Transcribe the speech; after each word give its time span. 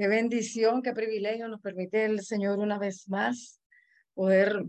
Qué 0.00 0.08
bendición, 0.08 0.80
qué 0.80 0.94
privilegio 0.94 1.46
nos 1.46 1.60
permite 1.60 2.06
el 2.06 2.20
Señor 2.22 2.58
una 2.58 2.78
vez 2.78 3.06
más 3.10 3.60
poder 4.14 4.64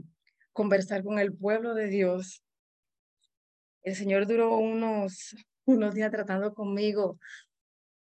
conversar 0.51 1.05
con 1.05 1.19
el 1.19 1.33
pueblo 1.33 1.73
de 1.73 1.87
Dios. 1.87 2.43
El 3.81 3.95
Señor 3.95 4.27
duró 4.27 4.57
unos, 4.57 5.33
unos 5.63 5.95
días 5.95 6.11
tratando 6.11 6.53
conmigo, 6.53 7.17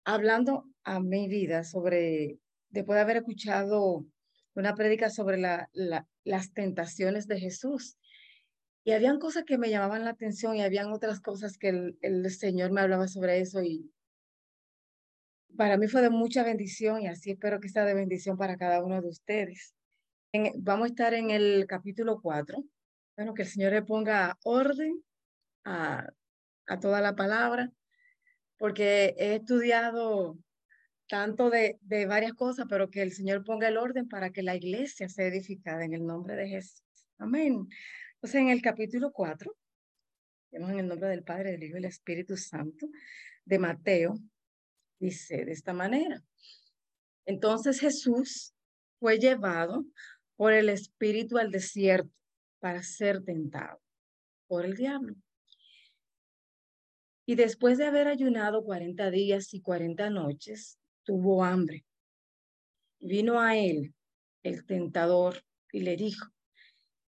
hablando 0.03 0.65
a 0.83 0.99
mi 0.99 1.29
vida 1.29 1.63
sobre, 1.63 2.39
después 2.71 2.97
de 2.97 3.01
haber 3.03 3.15
escuchado 3.15 4.05
una 4.53 4.75
prédica 4.75 5.09
sobre 5.09 5.37
la, 5.37 5.69
las 6.25 6.51
tentaciones 6.51 7.25
de 7.27 7.39
Jesús. 7.39 7.97
Y 8.83 8.91
habían 8.91 9.17
cosas 9.17 9.45
que 9.45 9.57
me 9.57 9.69
llamaban 9.69 10.03
la 10.03 10.09
atención 10.09 10.57
y 10.57 10.61
habían 10.61 10.91
otras 10.91 11.21
cosas 11.21 11.57
que 11.57 11.69
el, 11.69 11.97
el 12.01 12.29
Señor 12.31 12.73
me 12.73 12.81
hablaba 12.81 13.07
sobre 13.07 13.39
eso 13.39 13.63
y 13.63 13.89
para 15.57 15.77
mí 15.77 15.87
fue 15.87 16.01
de 16.01 16.09
mucha 16.09 16.43
bendición 16.43 17.01
y 17.01 17.07
así 17.07 17.31
espero 17.31 17.59
que 17.59 17.69
sea 17.69 17.85
de 17.85 17.93
bendición 17.93 18.37
para 18.37 18.57
cada 18.57 18.83
uno 18.83 19.01
de 19.01 19.07
ustedes. 19.07 19.75
vamos 20.57 20.85
a 20.85 20.87
estar 20.89 21.13
en 21.13 21.31
el 21.31 21.65
capítulo 21.67 22.19
4. 22.21 22.63
Bueno, 23.15 23.33
que 23.33 23.43
el 23.43 23.47
Señor 23.47 23.73
le 23.73 23.83
ponga 23.83 24.37
orden 24.43 25.03
a, 25.65 26.09
a 26.67 26.79
toda 26.79 27.01
la 27.01 27.15
palabra, 27.15 27.71
porque 28.57 29.13
he 29.17 29.35
estudiado 29.35 30.37
tanto 31.07 31.49
de, 31.49 31.77
de 31.81 32.07
varias 32.07 32.33
cosas, 32.33 32.65
pero 32.67 32.89
que 32.89 33.01
el 33.03 33.11
Señor 33.11 33.43
ponga 33.43 33.67
el 33.67 33.77
orden 33.77 34.07
para 34.07 34.31
que 34.31 34.41
la 34.41 34.55
iglesia 34.55 35.09
sea 35.09 35.27
edificada 35.27 35.85
en 35.85 35.93
el 35.93 36.05
nombre 36.05 36.35
de 36.35 36.49
Jesús. 36.49 36.83
Amén. 37.19 37.67
Entonces, 38.15 38.41
en 38.41 38.49
el 38.49 38.61
capítulo 38.61 39.11
4, 39.11 39.55
vemos 40.51 40.71
en 40.71 40.79
el 40.79 40.87
nombre 40.87 41.09
del 41.09 41.23
Padre, 41.23 41.51
del 41.51 41.63
Hijo 41.63 41.77
y 41.77 41.81
del 41.81 41.85
Espíritu 41.85 42.35
Santo, 42.37 42.89
de 43.45 43.59
Mateo, 43.59 44.15
dice 45.03 45.43
de 45.45 45.51
esta 45.51 45.73
manera. 45.73 46.23
Entonces 47.25 47.79
Jesús 47.79 48.53
fue 48.99 49.19
llevado 49.19 49.85
por 50.35 50.53
el 50.53 50.69
Espíritu 50.69 51.37
al 51.37 51.51
desierto 51.51 52.11
para 52.59 52.81
ser 52.83 53.23
tentado 53.23 53.81
por 54.47 54.65
el 54.65 54.75
diablo. 54.75 55.15
Y 57.25 57.35
después 57.35 57.77
de 57.77 57.85
haber 57.85 58.07
ayunado 58.07 58.63
cuarenta 58.63 59.09
días 59.09 59.53
y 59.53 59.61
cuarenta 59.61 60.09
noches, 60.09 60.77
tuvo 61.03 61.43
hambre. 61.43 61.85
Vino 62.99 63.39
a 63.39 63.57
él 63.57 63.93
el 64.43 64.65
tentador 64.65 65.43
y 65.71 65.81
le 65.81 65.95
dijo, 65.95 66.27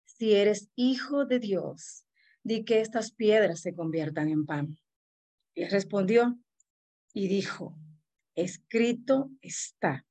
si 0.05 0.33
eres 0.33 0.69
hijo 0.75 1.25
de 1.25 1.39
Dios, 1.39 2.05
di 2.43 2.63
que 2.63 2.81
estas 2.81 3.11
piedras 3.11 3.61
se 3.61 3.73
conviertan 3.73 4.29
en 4.29 4.45
pan. 4.45 4.77
Y 5.53 5.65
respondió, 5.65 6.37
y 7.13 7.27
dijo, 7.27 7.75
escrito 8.35 9.29
está, 9.41 10.05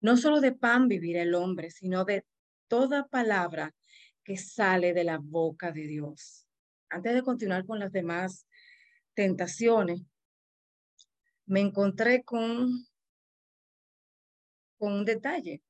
no 0.00 0.16
solo 0.16 0.40
de 0.40 0.52
pan 0.52 0.88
vivirá 0.88 1.22
el 1.22 1.34
hombre, 1.34 1.70
sino 1.70 2.04
de 2.04 2.24
toda 2.68 3.08
palabra 3.08 3.74
que 4.22 4.36
sale 4.36 4.92
de 4.92 5.04
la 5.04 5.18
boca 5.18 5.72
de 5.72 5.86
Dios. 5.86 6.46
Antes 6.88 7.14
de 7.14 7.22
continuar 7.22 7.66
con 7.66 7.78
las 7.78 7.92
demás 7.92 8.46
tentaciones, 9.14 10.02
me 11.46 11.60
encontré 11.60 12.22
con, 12.24 12.86
con 14.78 14.92
un 14.92 15.04
detalle. 15.04 15.62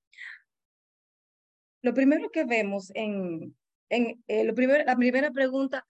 Lo 1.82 1.92
primero 1.92 2.30
que 2.30 2.44
vemos 2.44 2.90
en, 2.94 3.56
en 3.90 4.22
eh, 4.26 4.44
lo 4.44 4.54
primero, 4.54 4.84
la 4.84 4.96
primera 4.96 5.30
pregunta, 5.30 5.86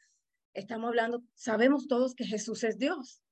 estamos 0.53 0.89
hablando, 0.89 1.23
sabemos 1.35 1.87
todos 1.87 2.15
que 2.15 2.25
Jesús 2.25 2.65
es 2.65 2.79
Dios. 2.79 3.24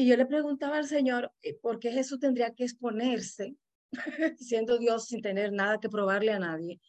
Y 0.00 0.06
yo 0.06 0.16
le 0.16 0.24
preguntaba 0.24 0.78
al 0.78 0.86
Señor, 0.86 1.30
eh, 1.42 1.58
¿por 1.60 1.78
qué 1.78 1.92
Jesús 1.92 2.18
tendría 2.18 2.54
que 2.54 2.64
exponerse, 2.64 3.54
siendo 4.38 4.78
Dios 4.78 5.04
sin 5.04 5.20
tener 5.20 5.52
nada 5.52 5.78
que 5.78 5.90
probarle 5.90 6.32
a 6.32 6.38
nadie, 6.38 6.80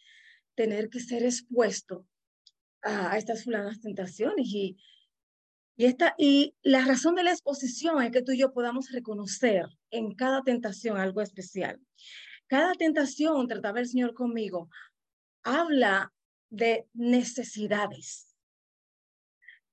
tener 0.55 0.87
que 0.87 1.01
ser 1.01 1.23
expuesto 1.23 2.07
a, 2.81 3.17
estas 3.17 3.43
fulanas 3.43 3.81
tentaciones? 3.81 4.47
Y, 4.47 4.77
y, 5.75 5.87
esta, 5.87 6.15
y 6.17 6.55
la 6.61 6.85
razón 6.85 7.15
de 7.15 7.25
la 7.25 7.31
exposición 7.31 8.01
es 8.01 8.11
que 8.11 8.21
tú 8.21 8.31
y 8.31 8.37
yo 8.37 8.53
podamos 8.53 8.89
reconocer 8.93 9.65
en 9.89 10.15
cada 10.15 10.41
tentación 10.41 10.95
algo 10.95 11.19
especial. 11.19 11.81
Cada 12.47 12.75
tentación, 12.75 13.45
trataba 13.49 13.81
el 13.81 13.89
Señor 13.89 14.13
conmigo, 14.13 14.69
habla 15.43 16.13
de 16.49 16.87
necesidades. 16.93 18.37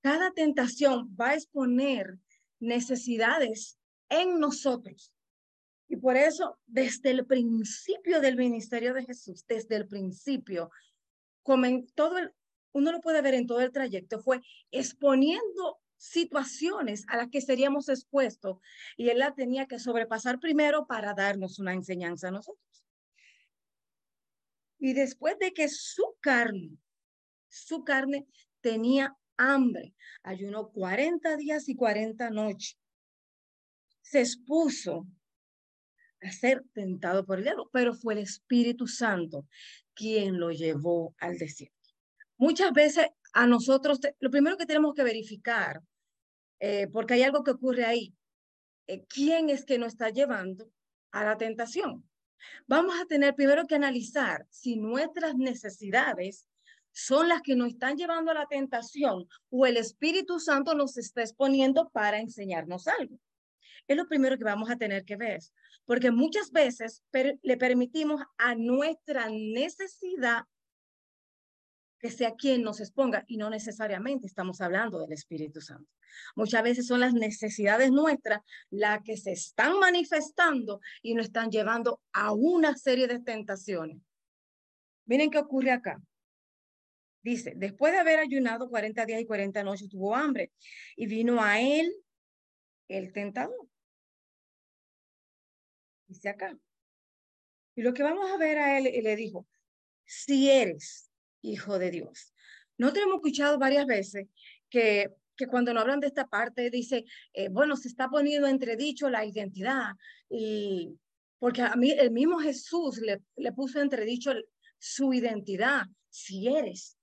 Cada 0.01 0.33
tentación 0.33 1.15
va 1.17 1.29
a 1.29 1.35
exponer 1.35 2.19
necesidades 2.61 3.79
en 4.09 4.39
nosotros. 4.39 5.13
Y 5.89 5.97
por 5.97 6.17
eso, 6.17 6.59
desde 6.67 7.11
el 7.11 7.27
principio 7.27 8.21
del 8.21 8.37
ministerio 8.37 8.93
de 8.93 9.05
Jesús, 9.05 9.47
desde 9.47 9.77
el 9.77 9.89
principio, 9.89 10.71
como 11.43 11.65
en 11.65 11.87
todo 11.95 12.19
el, 12.19 12.33
uno 12.73 12.93
lo 12.93 13.01
puede 13.01 13.23
ver 13.23 13.35
en 13.35 13.47
todo 13.47 13.61
el 13.61 13.73
trayecto, 13.73 14.21
fue 14.21 14.41
exponiendo 14.71 15.81
situaciones 15.97 17.05
a 17.09 17.17
las 17.17 17.29
que 17.29 17.41
seríamos 17.41 17.89
expuestos 17.89 18.59
y 18.97 19.09
él 19.09 19.19
la 19.19 19.35
tenía 19.35 19.67
que 19.67 19.79
sobrepasar 19.79 20.39
primero 20.39 20.87
para 20.87 21.15
darnos 21.15 21.59
una 21.59 21.73
enseñanza 21.73 22.29
a 22.29 22.33
nosotros. 22.33 22.85
Y 24.79 24.93
después 24.93 25.39
de 25.39 25.53
que 25.53 25.69
su 25.69 26.17
carne, 26.21 26.79
su 27.49 27.83
carne 27.83 28.27
tenía 28.61 29.17
hambre, 29.39 29.95
ayunó 30.23 30.71
40 30.71 31.37
días 31.37 31.69
y 31.69 31.75
40 31.75 32.31
noches. 32.31 32.79
Se 34.03 34.21
expuso 34.21 35.07
a 36.21 36.33
ser 36.33 36.65
tentado 36.73 37.25
por 37.25 37.39
el 37.39 37.45
diablo, 37.45 37.71
pero 37.73 37.95
fue 37.95 38.15
el 38.15 38.21
Espíritu 38.21 38.87
Santo 38.87 39.47
quien 39.95 40.39
lo 40.39 40.51
llevó 40.51 41.15
al 41.19 41.39
desierto. 41.39 41.77
Muchas 42.37 42.73
veces 42.73 43.07
a 43.33 43.47
nosotros, 43.47 44.01
lo 44.21 44.31
primero 44.31 44.57
que 44.57 44.67
tenemos 44.67 44.95
que 44.95 45.03
verificar, 45.03 45.81
eh, 46.61 46.89
porque 46.89 47.15
hay 47.15 47.23
algo 47.23 47.43
que 47.43 47.53
ocurre 47.53 47.85
ahí, 47.85 48.15
eh, 48.87 49.05
¿quién 49.09 49.51
es 49.51 49.65
que 49.65 49.79
nos 49.79 49.93
está 49.93 50.11
llevando 50.11 50.71
a 51.13 51.25
la 51.25 51.37
tentación? 51.37 52.09
Vamos 52.67 52.95
a 53.01 53.07
tener 53.07 53.35
primero 53.35 53.67
que 53.67 53.75
analizar 53.75 54.47
si 54.51 54.77
nuestras 54.77 55.35
necesidades 55.37 56.47
son 56.99 57.29
las 57.29 57.43
que 57.43 57.55
nos 57.55 57.69
están 57.69 57.97
llevando 57.97 58.33
a 58.33 58.35
la 58.35 58.47
tentación 58.47 59.29
o 59.51 59.67
el 59.67 59.77
Espíritu 59.77 60.41
Santo 60.41 60.75
nos 60.75 60.97
está 60.99 61.21
exponiendo 61.21 61.91
para 61.91 62.19
enseñarnos 62.19 62.89
algo. 62.89 63.21
Es 63.87 63.97
lo 63.97 64.09
primero 64.09 64.37
que 64.37 64.43
vamos 64.43 64.69
a 64.69 64.77
tener 64.77 65.05
que 65.05 65.15
ver, 65.15 65.39
porque 65.85 66.11
muchas 66.11 66.51
veces 66.51 67.05
le 67.13 67.57
permitimos 67.57 68.21
a 68.37 68.57
nuestra 68.57 69.29
necesidad 69.31 70.43
que 72.01 72.11
sea 72.11 72.35
quien 72.35 72.63
nos 72.63 72.81
exponga 72.81 73.23
y 73.29 73.37
no 73.37 73.49
necesariamente 73.49 74.27
estamos 74.27 74.61
hablando 74.61 74.99
del 74.99 75.13
Espíritu 75.13 75.61
Santo. 75.61 75.89
Muchas 76.35 76.65
veces 76.65 76.89
son 76.89 76.99
las 76.99 77.15
necesidades 77.15 77.93
nuestras 77.93 78.41
las 78.71 79.05
que 79.05 79.17
se 79.17 79.31
están 79.31 79.79
manifestando 79.79 80.81
y 81.01 81.15
nos 81.15 81.27
están 81.27 81.51
llevando 81.51 82.01
a 82.13 82.33
una 82.33 82.77
serie 82.77 83.07
de 83.07 83.21
tentaciones. 83.21 83.99
Miren 85.07 85.31
qué 85.31 85.39
ocurre 85.39 85.71
acá. 85.71 86.03
Dice, 87.23 87.53
después 87.57 87.93
de 87.93 87.99
haber 87.99 88.21
ayunado 88.21 88.69
40 88.69 89.05
días 89.07 89.21
y 89.21 89.27
40 89.27 89.63
noches, 89.65 89.89
tuvo 89.89 90.15
hambre 90.15 90.53
y 90.97 91.07
vino 91.07 91.43
a 91.43 91.61
él 91.61 91.93
el 92.89 93.13
tentador. 93.13 93.69
Dice 96.07 96.29
acá. 96.29 96.59
Y 97.75 97.83
lo 97.83 97.93
que 97.93 98.03
vamos 98.03 98.31
a 98.31 98.37
ver 98.37 98.59
a 98.59 98.79
él, 98.79 98.85
le 99.03 99.17
dijo, 99.17 99.47
si 100.05 100.51
eres 100.51 101.11
hijo 101.43 101.79
de 101.79 101.91
Dios. 101.91 102.35
Nosotros 102.77 103.05
hemos 103.05 103.17
escuchado 103.17 103.59
varias 103.59 103.87
veces 103.87 104.27
que, 104.69 105.11
que 105.37 105.47
cuando 105.47 105.73
nos 105.73 105.83
hablan 105.83 106.01
de 106.01 106.09
esta 106.09 106.27
parte, 106.27 106.71
dice, 106.71 107.05
eh, 107.33 107.49
bueno, 107.49 107.77
se 107.77 107.89
está 107.89 108.09
poniendo 108.09 108.49
entredicho 108.49 109.11
la 109.11 109.25
identidad. 109.25 109.93
Y 110.29 110.99
porque 111.39 111.63
a 111.63 111.77
mí 111.77 111.91
el 111.93 112.11
mismo 112.11 112.39
Jesús 112.39 112.99
le, 112.99 113.23
le 113.37 113.53
puso 113.53 113.81
entredicho 113.81 114.33
su 114.79 115.13
identidad, 115.13 115.83
si 116.09 116.49
eres 116.49 116.98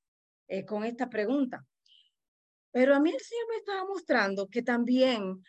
eh, 0.48 0.66
con 0.66 0.84
esta 0.84 1.10
pregunta. 1.10 1.66
Pero 2.72 2.96
a 2.96 3.00
mí 3.00 3.10
el 3.10 3.20
Señor 3.20 3.46
me 3.50 3.56
estaba 3.58 3.86
mostrando 3.86 4.48
que 4.50 4.62
también 4.62 5.44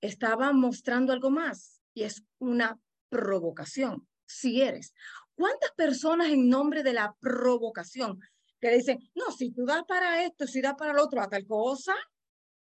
estaba 0.00 0.52
mostrando 0.52 1.12
algo 1.12 1.30
más 1.30 1.80
y 1.94 2.02
es 2.02 2.24
una 2.38 2.78
provocación, 3.08 4.08
si 4.26 4.62
eres. 4.62 4.92
¿Cuántas 5.34 5.72
personas 5.72 6.30
en 6.30 6.48
nombre 6.48 6.82
de 6.82 6.92
la 6.92 7.14
provocación 7.20 8.20
que 8.60 8.70
dicen, 8.70 8.98
no, 9.14 9.30
si 9.30 9.50
tú 9.50 9.64
das 9.64 9.84
para 9.86 10.24
esto, 10.24 10.46
si 10.46 10.60
das 10.60 10.74
para 10.74 10.92
lo 10.92 11.04
otro, 11.04 11.20
a 11.20 11.28
tal 11.28 11.46
cosa, 11.46 11.94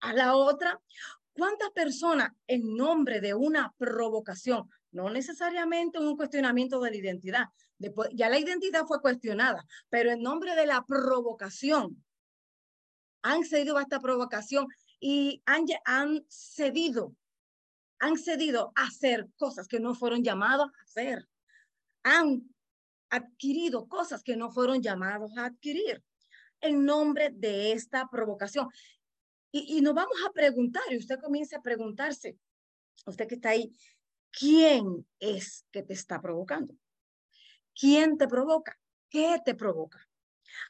a 0.02 0.14
la 0.14 0.36
otra? 0.36 0.80
¿Cuántas 1.34 1.70
personas 1.72 2.32
en 2.48 2.76
nombre 2.76 3.22
de 3.22 3.34
una 3.34 3.74
provocación, 3.78 4.70
no 4.98 5.10
necesariamente 5.12 6.00
un 6.00 6.18
cuestionamiento 6.18 6.82
de 6.82 6.90
la 6.90 6.98
identidad, 6.98 7.46
después 7.78 8.10
ya 8.14 8.30
la 8.30 8.40
identidad 8.40 8.86
fue 8.86 9.00
cuestionada, 9.00 9.64
pero 9.90 10.12
en 10.12 10.22
nombre 10.22 10.56
de 10.56 10.66
la 10.66 10.84
provocación, 10.86 12.04
han 13.22 13.44
cedido 13.44 13.78
a 13.78 13.84
esta 13.84 14.00
provocación 14.00 14.68
y 15.00 15.42
han, 15.46 15.66
han 15.86 16.26
cedido 16.30 17.16
han 18.00 18.18
cedido 18.18 18.72
a 18.76 18.86
hacer 18.86 19.28
cosas 19.38 19.68
que 19.68 19.80
no 19.80 19.96
fueron 19.96 20.24
llamados 20.24 20.68
a 20.68 20.84
hacer. 20.84 21.28
Han 22.04 22.48
adquirido 23.10 23.88
cosas 23.88 24.22
que 24.22 24.38
no 24.38 24.52
fueron 24.52 24.84
llamados 24.84 25.36
a 25.36 25.46
adquirir 25.46 26.04
en 26.62 26.86
nombre 26.86 27.32
de 27.32 27.72
esta 27.72 28.08
provocación. 28.08 28.70
Y, 29.52 29.78
y 29.78 29.82
nos 29.82 29.96
vamos 29.96 30.18
a 30.28 30.32
preguntar, 30.32 30.84
y 30.92 30.98
usted 30.98 31.20
comienza 31.20 31.58
a 31.58 31.62
preguntarse, 31.62 32.38
usted 33.08 33.28
que 33.28 33.36
está 33.36 33.50
ahí, 33.50 33.74
¿quién 34.38 35.06
es 35.20 35.66
que 35.72 35.84
te 35.84 35.94
está 35.94 36.22
provocando? 36.22 36.76
¿Quién 37.74 38.18
te 38.18 38.28
provoca? 38.28 38.78
¿Qué 39.10 39.38
te 39.44 39.56
provoca? 39.56 40.08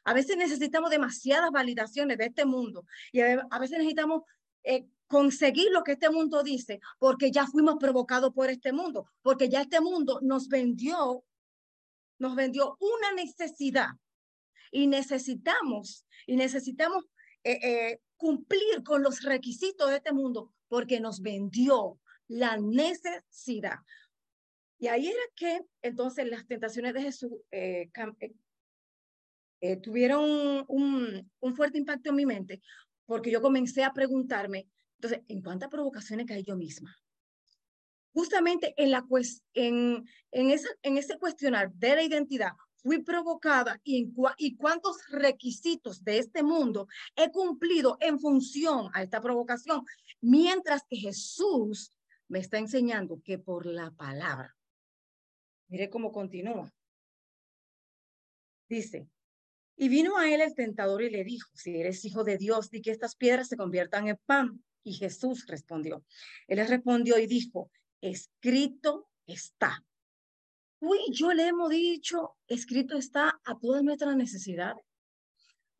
A 0.04 0.12
veces 0.12 0.36
necesitamos 0.36 0.90
demasiadas 0.90 1.50
validaciones 1.50 2.18
de 2.18 2.26
este 2.26 2.44
mundo 2.44 2.84
y 3.12 3.20
a 3.20 3.58
veces 3.58 3.78
necesitamos 3.78 4.22
eh, 4.64 4.86
conseguir 5.06 5.70
lo 5.70 5.82
que 5.82 5.92
este 5.92 6.10
mundo 6.10 6.42
dice 6.42 6.80
porque 6.98 7.30
ya 7.30 7.46
fuimos 7.46 7.76
provocados 7.76 8.32
por 8.32 8.50
este 8.50 8.72
mundo, 8.72 9.10
porque 9.22 9.48
ya 9.48 9.62
este 9.62 9.80
mundo 9.80 10.20
nos 10.22 10.48
vendió, 10.48 11.24
nos 12.18 12.34
vendió 12.34 12.76
una 12.80 13.12
necesidad 13.12 13.90
y 14.70 14.86
necesitamos, 14.86 16.06
y 16.26 16.36
necesitamos 16.36 17.04
eh, 17.44 17.58
eh, 17.62 18.00
cumplir 18.16 18.82
con 18.84 19.02
los 19.02 19.22
requisitos 19.22 19.88
de 19.90 19.96
este 19.96 20.12
mundo 20.12 20.52
porque 20.68 21.00
nos 21.00 21.22
vendió 21.22 21.98
la 22.28 22.56
necesidad. 22.56 23.78
Y 24.78 24.86
ahí 24.86 25.08
era 25.08 25.22
que 25.34 25.60
entonces 25.82 26.28
las 26.28 26.46
tentaciones 26.46 26.94
de 26.94 27.02
Jesús 27.02 27.32
eh, 27.50 27.90
eh, 29.60 29.76
tuvieron 29.78 30.64
un, 30.68 31.30
un, 31.40 31.56
fuerte 31.56 31.78
impacto 31.78 32.10
en 32.10 32.16
mi 32.16 32.26
mente, 32.26 32.62
porque 33.06 33.30
yo 33.30 33.42
comencé 33.42 33.82
a 33.82 33.92
preguntarme, 33.92 34.68
entonces, 34.98 35.22
¿en 35.28 35.42
cuántas 35.42 35.68
provocaciones 35.68 36.26
caí 36.26 36.44
yo 36.44 36.56
misma? 36.56 36.96
Justamente 38.12 38.74
en, 38.76 38.90
la, 38.92 39.04
en, 39.54 40.04
esa, 40.30 40.68
en 40.82 40.96
ese 40.96 41.18
cuestionar 41.18 41.72
de 41.72 41.96
la 41.96 42.02
identidad, 42.02 42.52
fui 42.76 43.02
provocada 43.02 43.80
y, 43.82 43.98
en 43.98 44.14
y 44.36 44.56
cuántos 44.56 44.96
requisitos 45.10 46.04
de 46.04 46.18
este 46.18 46.42
mundo 46.42 46.86
he 47.16 47.30
cumplido 47.30 47.96
en 48.00 48.18
función 48.20 48.90
a 48.92 49.02
esta 49.02 49.20
provocación, 49.20 49.84
mientras 50.20 50.82
que 50.88 50.96
Jesús 50.96 51.92
me 52.28 52.38
está 52.38 52.58
enseñando 52.58 53.20
que 53.22 53.38
por 53.38 53.66
la 53.66 53.90
palabra 53.90 54.58
Mire 55.68 55.90
cómo 55.90 56.12
continúa. 56.12 56.72
Dice, 58.68 59.08
y 59.76 59.88
vino 59.88 60.16
a 60.16 60.30
él 60.32 60.40
el 60.40 60.54
tentador 60.54 61.02
y 61.02 61.10
le 61.10 61.24
dijo, 61.24 61.50
si 61.54 61.76
eres 61.76 62.04
hijo 62.04 62.24
de 62.24 62.38
Dios, 62.38 62.70
di 62.70 62.80
que 62.80 62.90
estas 62.90 63.14
piedras 63.14 63.48
se 63.48 63.56
conviertan 63.56 64.08
en 64.08 64.18
pan. 64.26 64.64
Y 64.82 64.94
Jesús 64.94 65.46
respondió. 65.46 66.04
Él 66.46 66.66
respondió 66.66 67.18
y 67.18 67.26
dijo, 67.26 67.70
escrito 68.00 69.10
está. 69.26 69.84
Tú 70.80 70.94
y 70.94 71.12
yo 71.12 71.32
le 71.32 71.48
hemos 71.48 71.68
dicho, 71.68 72.36
escrito 72.46 72.96
está 72.96 73.38
a 73.44 73.58
todas 73.58 73.82
nuestras 73.82 74.16
necesidades. 74.16 74.84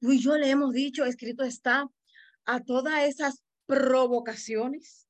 Tú 0.00 0.12
y 0.12 0.20
yo 0.20 0.36
le 0.36 0.50
hemos 0.50 0.72
dicho, 0.72 1.04
escrito 1.04 1.44
está 1.44 1.88
a 2.44 2.60
todas 2.60 3.04
esas 3.04 3.42
provocaciones. 3.66 5.07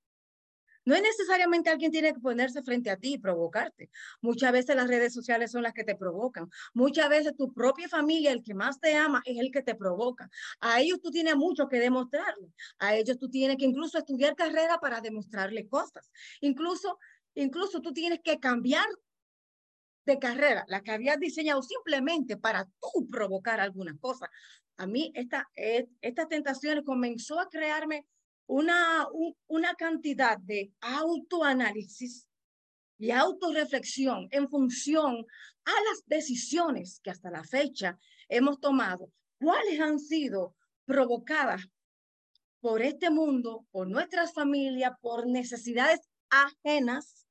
No 0.88 0.94
es 0.94 1.02
necesariamente 1.02 1.68
alguien 1.68 1.92
tiene 1.92 2.14
que 2.14 2.20
ponerse 2.20 2.62
frente 2.62 2.88
a 2.88 2.96
ti 2.96 3.12
y 3.12 3.18
provocarte. 3.18 3.90
Muchas 4.22 4.52
veces 4.52 4.74
las 4.74 4.88
redes 4.88 5.12
sociales 5.12 5.50
son 5.50 5.62
las 5.62 5.74
que 5.74 5.84
te 5.84 5.94
provocan. 5.94 6.48
Muchas 6.72 7.10
veces 7.10 7.36
tu 7.36 7.52
propia 7.52 7.90
familia, 7.90 8.32
el 8.32 8.42
que 8.42 8.54
más 8.54 8.80
te 8.80 8.96
ama, 8.96 9.20
es 9.26 9.38
el 9.38 9.50
que 9.50 9.60
te 9.60 9.74
provoca. 9.74 10.30
A 10.60 10.80
ellos 10.80 10.98
tú 11.02 11.10
tienes 11.10 11.36
mucho 11.36 11.68
que 11.68 11.78
demostrarle. 11.78 12.54
A 12.78 12.96
ellos 12.96 13.18
tú 13.18 13.28
tienes 13.28 13.58
que 13.58 13.66
incluso 13.66 13.98
estudiar 13.98 14.34
carrera 14.34 14.78
para 14.78 15.02
demostrarle 15.02 15.68
cosas. 15.68 16.10
Incluso, 16.40 16.98
incluso 17.34 17.82
tú 17.82 17.92
tienes 17.92 18.20
que 18.24 18.40
cambiar 18.40 18.86
de 20.06 20.18
carrera, 20.18 20.64
la 20.68 20.80
que 20.80 20.92
habías 20.92 21.20
diseñado 21.20 21.60
simplemente 21.60 22.38
para 22.38 22.64
tú 22.64 23.10
provocar 23.10 23.60
alguna 23.60 23.94
cosa. 24.00 24.30
A 24.78 24.86
mí 24.86 25.12
esta, 25.14 25.50
eh, 25.54 25.86
estas 26.00 26.28
tentaciones 26.28 26.82
comenzó 26.82 27.38
a 27.38 27.50
crearme 27.50 28.06
una, 28.48 29.06
una 29.46 29.74
cantidad 29.74 30.38
de 30.38 30.72
autoanálisis 30.80 32.26
y 32.98 33.10
autorreflexión 33.10 34.26
en 34.30 34.48
función 34.48 35.24
a 35.64 35.70
las 35.70 36.02
decisiones 36.06 36.98
que 37.02 37.10
hasta 37.10 37.30
la 37.30 37.44
fecha 37.44 37.98
hemos 38.28 38.58
tomado, 38.58 39.12
cuáles 39.38 39.78
han 39.80 40.00
sido 40.00 40.56
provocadas 40.86 41.62
por 42.60 42.82
este 42.82 43.10
mundo, 43.10 43.66
por 43.70 43.86
nuestras 43.86 44.32
familias, 44.32 44.92
por 45.00 45.26
necesidades 45.26 46.00
ajenas, 46.30 47.26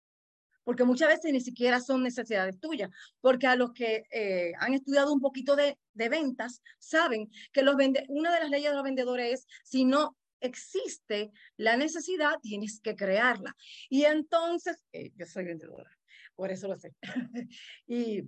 porque 0.63 0.83
muchas 0.83 1.09
veces 1.09 1.33
ni 1.33 1.41
siquiera 1.41 1.81
son 1.81 2.03
necesidades 2.03 2.59
tuyas, 2.59 2.91
porque 3.21 3.47
a 3.47 3.55
los 3.55 3.73
que 3.73 4.03
eh, 4.11 4.51
han 4.59 4.75
estudiado 4.75 5.11
un 5.11 5.19
poquito 5.19 5.55
de, 5.55 5.79
de 5.93 6.09
ventas 6.09 6.61
saben 6.77 7.29
que 7.51 7.63
los 7.63 7.75
vende 7.75 8.05
una 8.07 8.31
de 8.33 8.41
las 8.41 8.49
leyes 8.51 8.69
de 8.69 8.75
los 8.75 8.83
vendedores 8.83 9.33
es, 9.33 9.47
si 9.63 9.83
no 9.83 10.15
existe 10.39 11.31
la 11.57 11.77
necesidad, 11.77 12.39
tienes 12.41 12.79
que 12.81 12.95
crearla. 12.95 13.55
Y 13.89 14.03
entonces, 14.03 14.83
eh, 14.91 15.11
yo 15.15 15.25
soy 15.25 15.45
vendedora, 15.45 15.89
por 16.35 16.51
eso 16.51 16.67
lo 16.67 16.75
sé. 16.75 16.93
y, 17.87 18.23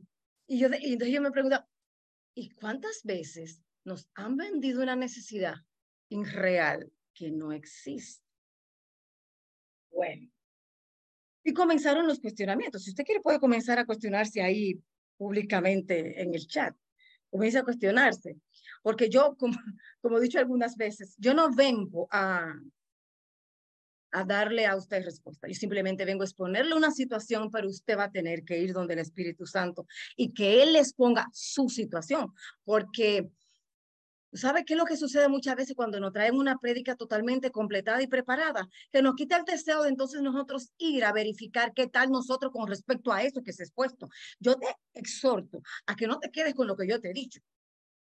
y, 0.48 0.60
yo, 0.60 0.70
y 0.80 0.94
entonces 0.94 1.14
yo 1.14 1.22
me 1.22 1.32
pregunto, 1.32 1.64
¿y 2.34 2.50
cuántas 2.52 3.02
veces 3.04 3.62
nos 3.84 4.10
han 4.16 4.38
vendido 4.38 4.82
una 4.82 4.96
necesidad 4.96 5.56
irreal 6.10 6.92
que 7.14 7.32
no 7.32 7.52
existe? 7.52 8.24
Bueno, 9.92 10.30
y 11.44 11.54
comenzaron 11.54 12.08
los 12.08 12.20
cuestionamientos. 12.20 12.84
Si 12.84 12.92
usted 12.92 13.04
quiere, 13.04 13.22
puede 13.22 13.40
comenzar 13.40 13.80
a 13.80 13.86
cuestionarse 13.86 14.42
ahí 14.42 14.82
públicamente 15.18 16.22
en 16.22 16.34
el 16.34 16.48
chat. 16.48 16.76
Comienza 17.30 17.60
a 17.60 17.64
cuestionarse. 17.64 18.38
Porque 18.82 19.10
yo, 19.10 19.36
como, 19.38 19.54
como 20.02 20.18
he 20.18 20.22
dicho 20.22 20.40
algunas 20.40 20.76
veces, 20.76 21.16
yo 21.18 21.34
no 21.34 21.52
vengo 21.52 22.08
a, 22.12 22.54
a 24.12 24.24
darle 24.24 24.66
a 24.66 24.76
usted 24.76 25.04
respuesta. 25.04 25.48
Yo 25.48 25.54
simplemente 25.54 26.06
vengo 26.06 26.24
a 26.24 26.26
exponerle 26.26 26.76
una 26.76 26.92
situación, 26.92 27.52
pero 27.52 27.68
usted 27.68 27.98
va 27.98 28.06
a 28.06 28.12
tener 28.12 28.44
que 28.44 28.60
ir 28.60 28.74
donde 28.74 28.94
el 28.94 29.00
Espíritu 29.00 29.46
Santo 29.46 29.86
y 30.16 30.34
que 30.34 30.64
Él 30.64 30.74
les 30.74 30.94
ponga 30.94 31.28
su 31.34 31.70
situación. 31.70 32.34
Porque, 32.64 33.30
¿sabe 34.34 34.66
qué 34.66 34.74
es 34.74 34.78
lo 34.78 34.86
que 34.86 34.98
sucede 34.98 35.28
muchas 35.28 35.56
veces 35.56 35.76
cuando 35.76 36.00
nos 36.00 36.14
traen 36.14 36.36
una 36.36 36.58
prédica 36.58 36.96
totalmente 36.96 37.52
completada 37.52 38.02
y 38.02 38.08
preparada? 38.08 38.68
Que 38.92 39.02
nos 39.02 39.16
quita 39.16 39.38
el 39.38 39.46
deseo 39.46 39.84
de 39.84 39.90
entonces 39.90 40.22
nosotros 40.22 40.72
ir 40.78 41.04
a 41.06 41.14
verificar 41.14 41.74
qué 41.74 41.88
tal 41.88 42.10
nosotros 42.10 42.52
con 42.52 42.68
respecto 42.68 43.12
a 43.12 43.24
eso 43.24 43.44
que 43.44 43.54
se 43.54 43.64
ha 43.64 43.66
expuesto. 43.66 44.10
Yo 44.40 44.56
te 44.56 44.68
exhorto 44.94 45.62
a 45.86 45.96
que 45.96 46.08
no 46.08 46.20
te 46.20 46.32
quedes 46.32 46.56
con 46.56 46.68
lo 46.68 46.76
que 46.76 46.88
yo 46.88 47.00
te 47.00 47.12
he 47.12 47.14
dicho 47.14 47.42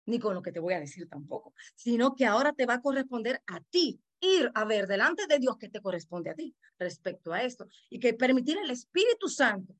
ni 0.08 0.20
con 0.20 0.34
lo 0.34 0.42
que 0.42 0.52
te 0.52 0.60
voy 0.60 0.74
a 0.74 0.80
decir 0.80 1.08
tampoco, 1.08 1.54
sino 1.76 2.16
que 2.16 2.26
ahora 2.26 2.54
te 2.54 2.66
va 2.66 2.76
a 2.76 2.82
corresponder 2.82 3.42
a 3.46 3.62
ti 3.70 4.02
ir 4.20 4.50
a 4.56 4.66
ver 4.66 4.88
delante 4.88 5.28
de 5.28 5.38
Dios 5.38 5.58
que 5.58 5.70
te 5.70 5.82
corresponde 5.82 6.32
a 6.32 6.34
ti 6.34 6.56
respecto 6.80 7.32
a 7.32 7.44
esto 7.44 7.68
y 7.90 8.00
que 8.00 8.14
permitir 8.14 8.58
al 8.58 8.72
Espíritu 8.72 9.28
Santo 9.28 9.76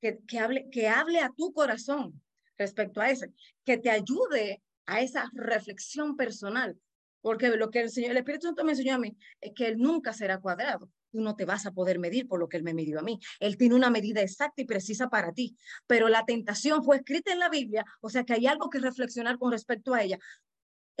que, 0.00 0.18
que, 0.26 0.38
hable, 0.38 0.68
que 0.70 0.88
hable 0.88 1.20
a 1.20 1.32
tu 1.34 1.52
corazón 1.52 2.20
respecto 2.58 3.00
a 3.00 3.10
eso, 3.10 3.26
que 3.64 3.78
te 3.78 3.90
ayude 3.90 4.62
a 4.84 5.00
esa 5.00 5.30
reflexión 5.32 6.16
personal, 6.16 6.78
porque 7.22 7.48
lo 7.48 7.70
que 7.70 7.80
el 7.80 7.90
Señor, 7.90 8.10
el 8.10 8.18
Espíritu 8.18 8.48
Santo 8.48 8.64
me 8.64 8.72
enseñó 8.72 8.96
a 8.96 8.98
mí 8.98 9.16
es 9.40 9.52
que 9.54 9.68
Él 9.68 9.78
nunca 9.78 10.12
será 10.12 10.40
cuadrado, 10.40 10.90
tú 11.10 11.20
no 11.20 11.36
te 11.36 11.44
vas 11.44 11.66
a 11.66 11.72
poder 11.72 11.98
medir 11.98 12.26
por 12.26 12.40
lo 12.40 12.48
que 12.48 12.56
Él 12.56 12.62
me 12.62 12.74
midió 12.74 12.98
a 12.98 13.02
mí. 13.02 13.18
Él 13.38 13.56
tiene 13.56 13.74
una 13.74 13.90
medida 13.90 14.22
exacta 14.22 14.62
y 14.62 14.64
precisa 14.64 15.08
para 15.08 15.32
ti, 15.32 15.56
pero 15.86 16.08
la 16.08 16.24
tentación 16.24 16.84
fue 16.84 16.96
escrita 16.96 17.32
en 17.32 17.38
la 17.38 17.48
Biblia, 17.48 17.84
o 18.00 18.08
sea 18.08 18.24
que 18.24 18.34
hay 18.34 18.46
algo 18.46 18.70
que 18.70 18.78
reflexionar 18.78 19.38
con 19.38 19.52
respecto 19.52 19.94
a 19.94 20.02
ella 20.02 20.18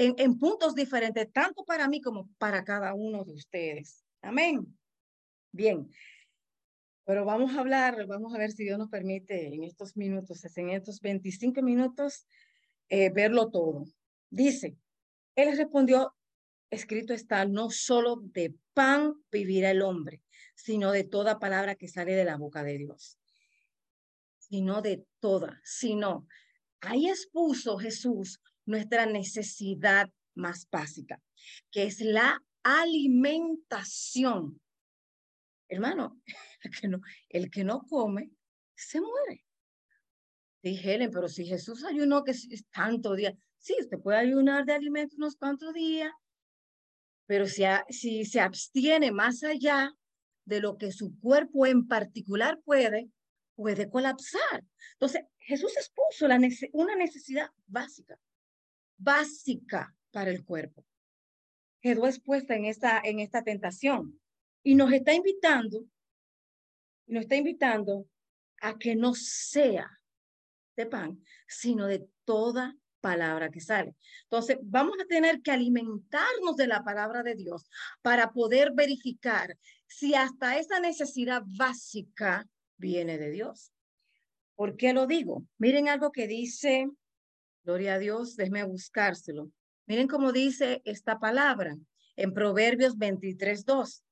en, 0.00 0.38
puntos 0.38 0.74
diferentes, 0.74 1.30
tanto 1.32 1.64
para 1.64 1.86
mí 1.86 2.00
como 2.00 2.28
para 2.38 2.64
cada 2.64 2.94
uno 2.94 3.24
de 3.24 3.34
ustedes. 3.34 4.04
Amén. 4.22 4.66
Bien. 5.52 5.90
Pero 7.04 7.24
vamos 7.24 7.54
a 7.54 7.60
hablar, 7.60 8.06
vamos 8.06 8.34
a 8.34 8.38
ver 8.38 8.52
si 8.52 8.64
Dios 8.64 8.78
nos 8.78 8.88
permite 8.88 9.48
en 9.48 9.64
estos 9.64 9.96
minutos, 9.96 10.44
en 10.56 10.70
estos 10.70 11.00
25 11.00 11.60
minutos, 11.62 12.26
eh, 12.88 13.10
verlo 13.10 13.50
todo. 13.50 13.84
Dice, 14.30 14.76
él 15.34 15.56
respondió, 15.56 16.14
escrito 16.70 17.12
está, 17.12 17.44
no 17.44 17.70
solo 17.70 18.16
de 18.22 18.54
pan 18.72 19.14
vivirá 19.30 19.70
el 19.72 19.82
hombre, 19.82 20.22
sino 20.54 20.92
de 20.92 21.04
toda 21.04 21.38
palabra 21.38 21.74
que 21.74 21.88
sale 21.88 22.14
de 22.14 22.24
la 22.24 22.36
boca 22.36 22.62
de 22.62 22.78
Dios. 22.78 23.18
Sino 24.38 24.82
de 24.82 25.04
toda, 25.18 25.60
sino. 25.64 26.26
Ahí 26.80 27.08
expuso 27.08 27.76
Jesús 27.78 28.40
nuestra 28.64 29.06
necesidad 29.06 30.08
más 30.34 30.68
básica, 30.70 31.20
que 31.70 31.84
es 31.84 32.00
la 32.00 32.42
alimentación. 32.62 34.60
Hermano, 35.68 36.20
el 36.62 36.70
que 36.70 36.88
no, 36.88 37.00
el 37.28 37.50
que 37.50 37.64
no 37.64 37.82
come, 37.82 38.30
se 38.74 39.00
muere. 39.00 39.44
Dijeron, 40.62 41.10
pero 41.12 41.28
si 41.28 41.46
Jesús 41.46 41.84
ayunó 41.84 42.22
que 42.22 42.32
es 42.32 42.66
tanto 42.70 43.14
día, 43.14 43.34
sí, 43.58 43.74
usted 43.80 43.98
puede 43.98 44.18
ayunar 44.18 44.66
de 44.66 44.74
alimentos 44.74 45.16
unos 45.16 45.36
cuantos 45.36 45.72
días, 45.72 46.12
pero 47.30 47.46
si, 47.46 48.24
se 48.24 48.40
abstiene 48.40 49.12
más 49.12 49.44
allá 49.44 49.94
de 50.44 50.58
lo 50.58 50.76
que 50.76 50.90
su 50.90 51.16
cuerpo 51.20 51.64
en 51.64 51.86
particular 51.86 52.58
puede, 52.64 53.08
puede 53.54 53.88
colapsar. 53.88 54.64
Entonces, 54.94 55.22
Jesús 55.38 55.72
expuso 55.76 56.26
una 56.72 56.96
necesidad 56.96 57.48
básica, 57.68 58.18
básica 58.96 59.94
para 60.10 60.32
el 60.32 60.44
cuerpo. 60.44 60.84
Quedó 61.80 62.08
expuesta 62.08 62.56
en 62.56 62.64
esta, 62.64 63.00
en 63.04 63.20
esta 63.20 63.44
tentación 63.44 64.20
y 64.64 64.74
nos 64.74 64.92
está 64.92 65.14
invitando, 65.14 65.86
nos 67.06 67.22
está 67.22 67.36
invitando 67.36 68.08
a 68.60 68.76
que 68.76 68.96
no 68.96 69.14
sea 69.14 69.88
de 70.74 70.86
pan, 70.86 71.22
sino 71.46 71.86
de 71.86 72.08
toda 72.24 72.76
palabra 73.00 73.50
que 73.50 73.60
sale. 73.60 73.94
Entonces, 74.24 74.58
vamos 74.62 74.96
a 75.00 75.06
tener 75.06 75.40
que 75.42 75.50
alimentarnos 75.50 76.56
de 76.56 76.66
la 76.66 76.84
palabra 76.84 77.22
de 77.22 77.34
Dios 77.34 77.68
para 78.02 78.32
poder 78.32 78.72
verificar 78.74 79.56
si 79.86 80.14
hasta 80.14 80.58
esa 80.58 80.80
necesidad 80.80 81.42
básica 81.46 82.46
viene 82.76 83.18
de 83.18 83.30
Dios. 83.30 83.72
¿Por 84.54 84.76
qué 84.76 84.92
lo 84.92 85.06
digo? 85.06 85.44
Miren 85.58 85.88
algo 85.88 86.12
que 86.12 86.26
dice, 86.26 86.88
gloria 87.64 87.94
a 87.94 87.98
Dios, 87.98 88.36
déjeme 88.36 88.64
buscárselo. 88.64 89.50
Miren 89.86 90.06
cómo 90.06 90.32
dice 90.32 90.82
esta 90.84 91.18
palabra 91.18 91.76
en 92.16 92.34
Proverbios 92.34 92.98
23, 92.98 93.64
2. 93.64 94.04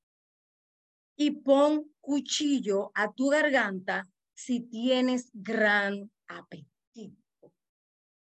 Y 1.16 1.30
pon 1.32 1.92
cuchillo 2.00 2.90
a 2.94 3.12
tu 3.12 3.28
garganta 3.28 4.08
si 4.34 4.60
tienes 4.60 5.30
gran 5.32 6.10
apetito 6.28 7.27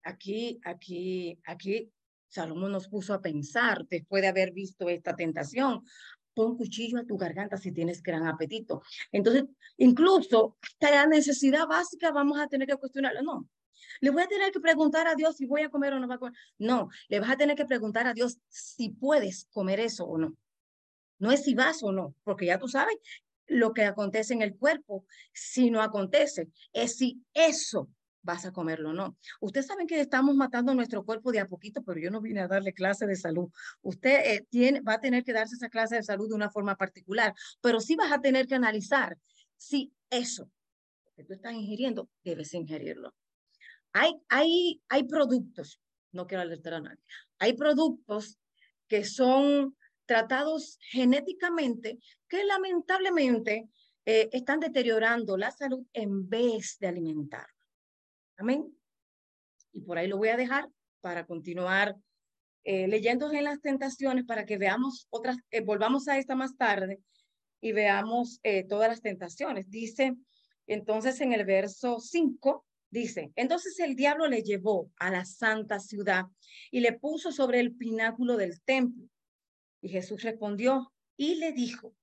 aquí, 0.07 0.59
aquí, 0.63 1.39
aquí 1.45 1.91
Salomón 2.27 2.71
nos 2.71 2.87
puso 2.87 3.13
a 3.13 3.21
pensar 3.21 3.85
después 3.87 4.21
de 4.21 4.29
haber 4.29 4.51
visto 4.51 4.89
esta 4.89 5.15
tentación. 5.15 5.83
Pon 6.33 6.55
cuchillo 6.55 6.99
a 6.99 7.05
tu 7.05 7.17
garganta 7.17 7.57
si 7.57 7.71
tienes 7.71 8.01
gran 8.03 8.27
apetito. 8.27 8.83
Entonces, 9.11 9.45
incluso 9.77 10.57
hasta 10.61 11.07
necesidad 11.07 11.67
básica 11.67 12.11
vamos 12.11 12.39
a 12.39 12.47
tener 12.47 12.67
que 12.67 12.75
cuestionarlo. 12.75 13.21
No, 13.23 13.49
le 14.01 14.11
voy 14.11 14.21
a 14.21 14.27
tener 14.27 14.51
que 14.51 14.59
preguntar 14.59 15.07
a 15.07 15.15
Dios 15.15 15.37
si 15.37 15.45
voy 15.45 15.61
a 15.61 15.69
comer 15.69 15.93
o 15.93 15.99
no 15.99 16.07
voy 16.07 16.15
a 16.15 16.19
comer. 16.19 16.33
No, 16.59 16.89
le 17.07 17.19
vas 17.19 17.31
a 17.31 17.37
tener 17.37 17.55
que 17.55 17.65
preguntar 17.65 18.07
a 18.07 18.13
Dios 18.13 18.37
si 18.49 18.89
puedes 18.89 19.45
comer 19.51 19.79
eso 19.79 20.05
o 20.05 20.17
no. 20.17 20.35
No 21.19 21.31
es 21.31 21.43
si 21.43 21.55
vas 21.55 21.81
o 21.81 21.91
no, 21.91 22.13
porque 22.23 22.45
ya 22.45 22.59
tú 22.59 22.67
sabes 22.67 22.97
lo 23.47 23.73
que 23.73 23.85
acontece 23.85 24.33
en 24.33 24.43
el 24.43 24.55
cuerpo 24.55 25.05
si 25.33 25.71
no 25.71 25.81
acontece. 25.81 26.49
Es 26.73 26.97
si 26.97 27.23
eso 27.33 27.89
vas 28.27 28.45
a 28.45 28.51
comerlo, 28.51 28.93
no. 28.93 29.17
Ustedes 29.39 29.67
saben 29.67 29.87
que 29.87 29.99
estamos 30.01 30.35
matando 30.35 30.75
nuestro 30.75 31.03
cuerpo 31.03 31.31
de 31.31 31.39
a 31.39 31.47
poquito, 31.47 31.81
pero 31.81 31.99
yo 31.99 32.11
no 32.11 32.21
vine 32.21 32.41
a 32.41 32.47
darle 32.47 32.73
clase 32.73 33.07
de 33.07 33.15
salud. 33.15 33.49
Usted 33.81 34.43
eh, 34.51 34.81
va 34.81 34.95
a 34.95 34.99
tener 34.99 35.23
que 35.23 35.33
darse 35.33 35.55
esa 35.55 35.69
clase 35.69 35.95
de 35.95 36.03
salud 36.03 36.27
de 36.27 36.35
una 36.35 36.51
forma 36.51 36.75
particular, 36.75 37.33
pero 37.61 37.79
sí 37.79 37.95
vas 37.95 38.11
a 38.11 38.21
tener 38.21 38.45
que 38.45 38.55
analizar 38.55 39.17
si 39.55 39.93
eso 40.09 40.51
que 41.15 41.23
tú 41.23 41.33
estás 41.33 41.53
ingiriendo, 41.53 42.09
debes 42.23 42.53
ingerirlo. 42.53 43.15
Hay, 43.93 44.13
hay, 44.29 44.81
hay 44.89 45.03
productos, 45.05 45.81
no 46.11 46.27
quiero 46.27 46.43
alertar 46.43 46.75
a 46.75 46.81
nadie, 46.81 47.01
hay 47.39 47.53
productos 47.53 48.37
que 48.87 49.03
son 49.03 49.75
tratados 50.05 50.77
genéticamente 50.81 51.97
que 52.27 52.43
lamentablemente 52.43 53.67
eh, 54.05 54.29
están 54.31 54.59
deteriorando 54.59 55.37
la 55.37 55.49
salud 55.51 55.85
en 55.93 56.29
vez 56.29 56.77
de 56.79 56.87
alimentar. 56.87 57.47
Amén. 58.37 58.71
Y 59.71 59.81
por 59.81 59.97
ahí 59.97 60.07
lo 60.07 60.17
voy 60.17 60.29
a 60.29 60.37
dejar 60.37 60.69
para 61.01 61.25
continuar 61.25 61.95
eh, 62.63 62.87
leyendo 62.87 63.31
en 63.31 63.45
las 63.45 63.61
tentaciones 63.61 64.25
para 64.25 64.45
que 64.45 64.57
veamos 64.57 65.07
otras, 65.09 65.37
eh, 65.51 65.61
volvamos 65.61 66.07
a 66.07 66.17
esta 66.17 66.35
más 66.35 66.57
tarde 66.57 66.99
y 67.61 67.71
veamos 67.71 68.39
eh, 68.43 68.63
todas 68.63 68.89
las 68.89 69.01
tentaciones. 69.01 69.69
Dice 69.69 70.15
entonces 70.67 71.21
en 71.21 71.31
el 71.31 71.45
verso 71.45 71.99
5, 71.99 72.65
dice, 72.89 73.31
entonces 73.35 73.79
el 73.79 73.95
diablo 73.95 74.27
le 74.27 74.43
llevó 74.43 74.91
a 74.97 75.09
la 75.09 75.23
santa 75.23 75.79
ciudad 75.79 76.25
y 76.69 76.81
le 76.81 76.93
puso 76.93 77.31
sobre 77.31 77.61
el 77.61 77.73
pináculo 77.75 78.35
del 78.35 78.61
templo. 78.61 79.07
Y 79.81 79.89
Jesús 79.89 80.21
respondió 80.23 80.91
y 81.15 81.35
le 81.35 81.53
dijo, 81.53 81.95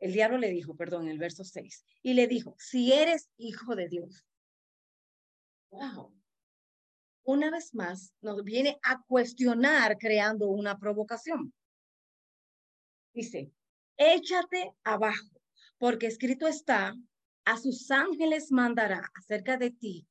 el 0.00 0.12
diablo 0.12 0.38
le 0.38 0.50
dijo, 0.50 0.76
perdón, 0.76 1.08
el 1.08 1.18
verso 1.18 1.44
6, 1.44 1.84
y 2.02 2.14
le 2.14 2.26
dijo, 2.26 2.54
si 2.58 2.92
eres 2.92 3.30
hijo 3.36 3.76
de 3.76 3.88
Dios, 3.88 4.27
wow, 5.70 6.14
una 7.24 7.50
vez 7.50 7.74
más 7.74 8.14
nos 8.20 8.42
viene 8.42 8.78
a 8.82 9.02
cuestionar 9.02 9.98
creando 9.98 10.48
una 10.48 10.78
provocación. 10.78 11.52
Dice, 13.12 13.52
échate 13.96 14.72
abajo, 14.84 15.40
porque 15.76 16.06
escrito 16.06 16.46
está, 16.46 16.94
a 17.44 17.56
sus 17.56 17.90
ángeles 17.90 18.50
mandará 18.50 19.10
acerca 19.14 19.56
de 19.56 19.70
ti 19.70 20.06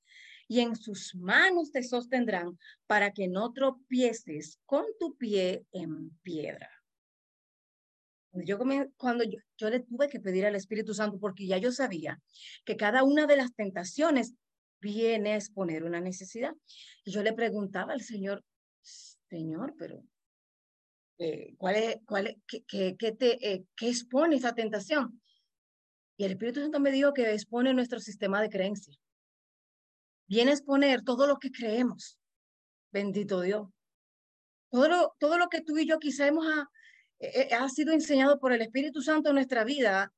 y 0.47 0.61
en 0.61 0.75
sus 0.75 1.15
manos 1.15 1.71
te 1.71 1.83
sostendrán 1.83 2.57
para 2.85 3.11
que 3.11 3.27
no 3.27 3.51
tropieces 3.51 4.59
con 4.65 4.85
tu 4.99 5.15
pie 5.17 5.65
en 5.71 6.11
piedra. 6.21 6.69
Yo, 8.45 8.59
cuando 8.97 9.23
yo, 9.23 9.39
yo, 9.57 9.69
le 9.69 9.79
tuve 9.79 10.09
que 10.09 10.19
pedir 10.19 10.45
al 10.45 10.55
Espíritu 10.55 10.93
Santo 10.93 11.19
porque 11.19 11.47
ya 11.47 11.57
yo 11.57 11.71
sabía 11.71 12.21
que 12.65 12.77
cada 12.77 13.03
una 13.03 13.25
de 13.25 13.37
las 13.37 13.53
tentaciones 13.55 14.35
viene 14.79 15.33
a 15.33 15.35
exponer 15.35 15.83
una 15.83 15.99
necesidad. 15.99 16.53
Y 17.03 17.11
yo 17.11 17.23
le 17.23 17.33
preguntaba 17.33 17.93
al 17.93 18.01
Señor, 18.01 18.43
Señor, 19.29 19.75
pero 19.77 20.03
eh, 21.19 21.55
¿cuál 21.57 21.75
es, 21.75 21.97
cuál 22.05 22.27
es, 22.27 22.35
qué, 22.67 22.95
qué, 22.97 23.11
te, 23.11 23.53
eh, 23.53 23.65
qué 23.75 23.89
expone 23.89 24.35
esa 24.35 24.53
tentación? 24.53 25.21
Y 26.17 26.25
el 26.25 26.31
Espíritu 26.31 26.61
Santo 26.61 26.79
me 26.79 26.91
dijo 26.91 27.13
que 27.13 27.31
expone 27.33 27.73
nuestro 27.73 27.99
sistema 27.99 28.41
de 28.41 28.49
creencia. 28.49 28.95
Viene 30.27 30.51
a 30.51 30.53
exponer 30.55 31.03
todo 31.03 31.27
lo 31.27 31.37
que 31.37 31.51
creemos. 31.51 32.19
Bendito 32.91 33.41
Dios. 33.41 33.67
Todo 34.69 34.89
lo, 34.89 35.15
todo 35.19 35.37
lo 35.37 35.47
que 35.47 35.61
tú 35.61 35.77
y 35.77 35.87
yo 35.87 35.99
quizá 35.99 36.27
hemos 36.27 36.45
ha, 36.47 36.69
eh, 37.19 37.53
ha 37.53 37.69
sido 37.69 37.93
enseñado 37.93 38.39
por 38.39 38.51
el 38.51 38.61
Espíritu 38.61 39.01
Santo 39.01 39.29
en 39.29 39.35
nuestra 39.35 39.63
vida, 39.63 40.11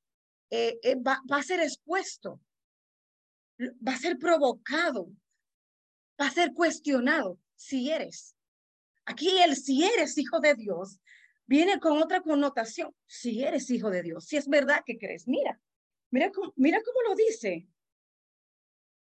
va, 0.51 1.21
va 1.31 1.37
a 1.37 1.43
ser 1.43 1.59
expuesto 1.59 2.39
va 3.59 3.93
a 3.93 3.97
ser 3.97 4.17
provocado, 4.17 5.09
va 6.19 6.27
a 6.27 6.31
ser 6.31 6.53
cuestionado 6.53 7.39
si 7.55 7.91
eres. 7.91 8.35
Aquí 9.05 9.41
el 9.41 9.55
si 9.55 9.83
eres 9.83 10.17
hijo 10.17 10.39
de 10.39 10.55
Dios 10.55 10.99
viene 11.45 11.79
con 11.79 12.01
otra 12.01 12.21
connotación. 12.21 12.95
Si 13.05 13.43
eres 13.43 13.69
hijo 13.69 13.89
de 13.89 14.03
Dios, 14.03 14.25
si 14.25 14.37
es 14.37 14.47
verdad 14.47 14.81
que 14.85 14.97
crees. 14.97 15.27
Mira, 15.27 15.59
mira 16.11 16.31
cómo, 16.31 16.53
mira 16.55 16.79
cómo 16.83 17.09
lo 17.09 17.15
dice. 17.15 17.67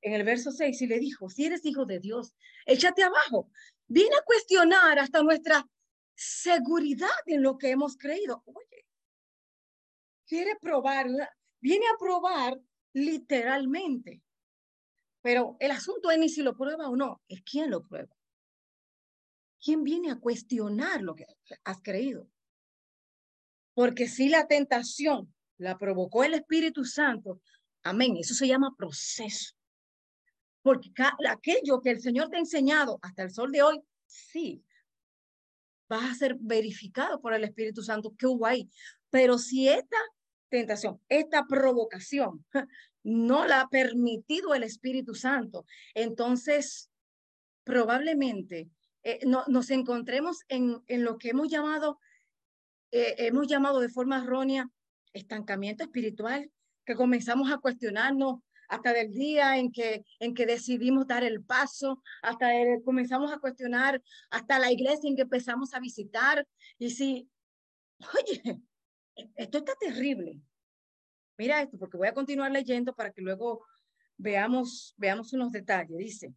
En 0.01 0.13
el 0.13 0.25
verso 0.25 0.53
6, 0.53 0.81
y 0.83 0.87
le 0.87 1.01
dijo, 1.01 1.29
si 1.29 1.47
eres 1.47 1.65
hijo 1.65 1.85
de 1.85 1.99
Dios, 1.99 2.35
échate 2.65 3.03
abajo. 3.03 3.51
Viene 3.89 4.15
a 4.15 4.25
cuestionar 4.25 4.99
hasta 4.99 5.23
nuestra 5.23 5.67
seguridad 6.15 7.09
en 7.27 7.43
lo 7.43 7.59
que 7.59 7.71
hemos 7.71 7.97
creído. 7.97 8.43
Oye, 8.47 8.87
quiere 10.27 10.57
probar, 10.61 11.07
viene 11.61 11.87
a 11.87 11.99
probar 11.99 12.61
literalmente 12.93 14.23
pero 15.27 15.57
el 15.59 15.73
asunto 15.73 16.13
es 16.13 16.21
ni 16.21 16.29
si 16.29 16.41
lo 16.41 16.57
prueba 16.57 16.89
o 16.89 16.95
no, 16.95 17.21
es 17.27 17.43
quién 17.43 17.69
lo 17.69 17.83
prueba. 17.83 18.15
¿Quién 19.61 19.83
viene 19.83 20.13
a 20.13 20.21
cuestionar 20.21 21.03
lo 21.03 21.17
que 21.17 21.27
has 21.65 21.83
creído? 21.83 22.31
Porque 23.75 24.07
si 24.07 24.29
la 24.29 24.47
tentación 24.47 25.35
la 25.59 25.77
provocó 25.79 26.23
el 26.23 26.35
Espíritu 26.35 26.85
Santo, 26.85 27.41
amén, 27.83 28.17
eso 28.17 28.35
se 28.35 28.47
llama 28.47 28.77
proceso. 28.79 29.57
Porque 30.63 30.93
aquello 31.29 31.81
que 31.81 31.91
el 31.91 32.01
Señor 32.01 32.29
te 32.29 32.37
ha 32.37 32.39
enseñado 32.39 33.01
hasta 33.03 33.25
el 33.25 33.33
sol 33.33 33.51
de 33.51 33.63
hoy, 33.63 33.83
sí, 34.07 34.65
va 35.91 36.09
a 36.09 36.15
ser 36.15 36.37
verificado 36.39 37.21
por 37.21 37.35
el 37.35 37.43
Espíritu 37.43 37.83
Santo 37.83 38.15
hubo 38.23 38.47
ahí. 38.47 38.71
Pero 39.11 39.39
si 39.39 39.69
esta 39.69 39.99
tentación, 40.49 41.01
esta 41.09 41.45
provocación 41.49 42.47
no 43.07 43.47
la 43.47 43.61
ha 43.61 43.69
permitido 43.69 44.53
el 44.55 44.65
Espíritu 44.65 45.15
Santo. 45.15 45.65
Entonces, 45.95 46.91
probablemente 47.63 48.69
eh, 49.05 49.21
no, 49.25 49.45
nos 49.47 49.71
encontremos 49.71 50.41
en, 50.49 50.83
en, 50.89 51.05
lo 51.05 51.17
que 51.17 51.29
hemos 51.29 51.49
llamado, 51.49 52.01
eh, 52.91 53.15
hemos 53.19 53.47
llamado 53.47 53.79
de 53.79 53.91
forma 53.91 54.19
errónea 54.19 54.69
estancamiento 55.13 55.85
espiritual, 55.85 56.51
que 56.85 56.97
comenzamos 56.97 57.53
a 57.53 57.59
cuestionarnos 57.59 58.41
hasta 58.69 58.93
del 58.93 59.13
día 59.13 59.57
en 59.57 59.71
que, 59.71 60.05
en 60.19 60.35
que 60.35 60.45
decidimos 60.45 61.07
dar 61.07 61.23
el 61.23 61.45
paso, 61.45 62.03
hasta 62.23 62.51
comenzamos 62.85 63.33
a 63.33 63.39
cuestionar 63.39 64.03
hasta 64.31 64.59
la 64.59 64.73
iglesia 64.73 65.09
en 65.09 65.15
que 65.15 65.23
empezamos 65.23 65.75
a 65.75 65.79
visitar. 65.79 66.45
Y 66.77 66.91
si, 66.91 67.31
oye, 68.19 68.61
esto 69.37 69.59
está 69.59 69.75
terrible. 69.79 70.41
Mira 71.39 71.63
esto, 71.63 71.79
porque 71.79 71.97
voy 71.97 72.09
a 72.09 72.15
continuar 72.15 72.51
leyendo 72.51 72.95
para 72.95 73.11
que 73.11 73.23
luego 73.23 73.65
veamos, 74.17 74.95
veamos 74.97 75.33
unos 75.33 75.53
detalles. 75.53 75.97
Dice, 75.99 76.33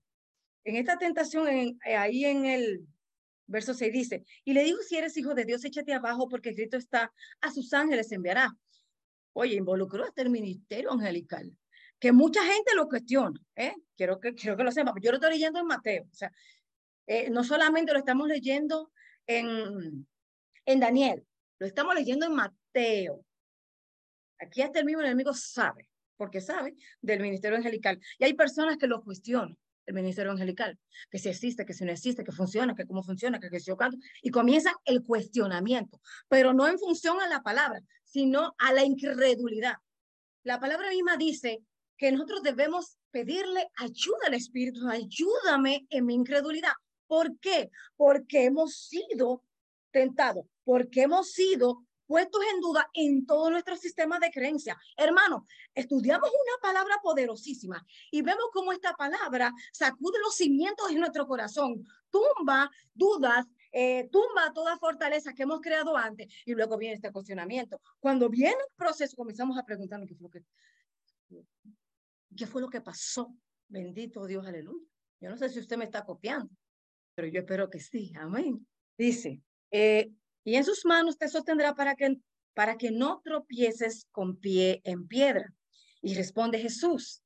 en 0.64 0.76
esta 0.76 0.98
tentación, 0.98 1.48
en, 1.48 1.80
eh, 1.86 1.96
ahí 1.96 2.26
en 2.26 2.46
el 2.46 2.86
verso 3.48 3.74
6 3.74 3.92
dice, 3.92 4.26
y 4.44 4.54
le 4.54 4.64
dijo, 4.64 4.82
si 4.82 4.98
eres 4.98 5.18
hijo 5.18 5.34
de 5.34 5.46
Dios, 5.46 5.64
échate 5.66 5.94
abajo 5.94 6.28
porque 6.28 6.50
escrito 6.50 6.78
está, 6.78 7.12
a 7.42 7.52
sus 7.52 7.74
ángeles 7.74 8.12
enviará. 8.12 8.52
Oye, 9.34 9.56
involucró 9.56 10.04
hasta 10.04 10.22
el 10.22 10.30
ministerio 10.30 10.92
angelical, 10.92 11.52
que 12.00 12.12
mucha 12.12 12.44
gente 12.44 12.76
lo 12.76 12.88
cuestiona, 12.88 13.40
¿eh? 13.56 13.74
Quiero 13.96 14.20
que, 14.20 14.34
quiero 14.34 14.56
que 14.56 14.64
lo 14.64 14.72
sepa, 14.72 14.94
yo 15.02 15.12
lo 15.12 15.18
estoy 15.18 15.32
leyendo 15.32 15.60
en 15.60 15.66
Mateo, 15.66 16.04
o 16.12 16.16
sea, 16.16 16.32
eh, 17.08 17.30
no 17.30 17.44
solamente 17.44 17.92
lo 17.92 18.00
estamos 18.00 18.28
leyendo 18.28 18.92
en, 19.26 20.08
en 20.66 20.80
Daniel, 20.80 21.26
lo 21.58 21.66
estamos 21.66 21.96
leyendo 21.96 22.28
en 22.28 22.34
Mateo. 22.34 23.26
Aquí 24.40 24.62
hasta 24.62 24.80
el 24.80 24.86
mismo 24.86 25.02
enemigo 25.02 25.34
sabe, 25.34 25.90
porque 26.18 26.42
sabe 26.42 26.76
del 27.02 27.20
ministerio 27.20 27.58
angelical. 27.58 28.00
Y 28.18 28.26
hay 28.26 28.34
personas 28.34 28.78
que 28.78 28.88
lo 28.88 29.02
cuestionan 29.04 29.58
el 29.86 29.96
ministerio 29.96 30.32
angelical, 30.32 30.78
que 31.10 31.18
si 31.18 31.30
existe, 31.30 31.66
que 31.66 31.74
si 31.74 31.84
no 31.84 31.92
existe, 31.92 32.24
que 32.24 32.32
funciona, 32.32 32.76
que 32.76 32.86
cómo 32.86 33.04
funciona, 33.04 33.40
que, 33.40 33.50
que 33.50 33.60
si 33.60 33.68
yo 33.68 33.78
canto, 33.78 33.98
y 34.22 34.30
comienza 34.30 34.72
el 34.86 35.04
cuestionamiento, 35.04 36.00
pero 36.28 36.54
no 36.54 36.68
en 36.68 36.78
función 36.78 37.20
a 37.20 37.28
la 37.28 37.42
palabra, 37.42 37.82
sino 38.04 38.54
a 38.60 38.72
la 38.72 38.86
incredulidad. 38.86 39.76
La 40.44 40.60
palabra 40.60 40.90
misma 40.92 41.18
dice 41.18 41.64
que 41.98 42.12
nosotros 42.12 42.44
debemos 42.44 42.98
pedirle 43.12 43.68
ayuda 43.78 44.28
al 44.28 44.36
Espíritu, 44.36 44.88
ayúdame 44.88 45.88
en 45.90 46.06
mi 46.06 46.14
incredulidad. 46.14 46.74
¿Por 47.08 47.40
qué? 47.40 47.72
Porque 47.98 48.46
hemos 48.46 48.76
sido 48.76 49.44
tentados, 49.92 50.46
porque 50.64 51.02
hemos 51.02 51.32
sido 51.32 51.84
puestos 52.10 52.42
en 52.52 52.60
duda 52.60 52.90
en 52.96 53.24
todo 53.28 53.52
nuestro 53.52 53.78
sistema 53.78 54.18
de 54.18 54.32
creencia. 54.32 54.76
Hermano, 54.98 55.46
estudiamos 55.76 56.28
una 56.28 56.60
palabra 56.60 56.96
poderosísima 57.04 57.86
y 58.10 58.24
vemos 58.24 58.46
cómo 58.52 58.72
esta 58.72 58.94
palabra 58.96 59.54
sacude 59.72 60.18
los 60.20 60.34
cimientos 60.34 60.90
de 60.90 60.96
nuestro 60.96 61.28
corazón, 61.28 61.84
tumba 62.10 62.72
dudas, 62.96 63.46
eh, 63.72 64.10
tumba 64.12 64.52
toda 64.56 64.76
fortaleza 64.80 65.36
que 65.36 65.44
hemos 65.44 65.62
creado 65.62 65.96
antes 65.96 66.34
y 66.48 66.56
luego 66.56 66.80
viene 66.80 66.96
este 66.96 67.12
cuestionamiento. 67.12 67.80
Cuando 68.00 68.28
viene 68.28 68.58
el 68.58 68.76
proceso, 68.76 69.16
comenzamos 69.16 69.56
a 69.60 69.64
preguntarnos 69.64 70.10
qué 70.10 70.16
fue 70.16 70.24
lo 70.24 70.32
que, 70.32 70.44
qué 72.36 72.48
fue 72.48 72.60
lo 72.60 72.70
que 72.72 72.82
pasó. 72.82 73.36
Bendito 73.68 74.26
Dios, 74.26 74.48
aleluya. 74.48 74.84
Yo 75.20 75.30
no 75.30 75.38
sé 75.38 75.48
si 75.48 75.60
usted 75.60 75.78
me 75.78 75.86
está 75.86 76.04
copiando, 76.04 76.50
pero 77.14 77.28
yo 77.28 77.42
espero 77.42 77.70
que 77.70 77.80
sí. 77.80 78.12
Amén. 78.16 78.66
Dice, 78.98 79.44
eh, 79.70 80.12
y 80.44 80.56
en 80.56 80.64
sus 80.64 80.86
manos 80.86 81.18
te 81.18 81.28
sostendrá 81.28 81.76
para 81.76 81.96
que, 81.96 82.18
para 82.54 82.78
que 82.78 82.92
no 82.92 83.22
tropieces 83.24 84.08
con 84.12 84.38
pie 84.38 84.82
en 84.84 85.08
piedra. 85.08 85.54
Y 86.02 86.16
responde 86.16 86.60
Jesús. 86.60 87.22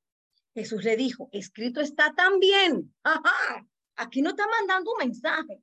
Jesús 0.54 0.84
le 0.84 0.96
dijo, 0.96 1.30
escrito 1.32 1.82
está 1.82 2.14
también. 2.16 2.94
Ajá, 3.04 3.66
aquí 3.96 4.22
no 4.22 4.32
está 4.32 4.48
mandando 4.48 4.92
un 4.92 5.06
mensaje. 5.08 5.62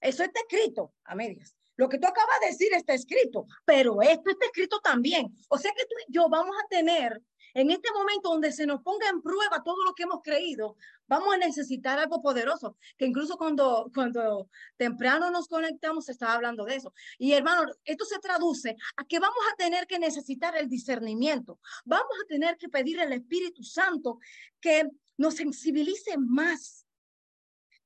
Eso 0.00 0.22
está 0.22 0.40
escrito 0.40 0.94
a 1.04 1.14
medias. 1.14 1.54
Lo 1.76 1.88
que 1.88 1.98
tú 1.98 2.06
acabas 2.06 2.40
de 2.40 2.48
decir 2.48 2.72
está 2.74 2.94
escrito, 2.94 3.46
pero 3.64 4.02
esto 4.02 4.30
está 4.30 4.46
escrito 4.46 4.80
también. 4.80 5.28
O 5.48 5.58
sea 5.58 5.72
que 5.72 5.84
tú 5.84 5.94
y 6.06 6.12
yo 6.12 6.28
vamos 6.28 6.56
a 6.56 6.68
tener 6.68 7.22
en 7.54 7.70
este 7.70 7.92
momento 7.92 8.30
donde 8.30 8.52
se 8.52 8.66
nos 8.66 8.82
ponga 8.82 9.08
en 9.08 9.22
prueba 9.22 9.62
todo 9.64 9.84
lo 9.84 9.94
que 9.94 10.04
hemos 10.04 10.20
creído, 10.22 10.76
vamos 11.06 11.34
a 11.34 11.38
necesitar 11.38 11.98
algo 11.98 12.20
poderoso, 12.20 12.76
que 12.96 13.06
incluso 13.06 13.36
cuando, 13.36 13.90
cuando 13.94 14.48
temprano 14.76 15.30
nos 15.30 15.48
conectamos 15.48 16.08
estaba 16.08 16.34
hablando 16.34 16.64
de 16.64 16.76
eso. 16.76 16.92
Y 17.18 17.32
hermano, 17.32 17.70
esto 17.84 18.04
se 18.04 18.18
traduce 18.18 18.76
a 18.96 19.04
que 19.04 19.18
vamos 19.18 19.44
a 19.52 19.56
tener 19.56 19.86
que 19.86 19.98
necesitar 19.98 20.56
el 20.56 20.68
discernimiento, 20.68 21.58
vamos 21.84 22.12
a 22.22 22.26
tener 22.26 22.56
que 22.56 22.68
pedir 22.68 23.00
al 23.00 23.12
Espíritu 23.12 23.62
Santo 23.62 24.18
que 24.60 24.88
nos 25.16 25.34
sensibilice 25.34 26.16
más 26.18 26.84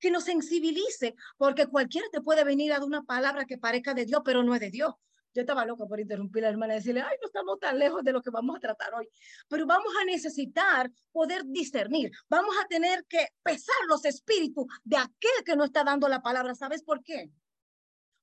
que 0.02 0.10
nos 0.10 0.24
sensibilice, 0.24 1.14
porque 1.38 1.68
cualquiera 1.68 2.08
te 2.10 2.20
puede 2.20 2.42
venir 2.42 2.72
a 2.72 2.84
una 2.84 3.04
palabra 3.04 3.44
que 3.46 3.56
parezca 3.56 3.94
de 3.94 4.04
Dios, 4.04 4.20
pero 4.24 4.42
no 4.42 4.52
es 4.52 4.60
de 4.60 4.70
Dios. 4.70 4.94
Yo 5.34 5.40
estaba 5.42 5.64
loca 5.64 5.86
por 5.86 5.98
interrumpir 5.98 6.44
a 6.44 6.48
la 6.48 6.52
hermana 6.52 6.74
y 6.74 6.76
decirle, 6.76 7.00
ay, 7.00 7.16
no 7.20 7.26
estamos 7.26 7.58
tan 7.58 7.78
lejos 7.78 8.04
de 8.04 8.12
lo 8.12 8.20
que 8.20 8.30
vamos 8.30 8.56
a 8.56 8.60
tratar 8.60 8.94
hoy, 8.94 9.08
pero 9.48 9.66
vamos 9.66 9.92
a 10.00 10.04
necesitar 10.04 10.90
poder 11.10 11.44
discernir, 11.46 12.10
vamos 12.28 12.54
a 12.62 12.66
tener 12.66 13.04
que 13.06 13.28
pesar 13.42 13.74
los 13.88 14.04
espíritus 14.04 14.66
de 14.84 14.98
aquel 14.98 15.44
que 15.44 15.56
no 15.56 15.64
está 15.64 15.84
dando 15.84 16.08
la 16.08 16.20
palabra. 16.20 16.54
¿Sabes 16.54 16.82
por 16.82 17.02
qué? 17.02 17.30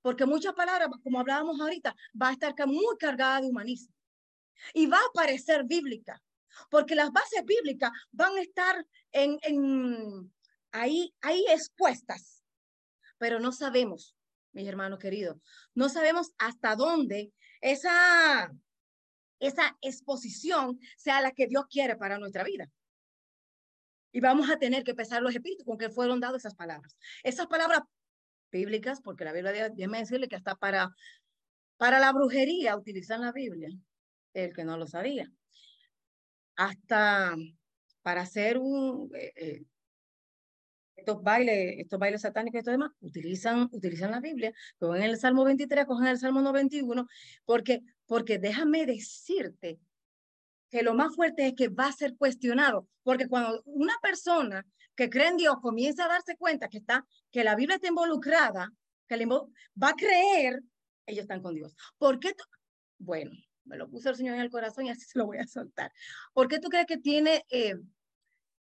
Porque 0.02 0.26
muchas 0.26 0.54
palabras, 0.54 0.90
como 1.04 1.20
hablábamos 1.20 1.60
ahorita, 1.60 1.96
va 2.22 2.30
a 2.30 2.34
estar 2.34 2.54
muy 2.68 2.96
cargada 2.98 3.42
de 3.42 3.48
humanismo 3.48 3.94
y 4.74 4.86
va 4.86 4.98
a 4.98 5.14
parecer 5.14 5.64
bíblica, 5.64 6.22
porque 6.70 6.96
las 6.96 7.12
bases 7.12 7.44
bíblicas 7.44 7.92
van 8.12 8.38
a 8.38 8.42
estar 8.42 8.86
en, 9.12 9.40
en 9.42 10.32
ahí, 10.72 11.14
ahí 11.22 11.44
expuestas, 11.50 12.44
pero 13.18 13.40
no 13.40 13.52
sabemos 13.52 14.16
mis 14.52 14.68
hermanos 14.68 15.00
queridos. 15.00 15.38
No 15.74 15.90
sabemos 15.90 16.32
hasta 16.38 16.76
dónde 16.76 17.32
esa, 17.62 18.52
esa 19.40 19.78
exposición 19.82 20.80
sea 20.98 21.22
la 21.22 21.32
que 21.32 21.48
Dios 21.48 21.66
quiere 21.70 21.96
para 21.96 22.20
nuestra 22.20 22.44
vida. 22.44 22.70
Y 24.12 24.22
vamos 24.22 24.50
a 24.50 24.58
tener 24.58 24.84
que 24.84 24.96
pesar 24.96 25.22
los 25.22 25.36
espíritus 25.36 25.66
con 25.66 25.78
que 25.78 25.90
fueron 25.90 26.20
dadas 26.20 26.42
esas 26.42 26.56
palabras. 26.56 26.98
Esas 27.24 27.48
palabras 27.48 27.82
bíblicas, 28.52 29.02
porque 29.02 29.24
la 29.24 29.34
Biblia, 29.34 29.70
déjeme 29.70 30.00
decirle 30.00 30.28
que 30.28 30.36
hasta 30.36 30.56
para, 30.56 30.90
para 31.78 32.00
la 32.00 32.12
brujería 32.12 32.76
utilizan 32.76 33.22
la 33.22 33.32
Biblia, 33.32 33.70
el 34.34 34.54
que 34.54 34.64
no 34.64 34.78
lo 34.78 34.88
sabía. 34.88 35.32
Hasta 36.56 37.36
para 38.02 38.22
hacer 38.22 38.58
un, 38.58 39.12
eh, 39.14 39.34
eh, 39.36 39.64
estos 41.00 41.22
bailes, 41.22 41.80
estos 41.80 42.00
bailes 42.00 42.22
satánicos 42.22 42.56
y 42.56 42.60
esto 42.60 42.72
demás, 42.72 42.92
utilizan, 43.02 43.70
utilizan 43.72 44.12
la 44.12 44.20
Biblia, 44.20 44.54
cogen 44.78 45.04
el 45.04 45.18
Salmo 45.18 45.44
23, 45.44 45.86
cogen 45.86 46.08
el 46.08 46.18
Salmo 46.18 46.42
91, 46.42 47.08
porque, 47.46 47.82
porque 48.06 48.40
déjame 48.40 48.86
decirte 48.86 49.80
que 50.70 50.84
lo 50.84 50.94
más 50.94 51.16
fuerte 51.16 51.48
es 51.48 51.54
que 51.56 51.68
va 51.68 51.88
a 51.88 51.92
ser 51.92 52.16
cuestionado, 52.16 52.88
porque 53.04 53.28
cuando 53.28 53.62
una 53.66 53.96
persona 54.02 54.66
que 54.96 55.10
cree 55.10 55.30
en 55.30 55.38
Dios 55.38 55.56
comienza 55.62 56.06
a 56.06 56.10
darse 56.10 56.36
cuenta 56.36 56.68
que 56.68 56.78
está, 56.78 57.06
que 57.32 57.44
la 57.44 57.56
Biblia 57.56 57.76
está 57.76 57.88
involucrada, 57.88 58.72
que 59.08 59.26
va 59.26 59.90
a 59.90 59.96
creer, 59.96 60.62
ellos 61.06 61.24
están 61.24 61.42
con 61.42 61.56
Dios. 61.56 61.76
¿Por 61.98 62.20
qué? 62.20 62.34
Bueno, 63.00 63.32
me 63.66 63.78
lo 63.78 63.90
puso 63.90 64.10
el 64.10 64.16
Señor 64.16 64.36
en 64.36 64.42
el 64.42 64.52
corazón 64.52 64.86
y 64.86 64.90
así 64.90 65.06
se 65.06 65.18
lo 65.18 65.26
voy 65.26 65.38
a 65.38 65.48
soltar. 65.48 65.92
¿Por 66.34 66.48
qué 66.48 66.60
tú 66.60 66.70
crees 66.70 66.86
que 66.86 66.98
tiene 66.98 67.46
eh, 67.50 67.76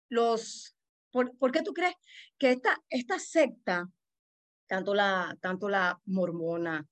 los 0.09 0.72
¿Por, 1.13 1.51
qué 1.51 1.61
tú 1.61 1.73
crees 1.73 1.93
que 2.39 2.49
esta, 2.49 2.75
esta 2.89 3.19
secta, 3.19 3.87
tanto 4.65 4.95
la, 4.95 5.37
tanto 5.41 5.69
la 5.69 6.01
mormona 6.05 6.87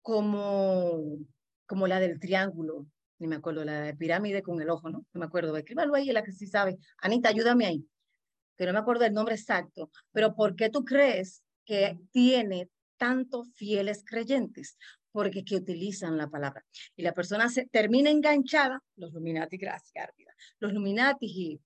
como, 0.00 1.18
como 1.66 1.88
la 1.88 1.98
del 1.98 2.20
triángulo, 2.20 2.86
ni 3.18 3.26
me 3.26 3.34
acuerdo, 3.34 3.64
la 3.64 3.80
de 3.80 3.96
pirámide 3.96 4.42
con 4.42 4.62
el 4.62 4.70
ojo, 4.70 4.90
¿no? 4.90 5.04
No 5.12 5.18
me 5.18 5.26
acuerdo, 5.26 5.56
escríbalo 5.56 5.96
ahí, 5.96 6.06
la 6.12 6.22
que 6.22 6.30
sí 6.30 6.46
sabe. 6.46 6.78
Anita, 6.98 7.30
ayúdame 7.30 7.66
ahí, 7.66 7.84
que 8.56 8.64
no 8.64 8.72
me 8.72 8.78
acuerdo 8.78 9.04
el 9.06 9.12
nombre 9.12 9.34
exacto, 9.34 9.90
pero 10.12 10.36
¿por 10.36 10.54
qué 10.54 10.70
tú 10.70 10.84
crees 10.84 11.42
que 11.64 11.98
tiene 12.12 12.70
tantos 12.96 13.52
fieles 13.54 14.04
creyentes? 14.06 14.78
Porque 15.10 15.44
que 15.44 15.56
utilizan 15.56 16.16
la 16.16 16.30
palabra. 16.30 16.64
Y 16.94 17.02
la 17.02 17.12
persona 17.12 17.48
se 17.48 17.66
termina 17.66 18.08
enganchada, 18.08 18.80
los 18.94 19.12
Luminati, 19.12 19.56
gracias, 19.56 20.10
los 20.60 20.72
Luminati 20.72 21.26
y 21.26 21.60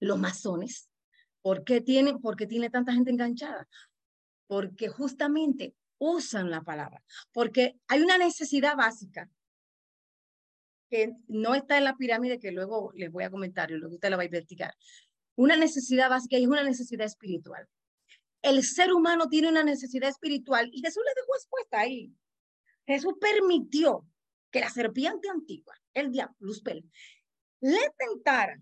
los 0.00 0.18
masones, 0.18 0.88
¿Por 1.44 1.62
qué 1.62 1.82
tiene, 1.82 2.18
porque 2.20 2.46
tiene 2.46 2.70
tanta 2.70 2.94
gente 2.94 3.10
enganchada? 3.10 3.68
Porque 4.46 4.88
justamente 4.88 5.74
usan 5.98 6.50
la 6.50 6.62
palabra, 6.62 7.02
porque 7.34 7.78
hay 7.86 8.00
una 8.00 8.16
necesidad 8.16 8.76
básica 8.78 9.30
que 10.88 11.12
no 11.28 11.54
está 11.54 11.76
en 11.76 11.84
la 11.84 11.96
pirámide 11.96 12.38
que 12.40 12.50
luego 12.50 12.92
les 12.94 13.12
voy 13.12 13.24
a 13.24 13.30
comentar 13.30 13.70
y 13.70 13.74
luego 13.74 13.96
usted 13.96 14.08
la 14.08 14.16
va 14.16 14.22
a 14.22 14.24
investigar. 14.24 14.74
Una 15.36 15.54
necesidad 15.54 16.08
básica 16.08 16.38
es 16.38 16.46
una 16.46 16.62
necesidad 16.62 17.04
espiritual. 17.04 17.68
El 18.40 18.62
ser 18.62 18.94
humano 18.94 19.28
tiene 19.28 19.48
una 19.48 19.64
necesidad 19.64 20.08
espiritual 20.08 20.70
y 20.72 20.80
Jesús 20.80 21.02
le 21.04 21.20
dejó 21.20 21.36
expuesta 21.36 21.80
ahí. 21.80 22.10
Jesús 22.86 23.12
permitió 23.20 24.08
que 24.50 24.60
la 24.60 24.70
serpiente 24.70 25.28
antigua, 25.28 25.74
el 25.92 26.10
diablo, 26.10 26.36
Luzbel, 26.38 26.90
le 27.60 27.92
tentara 27.98 28.58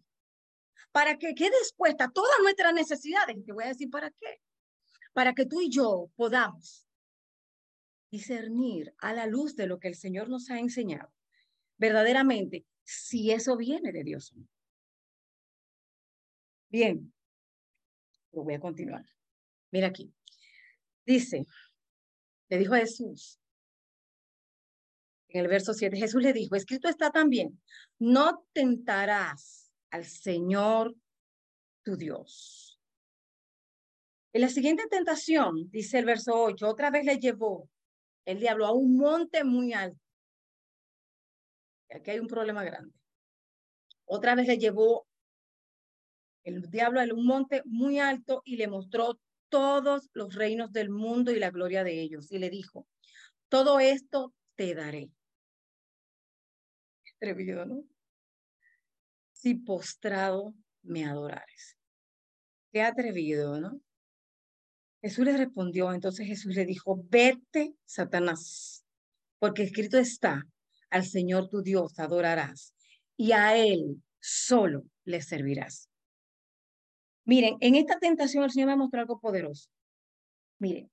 para 0.92 1.18
que 1.18 1.34
quede 1.34 1.56
expuesta 1.58 2.10
todas 2.10 2.38
nuestras 2.42 2.72
necesidades. 2.74 3.44
Te 3.44 3.52
voy 3.52 3.64
a 3.64 3.68
decir 3.68 3.90
para 3.90 4.10
qué. 4.10 4.40
Para 5.12 5.34
que 5.34 5.46
tú 5.46 5.60
y 5.60 5.70
yo 5.70 6.10
podamos 6.14 6.86
discernir 8.10 8.94
a 8.98 9.14
la 9.14 9.26
luz 9.26 9.56
de 9.56 9.66
lo 9.66 9.78
que 9.78 9.88
el 9.88 9.94
Señor 9.94 10.28
nos 10.28 10.50
ha 10.50 10.58
enseñado, 10.58 11.10
verdaderamente, 11.78 12.66
si 12.84 13.30
eso 13.30 13.56
viene 13.56 13.90
de 13.90 14.04
Dios. 14.04 14.34
Bien, 16.68 17.12
lo 18.32 18.44
voy 18.44 18.54
a 18.54 18.60
continuar. 18.60 19.04
Mira 19.70 19.88
aquí. 19.88 20.12
Dice, 21.06 21.46
le 22.48 22.58
dijo 22.58 22.74
a 22.74 22.78
Jesús, 22.78 23.40
en 25.28 25.40
el 25.40 25.48
verso 25.48 25.72
7, 25.72 25.96
Jesús 25.96 26.22
le 26.22 26.34
dijo, 26.34 26.54
escrito 26.54 26.88
está 26.88 27.10
también, 27.10 27.60
no 27.98 28.46
tentarás 28.52 29.61
al 29.92 30.04
Señor 30.06 30.94
tu 31.84 31.96
Dios. 31.96 32.80
En 34.32 34.40
la 34.40 34.48
siguiente 34.48 34.84
tentación, 34.88 35.70
dice 35.70 35.98
el 35.98 36.06
verso 36.06 36.32
8, 36.34 36.66
otra 36.66 36.90
vez 36.90 37.04
le 37.04 37.18
llevó 37.18 37.68
el 38.24 38.40
diablo 38.40 38.66
a 38.66 38.72
un 38.72 38.96
monte 38.96 39.44
muy 39.44 39.74
alto. 39.74 40.00
aquí 41.90 42.12
hay 42.12 42.18
un 42.18 42.26
problema 42.26 42.64
grande. 42.64 42.94
Otra 44.06 44.34
vez 44.34 44.46
le 44.48 44.56
llevó 44.56 45.06
el 46.44 46.62
diablo 46.70 47.00
a 47.00 47.04
un 47.04 47.26
monte 47.26 47.62
muy 47.66 47.98
alto 47.98 48.42
y 48.44 48.56
le 48.56 48.68
mostró 48.68 49.20
todos 49.50 50.08
los 50.14 50.34
reinos 50.34 50.72
del 50.72 50.88
mundo 50.88 51.30
y 51.30 51.38
la 51.38 51.50
gloria 51.50 51.84
de 51.84 52.00
ellos. 52.00 52.32
Y 52.32 52.38
le 52.38 52.48
dijo, 52.48 52.88
todo 53.48 53.80
esto 53.80 54.32
te 54.56 54.74
daré. 54.74 55.10
Atrevido, 57.16 57.66
¿no? 57.66 57.84
Si 59.42 59.56
postrado 59.56 60.54
me 60.82 61.04
adorares. 61.04 61.76
Qué 62.72 62.80
atrevido, 62.80 63.60
¿no? 63.60 63.80
Jesús 65.00 65.24
le 65.24 65.36
respondió, 65.36 65.92
entonces 65.92 66.28
Jesús 66.28 66.54
le 66.54 66.64
dijo, 66.64 67.02
vete, 67.08 67.74
Satanás, 67.84 68.84
porque 69.40 69.64
escrito 69.64 69.98
está, 69.98 70.46
al 70.90 71.04
Señor 71.04 71.48
tu 71.48 71.60
Dios 71.60 71.98
adorarás 71.98 72.72
y 73.16 73.32
a 73.32 73.56
Él 73.56 74.00
solo 74.20 74.84
le 75.02 75.20
servirás. 75.20 75.88
Miren, 77.24 77.56
en 77.58 77.74
esta 77.74 77.98
tentación 77.98 78.44
el 78.44 78.52
Señor 78.52 78.68
me 78.68 78.76
mostró 78.76 79.00
algo 79.00 79.18
poderoso. 79.18 79.68
Miren, 80.60 80.88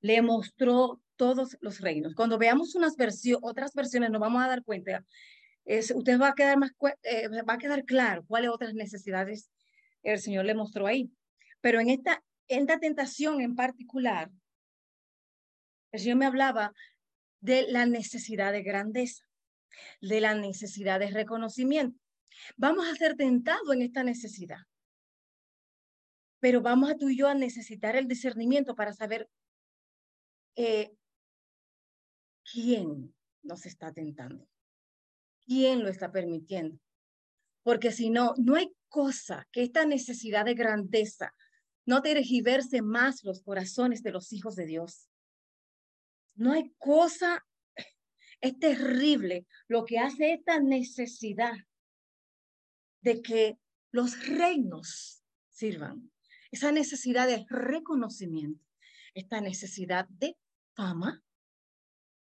le 0.00 0.22
mostró 0.22 1.02
todos 1.16 1.58
los 1.60 1.80
reinos. 1.80 2.14
Cuando 2.14 2.38
veamos 2.38 2.74
unas 2.74 2.96
versiones, 2.96 3.42
otras 3.42 3.74
versiones, 3.74 4.10
nos 4.10 4.20
vamos 4.22 4.42
a 4.42 4.48
dar 4.48 4.64
cuenta. 4.64 5.04
Es, 5.66 5.90
usted 5.90 6.18
va 6.18 6.28
a 6.28 6.34
quedar 6.34 6.56
más, 6.58 6.70
eh, 7.02 7.28
va 7.42 7.54
a 7.54 7.58
quedar 7.58 7.84
claro 7.84 8.24
cuáles 8.26 8.50
otras 8.50 8.72
necesidades 8.72 9.50
el 10.02 10.18
Señor 10.20 10.46
le 10.46 10.54
mostró 10.54 10.86
ahí. 10.86 11.12
Pero 11.60 11.80
en 11.80 11.90
esta, 11.90 12.22
en 12.48 12.60
esta 12.62 12.78
tentación 12.78 13.40
en 13.40 13.56
particular, 13.56 14.30
el 15.92 16.00
Señor 16.00 16.18
me 16.18 16.26
hablaba 16.26 16.72
de 17.40 17.66
la 17.68 17.86
necesidad 17.86 18.52
de 18.52 18.62
grandeza, 18.62 19.24
de 20.00 20.20
la 20.20 20.34
necesidad 20.34 21.00
de 21.00 21.10
reconocimiento. 21.10 21.98
Vamos 22.56 22.86
a 22.88 22.94
ser 22.94 23.16
tentados 23.16 23.72
en 23.72 23.82
esta 23.82 24.02
necesidad, 24.02 24.60
pero 26.40 26.60
vamos 26.60 26.90
a 26.90 26.96
tú 26.96 27.08
y 27.08 27.16
yo 27.16 27.28
a 27.28 27.34
necesitar 27.34 27.96
el 27.96 28.08
discernimiento 28.08 28.74
para 28.74 28.92
saber 28.92 29.28
eh, 30.54 30.94
quién 32.52 33.14
nos 33.42 33.66
está 33.66 33.92
tentando, 33.92 34.48
quién 35.46 35.82
lo 35.82 35.88
está 35.88 36.10
permitiendo. 36.12 36.78
Porque 37.62 37.92
si 37.92 38.10
no, 38.10 38.34
no 38.36 38.54
hay 38.56 38.72
cosa 38.88 39.48
que 39.52 39.62
esta 39.62 39.84
necesidad 39.86 40.44
de 40.44 40.54
grandeza 40.54 41.34
no 41.86 42.02
tergiverse 42.02 42.82
más 42.82 43.22
los 43.24 43.42
corazones 43.42 44.02
de 44.02 44.10
los 44.10 44.32
hijos 44.32 44.56
de 44.56 44.66
Dios. 44.66 45.08
No 46.34 46.52
hay 46.52 46.74
cosa, 46.78 47.46
es 48.40 48.58
terrible 48.58 49.46
lo 49.68 49.84
que 49.84 49.98
hace 49.98 50.32
esta 50.32 50.60
necesidad 50.60 51.54
de 53.00 53.22
que 53.22 53.58
los 53.92 54.26
reinos 54.26 55.22
sirvan, 55.48 56.10
esa 56.50 56.72
necesidad 56.72 57.28
de 57.28 57.46
reconocimiento, 57.48 58.64
esta 59.14 59.40
necesidad 59.40 60.06
de 60.08 60.36
fama, 60.74 61.22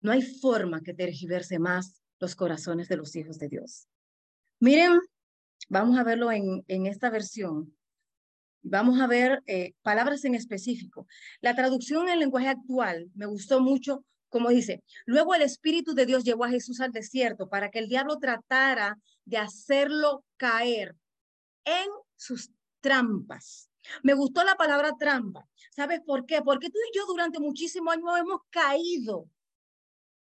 no 0.00 0.12
hay 0.12 0.22
forma 0.22 0.80
que 0.80 0.94
tergiverse 0.94 1.58
más 1.58 2.00
los 2.18 2.34
corazones 2.34 2.88
de 2.88 2.96
los 2.96 3.14
hijos 3.16 3.38
de 3.38 3.48
Dios. 3.48 3.86
Miren, 4.60 4.98
vamos 5.68 5.98
a 5.98 6.04
verlo 6.04 6.32
en, 6.32 6.64
en 6.68 6.86
esta 6.86 7.10
versión. 7.10 7.76
Vamos 8.62 9.00
a 9.00 9.06
ver 9.06 9.42
eh, 9.46 9.74
palabras 9.82 10.24
en 10.24 10.34
específico. 10.34 11.06
La 11.40 11.54
traducción 11.54 12.08
en 12.08 12.18
lenguaje 12.18 12.48
actual 12.48 13.10
me 13.14 13.26
gustó 13.26 13.60
mucho, 13.60 14.04
como 14.28 14.50
dice, 14.50 14.82
luego 15.06 15.34
el 15.34 15.42
Espíritu 15.42 15.94
de 15.94 16.06
Dios 16.06 16.24
llevó 16.24 16.44
a 16.44 16.50
Jesús 16.50 16.80
al 16.80 16.92
desierto 16.92 17.48
para 17.48 17.70
que 17.70 17.78
el 17.78 17.88
diablo 17.88 18.18
tratara 18.18 18.98
de 19.24 19.38
hacerlo 19.38 20.24
caer 20.36 20.96
en 21.64 21.88
sus 22.16 22.50
trampas. 22.80 23.70
Me 24.02 24.14
gustó 24.14 24.44
la 24.44 24.56
palabra 24.56 24.92
trampa. 24.98 25.48
¿Sabes 25.74 26.00
por 26.04 26.26
qué? 26.26 26.42
Porque 26.42 26.68
tú 26.68 26.78
y 26.92 26.96
yo 26.96 27.06
durante 27.06 27.38
muchísimos 27.38 27.94
años 27.94 28.18
hemos 28.18 28.40
caído. 28.50 29.30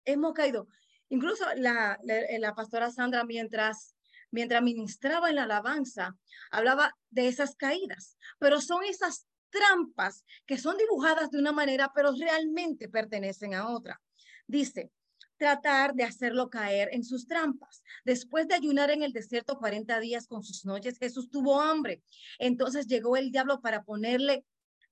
Hemos 0.05 0.35
caído. 0.35 0.69
Incluso 1.09 1.44
la, 1.57 1.99
la, 2.03 2.55
pastora 2.55 2.90
Sandra, 2.90 3.25
mientras, 3.25 3.94
mientras 4.31 4.62
ministraba 4.62 5.31
en 5.31 5.37
la 5.37 5.44
alabanza, 5.44 6.16
hablaba 6.51 6.97
de 7.11 7.29
esas 7.29 7.57
caídas. 7.57 8.18
Pero 8.38 8.61
son 8.61 8.85
esas 8.85 9.27
trampas 9.51 10.25
que 10.47 10.59
son 10.59 10.77
dibujadas 10.77 11.31
de 11.31 11.38
una 11.38 11.53
manera, 11.53 11.90
pero 11.94 12.12
realmente 12.12 12.88
pertenecen 12.88 13.55
a 13.55 13.68
otra. 13.68 14.01
Dice, 14.47 14.90
tratar 15.38 15.94
de 15.94 16.05
hacerlo 16.05 16.51
caer 16.51 16.90
en 16.92 17.05
sus 17.05 17.27
trampas. 17.27 17.83
Después 18.05 18.49
de 18.49 18.55
ayunar 18.55 18.90
en 18.90 19.03
el 19.03 19.12
desierto 19.12 19.59
40 19.59 19.99
días 20.01 20.27
con 20.27 20.42
sus 20.42 20.66
noches, 20.66 20.99
Jesús 20.99 21.31
tuvo 21.31 21.61
hambre. 21.61 22.03
Entonces 22.38 22.87
llegó 22.87 23.16
el 23.16 23.31
diablo 23.31 23.61
para 23.61 23.85
ponerle 23.85 24.44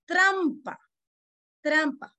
trampa, 0.06 0.80
trampa. 1.60 2.15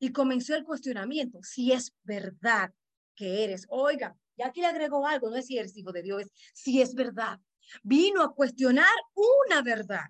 Y 0.00 0.10
comenzó 0.10 0.56
el 0.56 0.64
cuestionamiento, 0.64 1.38
si 1.42 1.70
es 1.70 1.94
verdad 2.02 2.72
que 3.14 3.44
eres. 3.44 3.66
Oiga, 3.68 4.16
ya 4.36 4.48
aquí 4.48 4.60
le 4.60 4.66
agregó 4.66 5.06
algo, 5.06 5.30
no 5.30 5.36
es 5.36 5.46
si 5.46 5.58
eres 5.58 5.76
hijo 5.76 5.92
de 5.92 6.02
Dios, 6.02 6.22
es 6.22 6.32
si 6.52 6.80
es 6.82 6.94
verdad. 6.94 7.38
Vino 7.84 8.22
a 8.22 8.34
cuestionar 8.34 8.88
una 9.14 9.62
verdad. 9.62 10.06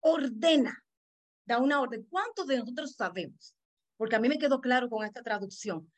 Ordena, 0.00 0.84
da 1.44 1.58
una 1.58 1.80
orden. 1.80 2.04
¿Cuántos 2.10 2.48
de 2.48 2.58
nosotros 2.58 2.94
sabemos 2.94 3.54
porque 3.98 4.16
a 4.16 4.20
mí 4.20 4.30
me 4.30 4.38
quedó 4.38 4.62
claro 4.62 4.88
con 4.88 5.04
esta 5.04 5.22
traducción, 5.22 5.92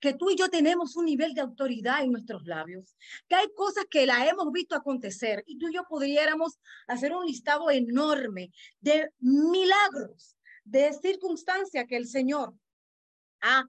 que 0.00 0.12
tú 0.12 0.28
y 0.28 0.36
yo 0.36 0.50
tenemos 0.50 0.96
un 0.96 1.06
nivel 1.06 1.32
de 1.32 1.40
autoridad 1.40 2.02
en 2.02 2.12
nuestros 2.12 2.46
labios, 2.46 2.94
que 3.26 3.36
hay 3.36 3.46
cosas 3.56 3.86
que 3.88 4.04
la 4.04 4.28
hemos 4.28 4.52
visto 4.52 4.74
acontecer 4.74 5.42
y 5.46 5.56
tú 5.56 5.68
y 5.68 5.74
yo 5.74 5.84
pudiéramos 5.88 6.58
hacer 6.86 7.14
un 7.14 7.24
listado 7.24 7.70
enorme 7.70 8.50
de 8.80 9.08
milagros, 9.20 10.36
de 10.64 10.92
circunstancias 10.92 11.84
que 11.88 11.96
el 11.96 12.06
Señor 12.06 12.54
ha 13.40 13.64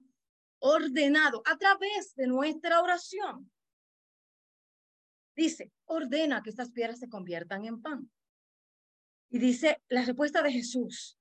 ordenado 0.58 1.42
a 1.44 1.56
través 1.56 2.14
de 2.14 2.26
nuestra 2.26 2.80
oración. 2.80 3.50
Dice, 5.36 5.70
ordena 5.84 6.42
que 6.42 6.50
estas 6.50 6.70
piedras 6.70 6.98
se 6.98 7.08
conviertan 7.08 7.66
en 7.66 7.80
pan. 7.82 8.10
Y 9.28 9.38
dice 9.38 9.82
la 9.88 10.02
respuesta 10.04 10.42
de 10.42 10.52
Jesús, 10.52 11.18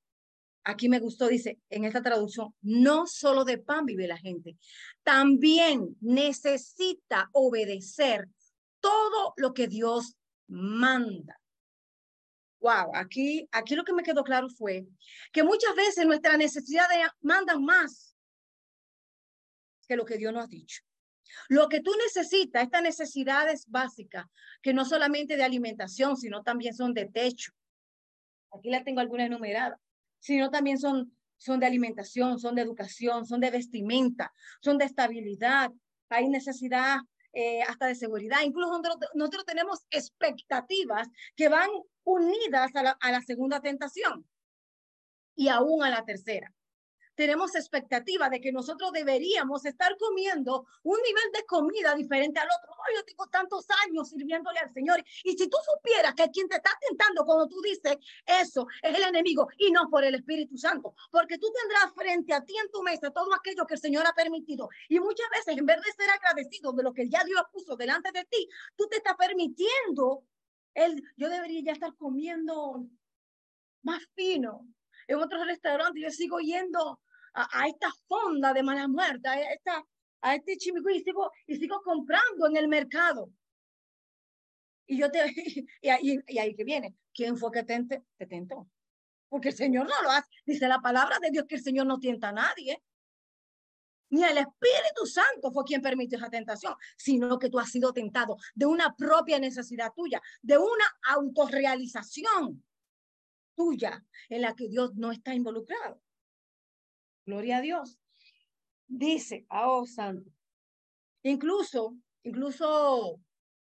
aquí 0.63 0.87
me 0.87 0.99
gustó, 0.99 1.27
dice 1.27 1.59
en 1.69 1.83
esta 1.83 2.01
traducción, 2.01 2.55
no 2.61 3.07
solo 3.07 3.43
de 3.43 3.57
pan 3.57 3.85
vive 3.85 4.07
la 4.07 4.17
gente, 4.17 4.57
también 5.03 5.97
necesita 5.99 7.29
obedecer 7.33 8.29
todo 8.79 9.33
lo 9.35 9.53
que 9.53 9.67
Dios 9.67 10.15
manda. 10.47 11.39
Wow, 12.65 12.95
aquí, 12.95 13.47
aquí 13.51 13.75
lo 13.75 13.83
que 13.83 13.93
me 13.93 14.01
quedó 14.01 14.23
claro 14.23 14.49
fue 14.49 14.87
que 15.31 15.43
muchas 15.43 15.75
veces 15.75 16.03
nuestra 16.07 16.35
necesidad 16.35 16.89
de 16.89 17.07
mandan 17.21 17.63
más 17.63 18.15
que 19.87 19.95
lo 19.95 20.03
que 20.03 20.17
Dios 20.17 20.33
nos 20.33 20.45
ha 20.45 20.47
dicho. 20.47 20.81
Lo 21.47 21.69
que 21.69 21.81
tú 21.81 21.91
necesitas, 22.03 22.63
estas 22.63 22.81
necesidades 22.81 23.65
básicas, 23.67 24.25
que 24.63 24.73
no 24.73 24.83
solamente 24.83 25.37
de 25.37 25.43
alimentación, 25.43 26.17
sino 26.17 26.41
también 26.41 26.73
son 26.73 26.95
de 26.95 27.05
techo. 27.05 27.51
Aquí 28.51 28.71
la 28.71 28.83
tengo 28.83 28.99
alguna 28.99 29.25
enumerada 29.25 29.79
sino 30.25 30.49
también 30.49 30.79
son, 30.79 31.15
son 31.37 31.59
de 31.59 31.67
alimentación, 31.67 32.39
son 32.39 32.55
de 32.55 32.63
educación, 32.63 33.27
son 33.27 33.41
de 33.41 33.51
vestimenta, 33.51 34.33
son 34.59 34.79
de 34.79 34.85
estabilidad, 34.85 35.69
hay 36.09 36.29
necesidad 36.29 36.97
eh, 37.31 37.61
hasta 37.61 37.85
de 37.85 37.93
seguridad. 37.93 38.39
Incluso 38.43 38.81
nosotros, 39.13 39.45
tenemos 39.45 39.85
expectativas 39.91 41.07
que 41.35 41.47
van 41.47 41.69
unidas 42.05 42.71
a 42.75 43.11
la, 43.11 43.21
segunda 43.21 43.59
tentación 43.59 44.25
y 45.35 45.49
aún 45.49 45.83
a 45.83 45.89
la 45.89 46.05
tercera 46.05 46.53
tenemos 47.15 47.55
expectativa 47.55 48.29
de 48.29 48.41
que 48.41 48.51
nosotros 48.51 48.91
deberíamos 48.91 49.65
estar 49.65 49.97
comiendo 49.97 50.67
un 50.83 50.97
nivel 51.01 51.31
de 51.33 51.45
comida 51.45 51.95
diferente 51.95 52.39
al 52.39 52.47
otro. 52.47 52.75
yo 52.93 53.03
tengo 53.05 53.25
tantos 53.27 53.65
años 53.87 54.09
sirviéndole 54.09 54.59
al 54.59 54.73
Señor. 54.73 55.03
Y 55.23 55.37
si 55.37 55.47
tú 55.47 55.57
supieras 55.73 56.13
que 56.13 56.29
quien 56.29 56.47
te 56.47 56.57
está 56.57 56.71
tentando 56.87 57.25
cuando 57.25 57.47
tú 57.47 57.61
dices 57.61 57.97
eso 58.25 58.67
es 58.81 58.95
el 58.95 59.03
enemigo 59.03 59.47
y 59.57 59.71
no 59.71 59.89
por 59.89 60.03
el 60.03 60.15
Espíritu 60.15 60.57
Santo, 60.57 60.93
porque 61.09 61.37
tú 61.37 61.47
tendrás 61.53 61.93
frente 61.93 62.33
a 62.33 62.43
ti 62.43 62.53
en 62.57 62.69
tu 62.69 62.83
mesa 62.83 63.11
todo 63.11 63.33
aquello 63.33 63.65
que 63.65 63.75
el 63.75 63.79
Señor 63.79 64.05
ha 64.05 64.13
permitido. 64.13 64.69
Y 64.89 64.99
muchas 64.99 65.29
veces, 65.31 65.57
en 65.57 65.65
vez 65.65 65.77
de 65.77 65.91
ser 65.93 66.09
agradecido 66.09 66.73
de 66.73 66.83
lo 66.83 66.93
que 66.93 67.09
ya 67.09 67.23
Dios 67.23 67.43
puso 67.51 67.77
delante 67.77 68.11
de 68.11 68.25
ti, 68.25 68.49
tú 68.75 68.87
te 68.89 68.97
estás 68.97 69.15
permitiendo. 69.15 70.25
El, 70.75 71.01
yo 71.17 71.29
debería 71.29 71.61
ya 71.63 71.71
estar 71.71 71.95
comiendo 71.95 72.87
más 73.81 74.03
fino, 74.13 74.67
en 75.07 75.17
otros 75.17 75.45
restaurantes 75.47 76.03
yo 76.03 76.09
sigo 76.09 76.39
yendo 76.39 76.99
a, 77.33 77.67
esta 77.67 77.89
fonda 78.07 78.53
de 78.53 78.63
mala 78.63 78.87
muerte, 78.87 79.27
a, 79.27 79.51
esta, 79.51 79.85
a 80.21 80.35
este 80.35 80.57
chimico 80.57 80.89
y 80.89 81.01
sigo, 81.01 81.31
y 81.47 81.57
sigo 81.57 81.81
comprando 81.81 82.47
en 82.47 82.57
el 82.57 82.67
mercado. 82.67 83.29
Y 84.87 84.99
yo 84.99 85.11
te, 85.11 85.19
y, 85.81 85.89
ahí, 85.89 86.19
y 86.27 86.37
ahí 86.37 86.55
que 86.55 86.63
viene, 86.63 86.95
¿quién 87.13 87.37
fue 87.37 87.51
que 87.51 87.63
te, 87.63 88.03
te 88.17 88.25
tentó? 88.25 88.69
Porque 89.27 89.49
el 89.49 89.55
Señor 89.55 89.87
no 89.87 90.01
lo 90.03 90.11
hace. 90.11 90.29
Dice 90.45 90.67
la 90.67 90.79
palabra 90.79 91.19
de 91.19 91.31
Dios 91.31 91.45
que 91.47 91.55
el 91.55 91.63
Señor 91.63 91.87
no 91.87 91.99
tienta 91.99 92.29
a 92.29 92.33
nadie. 92.33 92.81
Ni 94.09 94.23
el 94.23 94.37
Espíritu 94.37 95.05
Santo 95.05 95.51
fue 95.51 95.63
quien 95.63 95.81
permitió 95.81 96.17
esa 96.17 96.29
tentación, 96.29 96.75
sino 96.97 97.39
que 97.39 97.49
tú 97.49 97.59
has 97.59 97.69
sido 97.69 97.91
tentado 97.93 98.37
de 98.53 98.65
una 98.65 98.95
propia 98.95 99.39
necesidad 99.39 99.91
tuya, 99.95 100.21
de 100.41 100.57
una 100.57 100.85
autorrealización 101.09 102.63
tuya 103.55 104.05
en 104.29 104.41
la 104.41 104.55
que 104.55 104.67
Dios 104.67 104.95
no 104.95 105.11
está 105.11 105.33
involucrado. 105.33 106.01
Gloria 107.25 107.57
a 107.57 107.61
Dios. 107.61 107.97
Dice, 108.87 109.47
oh 109.49 109.85
santo, 109.87 110.29
incluso, 111.23 111.97
incluso 112.21 113.19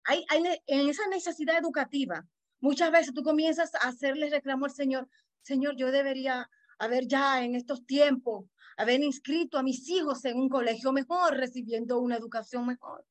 hay, 0.02 0.24
hay 0.28 0.42
en 0.66 0.88
esa 0.88 1.06
necesidad 1.06 1.56
educativa, 1.58 2.26
muchas 2.58 2.90
veces 2.90 3.14
tú 3.14 3.22
comienzas 3.22 3.74
a 3.76 3.88
hacerle 3.88 4.28
reclamo 4.28 4.64
al 4.64 4.72
Señor, 4.72 5.08
Señor, 5.42 5.76
yo 5.76 5.92
debería 5.92 6.50
haber 6.78 7.06
ya 7.06 7.44
en 7.44 7.54
estos 7.54 7.86
tiempos 7.86 8.46
haber 8.76 9.02
inscrito 9.02 9.58
a 9.58 9.62
mis 9.62 9.88
hijos 9.88 10.24
en 10.24 10.38
un 10.38 10.48
colegio 10.48 10.92
mejor, 10.92 11.36
recibiendo 11.36 11.98
una 12.00 12.16
educación 12.16 12.66
mejor. 12.66 13.04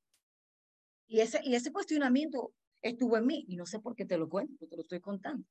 Y 1.07 1.19
ese, 1.19 1.39
y 1.43 1.55
ese 1.55 1.71
cuestionamiento 1.71 2.53
estuvo 2.81 3.17
en 3.17 3.25
mí, 3.25 3.45
y 3.47 3.55
no 3.55 3.65
sé 3.65 3.79
por 3.79 3.95
qué 3.95 4.05
te 4.05 4.17
lo 4.17 4.29
cuento, 4.29 4.67
te 4.67 4.75
lo 4.75 4.81
estoy 4.81 4.99
contando. 4.99 5.47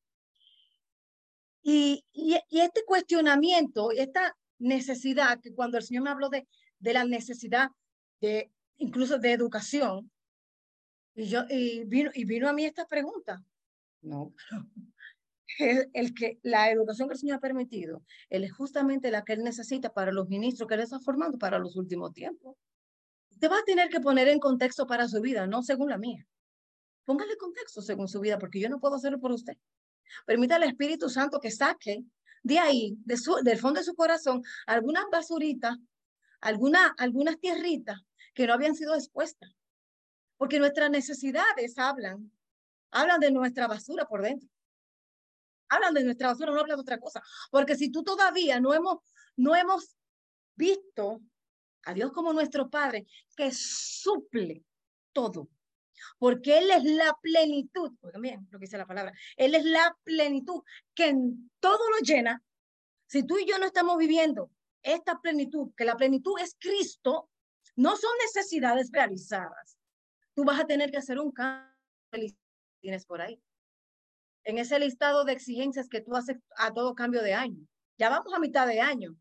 Y, 1.62 2.04
y, 2.12 2.36
y 2.48 2.60
este 2.60 2.84
cuestionamiento, 2.84 3.90
esta 3.92 4.36
necesidad, 4.58 5.40
que 5.40 5.54
cuando 5.54 5.78
el 5.78 5.84
Señor 5.84 6.04
me 6.04 6.10
habló 6.10 6.28
de, 6.28 6.46
de 6.78 6.92
la 6.92 7.04
necesidad 7.04 7.70
de 8.20 8.50
incluso 8.76 9.18
de 9.18 9.32
educación, 9.32 10.10
y, 11.14 11.26
yo, 11.26 11.42
y, 11.48 11.84
vino, 11.84 12.10
y 12.14 12.24
vino 12.24 12.48
a 12.48 12.52
mí 12.52 12.64
esta 12.64 12.86
pregunta. 12.86 13.42
No, 14.00 14.34
el 15.58 16.14
que 16.14 16.38
la 16.42 16.70
educación 16.70 17.08
que 17.08 17.14
el 17.14 17.20
Señor 17.20 17.36
ha 17.36 17.40
permitido, 17.40 18.02
él 18.30 18.44
es 18.44 18.52
justamente 18.52 19.10
la 19.10 19.22
que 19.24 19.34
él 19.34 19.42
necesita 19.42 19.92
para 19.92 20.12
los 20.12 20.28
ministros 20.28 20.68
que 20.68 20.74
él 20.74 20.80
está 20.80 21.00
formando 21.00 21.38
para 21.38 21.58
los 21.58 21.76
últimos 21.76 22.12
tiempos. 22.12 22.56
Usted 23.30 23.50
va 23.50 23.58
a 23.58 23.64
tener 23.64 23.88
que 23.88 24.00
poner 24.00 24.28
en 24.28 24.38
contexto 24.38 24.86
para 24.86 25.08
su 25.08 25.20
vida, 25.20 25.46
no 25.46 25.62
según 25.62 25.88
la 25.90 25.98
mía. 25.98 26.26
Póngale 27.04 27.36
contexto 27.36 27.82
según 27.82 28.08
su 28.08 28.20
vida, 28.20 28.38
porque 28.38 28.60
yo 28.60 28.68
no 28.68 28.78
puedo 28.78 28.94
hacerlo 28.94 29.18
por 29.18 29.32
usted. 29.32 29.54
Permita 30.26 30.56
al 30.56 30.62
Espíritu 30.62 31.08
Santo 31.08 31.40
que 31.40 31.50
saque 31.50 32.04
de 32.42 32.58
ahí, 32.58 32.96
de 33.04 33.16
su, 33.16 33.34
del 33.42 33.58
fondo 33.58 33.80
de 33.80 33.84
su 33.84 33.94
corazón, 33.94 34.42
algunas 34.66 35.04
basuritas, 35.10 35.76
alguna, 36.40 36.94
algunas 36.98 37.38
tierritas 37.38 38.00
que 38.34 38.46
no 38.46 38.54
habían 38.54 38.74
sido 38.74 38.94
expuestas. 38.94 39.50
Porque 40.36 40.58
nuestras 40.58 40.90
necesidades 40.90 41.78
hablan, 41.78 42.32
hablan 42.90 43.20
de 43.20 43.30
nuestra 43.30 43.66
basura 43.66 44.06
por 44.06 44.22
dentro 44.22 44.51
hablan 45.74 45.94
de 45.94 46.04
nuestra 46.04 46.28
basura, 46.28 46.52
no 46.52 46.60
hablan 46.60 46.76
de 46.76 46.82
otra 46.82 46.98
cosa. 46.98 47.22
Porque 47.50 47.76
si 47.76 47.90
tú 47.90 48.02
todavía 48.02 48.60
no 48.60 48.74
hemos, 48.74 48.98
no 49.36 49.54
hemos 49.54 49.96
visto 50.54 51.20
a 51.84 51.94
Dios 51.94 52.12
como 52.12 52.32
nuestro 52.32 52.70
Padre, 52.70 53.06
que 53.36 53.50
suple 53.52 54.64
todo, 55.12 55.48
porque 56.18 56.58
Él 56.58 56.70
es 56.70 56.84
la 56.84 57.16
plenitud, 57.20 57.92
también 58.12 58.46
lo 58.50 58.58
que 58.58 58.66
dice 58.66 58.78
la 58.78 58.86
palabra, 58.86 59.12
Él 59.36 59.54
es 59.54 59.64
la 59.64 59.96
plenitud 60.04 60.62
que 60.94 61.08
en 61.08 61.50
todo 61.60 61.90
lo 61.90 61.98
llena. 61.98 62.42
Si 63.06 63.24
tú 63.24 63.38
y 63.38 63.46
yo 63.46 63.58
no 63.58 63.66
estamos 63.66 63.98
viviendo 63.98 64.50
esta 64.82 65.20
plenitud, 65.20 65.72
que 65.76 65.84
la 65.84 65.96
plenitud 65.96 66.38
es 66.40 66.56
Cristo, 66.58 67.28
no 67.76 67.96
son 67.96 68.10
necesidades 68.24 68.90
realizadas. 68.92 69.76
Tú 70.34 70.44
vas 70.44 70.60
a 70.60 70.66
tener 70.66 70.90
que 70.90 70.98
hacer 70.98 71.18
un 71.18 71.32
cambio 71.32 71.72
tienes 72.82 73.06
por 73.06 73.22
ahí 73.22 73.40
en 74.44 74.58
ese 74.58 74.78
listado 74.78 75.24
de 75.24 75.32
exigencias 75.32 75.88
que 75.88 76.00
tú 76.00 76.16
haces 76.16 76.38
a 76.56 76.72
todo 76.72 76.94
cambio 76.94 77.22
de 77.22 77.34
año. 77.34 77.66
Ya 77.98 78.08
vamos 78.08 78.32
a 78.34 78.38
mitad 78.38 78.66
de 78.66 78.80
año. 78.80 79.16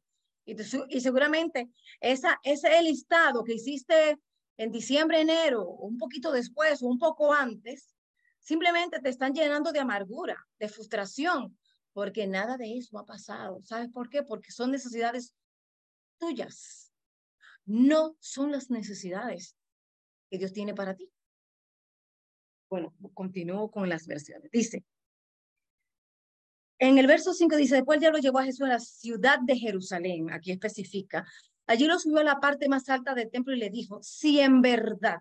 Y, 0.46 0.56
y 0.90 1.02
seguramente 1.02 1.70
esa, 2.00 2.40
ese 2.44 2.82
listado 2.82 3.44
que 3.44 3.54
hiciste 3.54 4.20
en 4.58 4.72
diciembre, 4.72 5.22
enero, 5.22 5.64
un 5.68 5.98
poquito 5.98 6.32
después 6.32 6.82
o 6.82 6.88
un 6.88 7.00
poco 7.00 7.34
antes, 7.34 7.96
simplemente 8.40 9.00
te 9.00 9.10
están 9.10 9.34
llenando 9.34 9.72
de 9.72 9.80
amargura, 9.80 10.38
de 10.60 10.70
frustración, 10.70 11.58
porque 11.94 12.28
nada 12.28 12.58
de 12.58 12.78
eso 12.78 12.98
ha 12.98 13.06
pasado. 13.06 13.62
¿Sabes 13.64 13.90
por 13.90 14.10
qué? 14.10 14.24
Porque 14.24 14.52
son 14.52 14.72
necesidades 14.72 15.34
tuyas. 16.20 16.92
No 17.66 18.16
son 18.20 18.52
las 18.52 18.70
necesidades 18.70 19.56
que 20.30 20.38
Dios 20.38 20.54
tiene 20.54 20.74
para 20.74 20.96
ti. 20.96 21.12
Bueno, 22.70 22.94
continúo 23.14 23.70
con 23.70 23.90
las 23.90 24.08
versiones. 24.08 24.50
Dice, 24.52 24.86
en 26.82 26.98
el 26.98 27.06
verso 27.06 27.32
5 27.32 27.58
dice, 27.58 27.76
después 27.76 27.98
el 27.98 28.00
diablo 28.02 28.18
llevó 28.18 28.40
a 28.40 28.44
Jesús 28.44 28.62
a 28.62 28.70
la 28.70 28.80
ciudad 28.80 29.38
de 29.40 29.56
Jerusalén, 29.56 30.32
aquí 30.32 30.52
especifica. 30.52 31.24
Allí 31.68 31.86
lo 31.86 32.00
subió 32.00 32.22
a 32.22 32.24
la 32.24 32.40
parte 32.40 32.68
más 32.68 32.90
alta 32.90 33.14
del 33.14 33.30
templo 33.30 33.54
y 33.54 33.60
le 33.60 33.70
dijo, 33.70 34.02
si 34.02 34.40
en 34.40 34.64
verdad, 34.64 35.20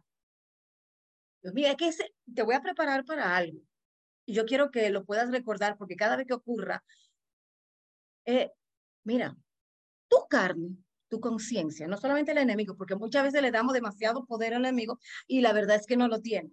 Dios 1.42 1.52
mío, 1.52 1.68
es 1.68 1.76
que 1.76 1.90
te 2.34 2.42
voy 2.42 2.54
a 2.54 2.62
preparar 2.62 3.04
para 3.04 3.36
algo. 3.36 3.60
Y 4.24 4.32
yo 4.32 4.46
quiero 4.46 4.70
que 4.70 4.88
lo 4.88 5.04
puedas 5.04 5.30
recordar 5.30 5.76
porque 5.76 5.96
cada 5.96 6.16
vez 6.16 6.26
que 6.26 6.32
ocurra, 6.32 6.82
eh, 8.24 8.50
mira, 9.04 9.36
tu 10.08 10.16
carne, 10.30 10.78
tu 11.08 11.20
conciencia, 11.20 11.86
no 11.86 11.98
solamente 11.98 12.32
el 12.32 12.38
enemigo, 12.38 12.74
porque 12.74 12.96
muchas 12.96 13.24
veces 13.24 13.42
le 13.42 13.50
damos 13.50 13.74
demasiado 13.74 14.24
poder 14.24 14.54
al 14.54 14.64
enemigo 14.64 14.98
y 15.26 15.42
la 15.42 15.52
verdad 15.52 15.76
es 15.76 15.84
que 15.84 15.98
no 15.98 16.08
lo 16.08 16.22
tiene. 16.22 16.50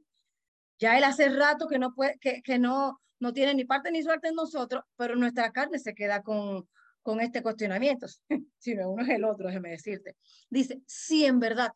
Ya 0.79 0.97
él 0.97 1.05
hace 1.05 1.29
rato 1.29 1.69
que 1.69 1.79
no 1.79 1.95
puede, 1.95 2.19
que 2.19 2.59
no, 2.59 2.99
no 3.19 3.33
tiene 3.33 3.53
ni 3.53 3.65
parte 3.65 3.91
ni 3.91 4.03
suerte 4.03 4.29
en 4.29 4.35
nosotros, 4.35 4.83
pero 4.95 5.15
nuestra 5.15 5.51
carne 5.51 5.79
se 5.79 5.93
queda 5.93 6.21
con, 6.21 6.67
con 7.01 7.19
este 7.21 7.41
cuestionamiento. 7.41 8.07
si 8.57 8.75
no 8.75 8.91
uno 8.91 9.03
es 9.03 9.09
el 9.09 9.23
otro, 9.23 9.47
déjeme 9.47 9.69
decirte. 9.69 10.15
Dice, 10.49 10.81
si 10.85 11.25
en 11.25 11.39
verdad 11.39 11.71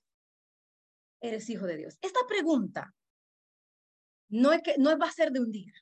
eres 1.21 1.49
hijo 1.49 1.65
de 1.67 1.77
Dios. 1.77 1.97
Esta 2.01 2.19
pregunta 2.27 2.93
no 4.30 4.51
es 4.54 4.62
que 4.62 4.75
no 4.77 4.97
va 4.97 5.08
a 5.08 5.12
ser 5.12 5.32
de 5.32 5.39
un 5.39 5.51
día. 5.51 5.73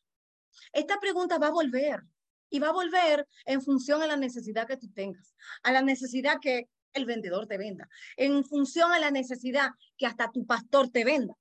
Esta 0.74 1.00
pregunta 1.00 1.38
va 1.38 1.48
a 1.48 1.52
volver 1.52 2.02
y 2.50 2.60
va 2.60 2.69
a 2.69 2.74
volver 2.74 3.28
en 3.45 3.62
función 3.62 4.02
a 4.02 4.08
la 4.08 4.17
necesidad 4.17 4.67
que 4.67 4.78
tú 4.78 4.91
tengas, 4.91 5.36
a 5.63 5.72
la 5.72 5.82
necesidad 5.82 6.38
que 6.41 6.67
el 6.93 7.06
vendedor 7.06 7.48
te 7.48 7.58
venda, 7.58 7.88
en 8.17 8.43
función 8.43 8.91
a 8.91 9.00
la 9.00 9.12
necesidad 9.12 9.69
que 9.98 10.08
hasta 10.08 10.32
tu 10.32 10.45
pastor 10.45 10.89
te 10.89 11.06
venda. 11.06 11.36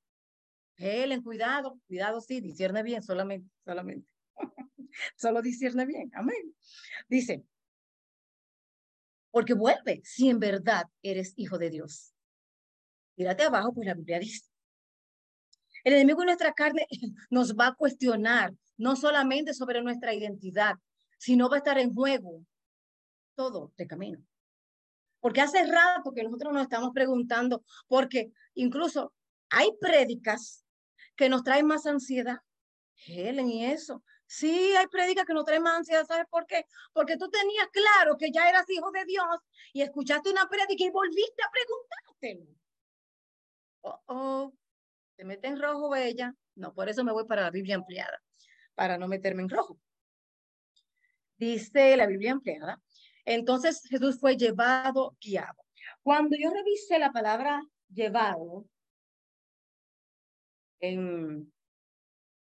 Helen, 0.78 1.22
cuidado, 1.22 1.78
cuidado, 1.88 2.20
sí, 2.20 2.40
discierne 2.40 2.82
bien 2.82 3.02
solamente, 3.02 3.50
solamente. 3.64 4.08
Solo 5.16 5.42
discierne 5.42 5.84
bien, 5.84 6.10
amén. 6.14 6.54
Dice, 7.08 7.44
porque 9.30 9.54
vuelve 9.54 10.00
si 10.04 10.30
en 10.30 10.38
verdad 10.38 10.84
eres 11.02 11.34
hijo 11.36 11.58
de 11.58 11.70
Dios. 11.70 12.14
Mírate 13.16 13.42
abajo, 13.42 13.74
pues 13.74 13.86
la 13.86 13.94
Biblia 13.94 14.20
dice. 14.20 14.48
El 15.82 15.94
enemigo 15.94 16.20
de 16.20 16.26
nuestra 16.26 16.52
carne 16.52 16.86
nos 17.30 17.54
va 17.56 17.68
a 17.68 17.74
cuestionar, 17.74 18.54
no 18.76 18.94
solamente 18.94 19.54
sobre 19.54 19.82
nuestra 19.82 20.14
identidad, 20.14 20.76
sino 21.18 21.48
va 21.48 21.56
a 21.56 21.58
estar 21.58 21.78
en 21.78 21.92
juego 21.92 22.44
todo 23.34 23.72
de 23.76 23.86
camino. 23.86 24.22
Porque 25.20 25.40
hace 25.40 25.66
rato 25.66 26.12
que 26.12 26.22
nosotros 26.22 26.52
nos 26.52 26.62
estamos 26.62 26.92
preguntando, 26.94 27.64
porque 27.88 28.30
incluso 28.54 29.12
hay 29.50 29.70
prédicas 29.80 30.64
que 31.18 31.28
nos 31.28 31.42
trae 31.42 31.62
más 31.64 31.84
ansiedad. 31.84 32.38
Helen, 33.06 33.50
y 33.50 33.66
eso. 33.66 34.02
Sí, 34.24 34.74
hay 34.76 34.86
prédicas 34.86 35.26
que 35.26 35.34
nos 35.34 35.44
traen 35.44 35.62
más 35.62 35.78
ansiedad. 35.78 36.06
¿Sabes 36.06 36.26
por 36.30 36.46
qué? 36.46 36.64
Porque 36.92 37.16
tú 37.16 37.28
tenías 37.28 37.66
claro 37.72 38.16
que 38.16 38.30
ya 38.30 38.48
eras 38.48 38.70
hijo 38.70 38.90
de 38.92 39.04
Dios 39.04 39.26
y 39.72 39.82
escuchaste 39.82 40.30
una 40.30 40.48
prédica 40.48 40.84
y 40.84 40.90
volviste 40.90 41.42
a 41.42 41.50
preguntártelo. 41.50 42.58
Oh, 43.80 44.00
oh, 44.06 44.52
te 45.16 45.24
mete 45.24 45.48
en 45.48 45.60
rojo 45.60 45.94
ella. 45.96 46.34
No, 46.54 46.72
por 46.72 46.88
eso 46.88 47.02
me 47.04 47.12
voy 47.12 47.24
para 47.26 47.42
la 47.42 47.50
Biblia 47.50 47.76
ampliada, 47.76 48.22
para 48.74 48.96
no 48.96 49.08
meterme 49.08 49.42
en 49.42 49.48
rojo. 49.48 49.78
Dice 51.36 51.96
la 51.96 52.06
Biblia 52.06 52.32
ampliada. 52.32 52.80
Entonces 53.24 53.82
Jesús 53.88 54.20
fue 54.20 54.36
llevado, 54.36 55.16
guiado. 55.20 55.64
Cuando 56.02 56.36
yo 56.38 56.50
revisé 56.50 56.98
la 56.98 57.12
palabra 57.12 57.62
llevado, 57.88 58.66
en, 60.80 61.52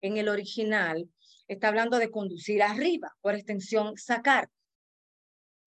el 0.02 0.30
original 0.30 1.10
está 1.48 1.68
hablando 1.68 1.98
de 1.98 2.12
conducir 2.12 2.64
arriba, 2.64 3.16
por 3.22 3.36
extensión, 3.36 3.98
sacar, 3.98 4.50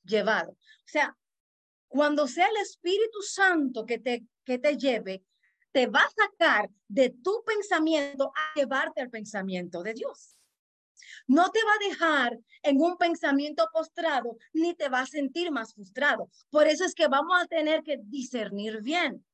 llevado. 0.02 0.52
O 0.52 0.86
sea, 0.86 1.16
cuando 1.88 2.26
sea 2.26 2.48
el 2.48 2.56
Espíritu 2.56 3.22
Santo 3.22 3.84
que 3.86 3.98
te, 3.98 4.24
que 4.44 4.58
te 4.58 4.76
lleve, 4.76 5.24
te 5.72 5.86
va 5.86 6.00
a 6.00 6.10
sacar 6.10 6.70
de 6.88 7.10
tu 7.10 7.42
pensamiento 7.44 8.32
a 8.34 8.58
llevarte 8.58 9.00
al 9.00 9.10
pensamiento 9.10 9.82
de 9.82 9.94
Dios. 9.94 10.36
No 11.26 11.50
te 11.50 11.60
va 11.64 11.72
a 11.72 11.88
dejar 11.88 12.38
en 12.62 12.80
un 12.80 12.96
pensamiento 12.96 13.68
postrado, 13.72 14.36
ni 14.52 14.74
te 14.74 14.88
va 14.88 15.00
a 15.00 15.06
sentir 15.06 15.50
más 15.50 15.74
frustrado. 15.74 16.30
Por 16.50 16.66
eso 16.66 16.84
es 16.84 16.94
que 16.94 17.08
vamos 17.08 17.40
a 17.40 17.46
tener 17.46 17.82
que 17.82 17.98
discernir 18.02 18.82
bien 18.82 19.24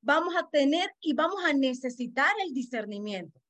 vamos 0.00 0.34
a 0.36 0.48
tener 0.48 0.94
y 1.00 1.12
vamos 1.14 1.44
a 1.44 1.52
necesitar 1.52 2.32
el 2.46 2.52
discernimiento. 2.52 3.40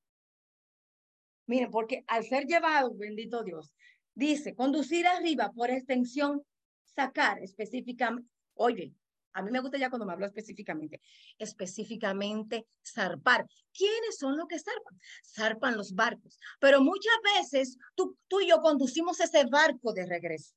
Miren, 1.47 1.70
porque 1.70 2.05
al 2.07 2.25
ser 2.25 2.47
llevado, 2.47 2.94
bendito 2.94 3.42
Dios, 3.42 3.73
dice 4.14 4.55
conducir 4.55 5.07
arriba 5.07 5.53
por 5.53 5.70
extensión, 5.70 6.42
sacar 6.85 7.38
específicamente. 7.42 8.29
Oye, 8.55 8.94
A 9.37 9.42
mí 9.42 9.51
me 9.51 9.61
gusta 9.61 9.79
ya 9.79 9.90
cuando 9.90 10.07
me 10.07 10.12
hablo 10.12 10.27
específicamente. 10.27 11.01
Específicamente, 11.38 12.66
zarpar. 12.87 13.47
¿Quiénes 13.73 14.16
son 14.16 14.37
los 14.37 14.47
que 14.47 14.61
zarpan? 14.61 15.01
Zarpan 15.25 15.77
los 15.77 15.92
barcos. 15.92 16.38
Pero 16.61 16.81
muchas 16.81 17.14
veces 17.37 17.77
tú, 17.97 18.16
tú 18.29 18.40
y 18.40 18.49
yo 18.49 18.61
conducimos 18.61 19.18
ese 19.20 19.44
barco 19.47 19.92
de 19.92 20.07
regreso. 20.07 20.55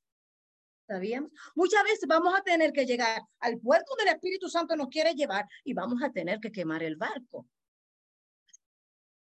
¿Sabíamos? 0.88 1.30
Muchas 1.54 1.84
veces 1.84 2.08
vamos 2.08 2.34
a 2.34 2.42
tener 2.42 2.72
que 2.72 2.86
llegar 2.86 3.20
al 3.40 3.60
puerto 3.60 3.94
del 3.98 4.08
Espíritu 4.08 4.48
Santo 4.48 4.74
nos 4.74 4.88
quiere 4.88 5.12
llevar 5.12 5.46
y 5.62 5.74
vamos 5.74 6.02
a 6.02 6.10
tener 6.10 6.40
que 6.40 6.50
quemar 6.50 6.82
el 6.82 6.96
barco. 6.96 7.46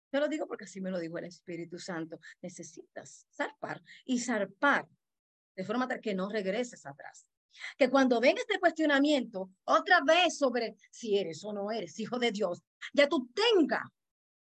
Te 0.09 0.19
lo 0.19 0.27
digo 0.27 0.47
porque 0.47 0.65
así 0.65 0.81
me 0.81 0.89
lo 0.89 0.97
dijo 0.97 1.19
el 1.19 1.25
Espíritu 1.25 1.77
Santo. 1.77 2.19
Necesitas 2.41 3.27
zarpar 3.31 3.79
y 4.05 4.19
zarpar 4.19 4.87
de 5.55 5.63
forma 5.63 5.87
tal 5.87 6.01
que 6.01 6.15
no 6.15 6.29
regreses 6.29 6.83
atrás. 6.87 7.27
Que 7.77 7.91
cuando 7.91 8.19
venga 8.19 8.41
este 8.41 8.59
cuestionamiento 8.59 9.51
otra 9.65 10.01
vez 10.01 10.39
sobre 10.39 10.75
si 10.89 11.19
eres 11.19 11.43
o 11.43 11.53
no 11.53 11.69
eres 11.69 11.99
hijo 11.99 12.17
de 12.17 12.31
Dios, 12.31 12.63
ya 12.91 13.07
tú 13.07 13.29
tengas 13.35 13.83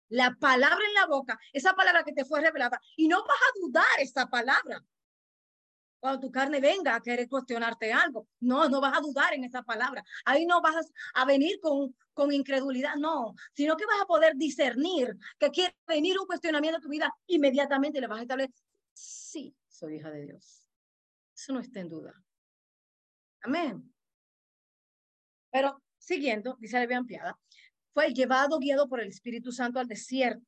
la 0.08 0.36
palabra 0.38 0.84
en 0.86 0.94
la 0.94 1.06
boca, 1.06 1.36
esa 1.52 1.72
palabra 1.74 2.04
que 2.04 2.12
te 2.12 2.24
fue 2.24 2.40
revelada, 2.40 2.80
y 2.96 3.08
no 3.08 3.24
vas 3.24 3.38
a 3.38 3.60
dudar 3.60 3.84
esa 3.98 4.26
palabra. 4.28 4.84
Cuando 6.02 6.18
tu 6.18 6.32
carne 6.32 6.58
venga 6.58 6.96
a 6.96 7.00
querer 7.00 7.28
cuestionarte 7.28 7.92
algo, 7.92 8.26
no, 8.40 8.68
no 8.68 8.80
vas 8.80 8.98
a 8.98 9.00
dudar 9.00 9.34
en 9.34 9.44
esa 9.44 9.62
palabra. 9.62 10.02
Ahí 10.24 10.44
no 10.44 10.60
vas 10.60 10.90
a 11.14 11.24
venir 11.24 11.60
con, 11.60 11.94
con 12.12 12.32
incredulidad, 12.32 12.96
no, 12.96 13.36
sino 13.54 13.76
que 13.76 13.86
vas 13.86 14.02
a 14.02 14.06
poder 14.06 14.34
discernir 14.34 15.16
que 15.38 15.50
quiere 15.50 15.76
venir 15.86 16.18
un 16.18 16.26
cuestionamiento 16.26 16.78
a 16.78 16.80
tu 16.80 16.88
vida, 16.88 17.14
inmediatamente 17.28 18.00
le 18.00 18.08
vas 18.08 18.18
a 18.18 18.22
establecer, 18.22 18.52
sí, 18.92 19.54
soy 19.68 19.98
hija 19.98 20.10
de 20.10 20.22
Dios. 20.22 20.66
Eso 21.36 21.52
no 21.52 21.60
está 21.60 21.78
en 21.78 21.88
duda. 21.88 22.20
Amén. 23.42 23.94
Pero 25.52 25.80
siguiendo, 25.98 26.56
dice 26.58 26.78
la 26.78 26.80
Biblia 26.80 26.98
ampliada, 26.98 27.38
fue 27.94 28.12
llevado, 28.12 28.58
guiado 28.58 28.88
por 28.88 29.00
el 29.00 29.06
Espíritu 29.06 29.52
Santo 29.52 29.78
al 29.78 29.86
desierto 29.86 30.44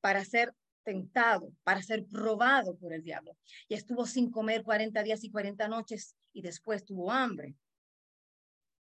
para 0.00 0.24
ser 0.24 0.54
tentado, 0.82 1.52
para 1.62 1.82
ser 1.82 2.06
probado 2.06 2.76
por 2.76 2.92
el 2.92 3.02
diablo. 3.02 3.36
Y 3.68 3.74
estuvo 3.74 4.06
sin 4.06 4.30
comer 4.30 4.62
40 4.62 5.02
días 5.02 5.24
y 5.24 5.30
40 5.30 5.68
noches 5.68 6.16
y 6.32 6.42
después 6.42 6.84
tuvo 6.84 7.10
hambre. 7.10 7.54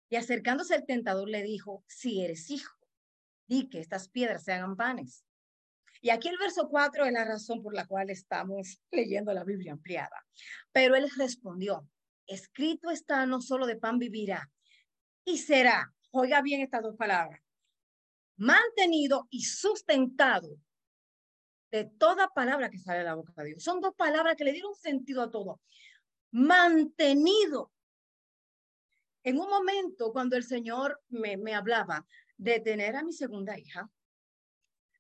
Y 0.10 0.15
acercándose 0.15 0.75
el 0.75 0.86
tentador 0.86 1.29
le 1.29 1.43
dijo, 1.43 1.84
si 1.88 2.23
eres 2.23 2.49
hijo, 2.49 2.75
di 3.47 3.69
que 3.69 3.79
estas 3.79 4.10
piedras 4.10 4.43
se 4.43 4.53
hagan 4.53 4.75
panes. 4.75 5.25
Y 6.01 6.10
aquí 6.12 6.27
el 6.27 6.38
verso 6.38 6.67
4 6.69 7.05
es 7.05 7.12
la 7.12 7.25
razón 7.25 7.63
por 7.63 7.73
la 7.73 7.88
cual 7.88 8.10
estamos 8.10 8.79
leyendo 8.91 9.34
la 9.34 9.43
Biblia 9.43 9.73
ampliada. 9.73 10.25
Pero 10.71 10.95
él 10.95 11.10
respondió, 11.17 11.89
escrito 12.27 12.91
está, 12.91 13.25
no 13.25 13.41
solo 13.41 13.65
de 13.65 13.77
pan 13.77 13.97
vivirá, 13.97 14.51
y 15.23 15.39
será, 15.39 15.91
oiga 16.12 16.41
bien 16.43 16.62
estas 16.62 16.84
dos 16.84 16.95
palabras, 16.95 17.41
mantenido 18.38 19.27
y 19.31 19.43
sustentado 19.45 20.49
de 21.71 21.86
toda 21.86 22.30
palabra 22.30 22.69
que 22.69 22.80
sale 22.80 22.99
de 22.99 23.06
la 23.06 23.15
boca 23.15 23.34
de 23.38 23.49
Dios. 23.49 23.63
Son 23.63 23.82
dos 23.82 23.93
palabras 23.95 24.36
que 24.36 24.43
le 24.43 24.51
dieron 24.51 24.75
sentido 24.75 25.21
a 25.21 25.32
todo. 25.32 25.62
Mantenido. 26.32 27.71
En 29.23 29.39
un 29.39 29.49
momento 29.49 30.12
cuando 30.12 30.36
el 30.36 30.43
Señor 30.43 31.01
me, 31.10 31.38
me 31.38 31.56
hablaba 31.56 32.06
de 32.38 32.60
tener 32.60 32.95
a 32.95 33.04
mi 33.04 33.13
segunda 33.13 33.58
hija, 33.58 33.89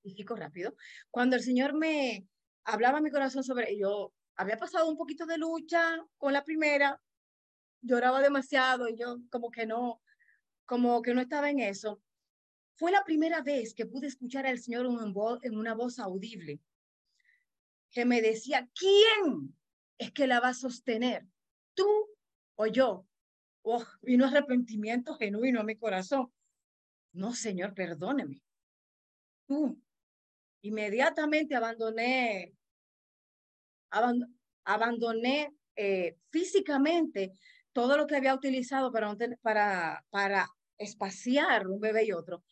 y 0.05 0.23
rápido, 0.23 0.75
cuando 1.09 1.35
el 1.35 1.41
Señor 1.41 1.73
me 1.73 2.27
hablaba 2.63 2.99
a 2.99 3.01
mi 3.01 3.09
corazón 3.09 3.43
sobre, 3.43 3.77
yo 3.77 4.13
había 4.35 4.57
pasado 4.57 4.87
un 4.87 4.97
poquito 4.97 5.25
de 5.25 5.37
lucha 5.37 5.97
con 6.17 6.33
la 6.33 6.43
primera, 6.43 7.01
lloraba 7.81 8.21
demasiado 8.21 8.87
y 8.87 8.97
yo 8.97 9.17
como 9.31 9.49
que 9.49 9.65
no, 9.65 10.01
como 10.65 11.01
que 11.01 11.13
no 11.13 11.21
estaba 11.21 11.49
en 11.49 11.59
eso. 11.59 12.01
Fue 12.75 12.91
la 12.91 13.03
primera 13.05 13.41
vez 13.41 13.73
que 13.73 13.85
pude 13.85 14.07
escuchar 14.07 14.45
al 14.45 14.59
Señor 14.59 14.85
en, 15.43 15.57
una 15.57 15.73
voz 15.73 15.97
audible 15.99 16.59
que 17.91 18.03
me 18.03 18.21
decía, 18.21 18.69
¿quién 18.77 19.55
es 19.97 20.11
que 20.11 20.27
la 20.27 20.41
va 20.41 20.49
a 20.49 20.53
sostener? 20.53 21.25
¿Tú 21.73 21.87
o 22.55 22.67
yo? 22.67 23.07
Oh, 23.61 23.83
vino 24.01 24.25
arrepentimiento 24.25 25.15
genuino 25.15 25.61
a 25.61 25.63
mi 25.63 25.77
corazón. 25.77 26.31
No, 27.13 27.33
Señor, 27.33 27.73
perdóneme. 27.73 28.41
Tú. 29.47 29.81
Inmediatamente 30.61 31.55
abandoné, 31.55 32.53
abandoné 34.65 35.55
eh, 35.75 36.17
físicamente 36.29 37.31
todo 37.71 37.95
lo 37.95 38.05
que 38.05 38.17
había 38.17 38.33
utilizado 38.33 38.91
para, 38.91 39.15
para, 39.41 40.05
para 40.09 40.49
espaciar 40.77 41.67
un 41.67 41.79
bebé 41.79 42.05
y 42.05 42.11
otro 42.11 42.43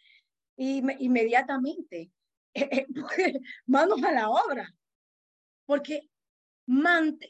inmediatamente 0.58 2.12
manos 3.66 4.04
a 4.04 4.12
la 4.12 4.30
obra. 4.30 4.74
Porque, 5.66 6.10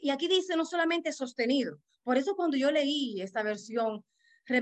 y 0.02 0.10
aquí 0.10 0.28
dice 0.28 0.56
no 0.56 0.64
solamente 0.64 1.12
sostenido, 1.12 1.78
por 2.02 2.18
eso 2.18 2.36
cuando 2.36 2.56
yo 2.56 2.70
leí 2.70 3.20
esta 3.22 3.42
versión, 3.42 4.04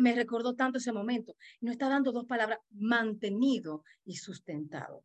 me 0.01 0.14
recordó 0.14 0.55
tanto 0.55 0.79
ese 0.79 0.92
momento. 0.92 1.37
No 1.61 1.72
está 1.72 1.88
dando 1.88 2.12
dos 2.12 2.27
palabras, 2.27 2.59
mantenido 2.70 3.85
y 4.05 4.16
sustentado. 4.16 5.05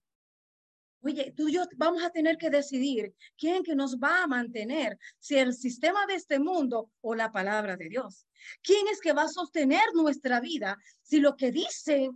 Oye, 1.01 1.33
tú 1.35 1.47
y 1.47 1.53
yo 1.53 1.63
vamos 1.77 2.03
a 2.03 2.09
tener 2.09 2.37
que 2.37 2.49
decidir 2.49 3.13
quién 3.37 3.63
que 3.63 3.75
nos 3.75 3.97
va 3.97 4.23
a 4.23 4.27
mantener, 4.27 4.97
si 5.19 5.37
el 5.37 5.53
sistema 5.53 6.05
de 6.05 6.15
este 6.15 6.39
mundo 6.39 6.91
o 7.01 7.15
la 7.15 7.31
palabra 7.31 7.77
de 7.77 7.89
Dios. 7.89 8.27
¿Quién 8.61 8.87
es 8.87 8.99
que 8.99 9.13
va 9.13 9.23
a 9.23 9.29
sostener 9.29 9.83
nuestra 9.93 10.39
vida 10.39 10.77
si 11.01 11.19
lo 11.19 11.35
que 11.35 11.51
dice 11.51 12.09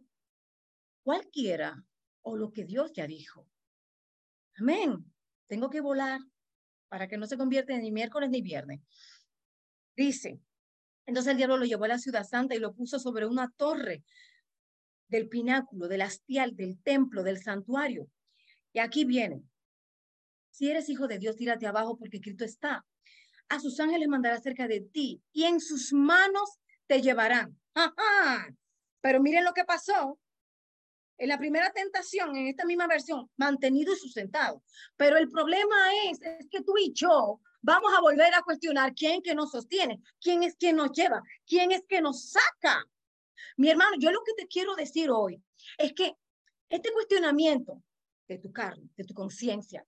cualquiera 1.03 1.83
o 2.21 2.35
lo 2.35 2.51
que 2.51 2.65
Dios 2.65 2.91
ya 2.93 3.07
dijo. 3.07 3.47
Amén. 4.55 5.05
Tengo 5.47 5.69
que 5.69 5.81
volar 5.81 6.19
para 6.89 7.07
que 7.07 7.17
no 7.17 7.25
se 7.25 7.37
convierta 7.37 7.77
ni 7.77 7.91
miércoles 7.91 8.29
ni 8.29 8.41
viernes. 8.41 8.81
Dice, 9.95 10.39
entonces 11.05 11.31
el 11.31 11.37
diablo 11.37 11.57
lo 11.57 11.65
llevó 11.65 11.85
a 11.85 11.89
la 11.89 11.97
ciudad 11.97 12.23
santa 12.23 12.55
y 12.55 12.59
lo 12.59 12.73
puso 12.73 12.99
sobre 12.99 13.25
una 13.25 13.51
torre 13.57 14.03
del 15.07 15.27
pináculo, 15.27 15.87
del 15.87 16.01
hastial, 16.01 16.55
del 16.55 16.81
templo, 16.81 17.23
del 17.23 17.41
santuario. 17.41 18.07
Y 18.71 18.79
aquí 18.79 19.03
viene. 19.03 19.43
Si 20.51 20.69
eres 20.69 20.89
hijo 20.89 21.07
de 21.07 21.19
Dios, 21.19 21.35
tírate 21.35 21.67
abajo 21.67 21.97
porque 21.97 22.21
Cristo 22.21 22.45
está. 22.45 22.85
A 23.49 23.59
sus 23.59 23.79
ángeles 23.79 24.07
mandará 24.07 24.39
cerca 24.39 24.67
de 24.67 24.81
ti 24.81 25.21
y 25.33 25.43
en 25.43 25.59
sus 25.59 25.91
manos 25.91 26.59
te 26.87 27.01
llevarán. 27.01 27.59
Pero 29.01 29.21
miren 29.21 29.43
lo 29.43 29.53
que 29.53 29.65
pasó 29.65 30.17
en 31.21 31.29
la 31.29 31.37
primera 31.37 31.71
tentación, 31.71 32.35
en 32.35 32.47
esta 32.47 32.65
misma 32.65 32.87
versión, 32.87 33.29
mantenido 33.37 33.93
y 33.93 33.95
sustentado. 33.95 34.63
Pero 34.97 35.17
el 35.17 35.29
problema 35.29 35.75
es, 36.09 36.19
que 36.49 36.61
tú 36.63 36.73
y 36.79 36.91
yo 36.93 37.39
vamos 37.61 37.93
a 37.95 38.01
volver 38.01 38.33
a 38.33 38.41
cuestionar 38.41 38.95
quién 38.95 39.21
que 39.21 39.35
nos 39.35 39.51
sostiene, 39.51 40.01
quién 40.19 40.41
es 40.41 40.55
quien 40.55 40.77
nos 40.77 40.91
lleva, 40.93 41.21
quién 41.45 41.71
es 41.71 41.83
que 41.87 42.01
nos 42.01 42.31
saca. 42.31 42.83
Mi 43.55 43.69
hermano, 43.69 43.97
yo 43.99 44.09
lo 44.11 44.23
que 44.23 44.33
te 44.33 44.47
quiero 44.47 44.73
decir 44.73 45.11
hoy 45.11 45.39
es 45.77 45.93
que 45.93 46.15
este 46.69 46.91
cuestionamiento 46.91 47.83
de 48.27 48.39
tu 48.39 48.51
carne, 48.51 48.89
de 48.97 49.03
tu 49.03 49.13
conciencia, 49.13 49.85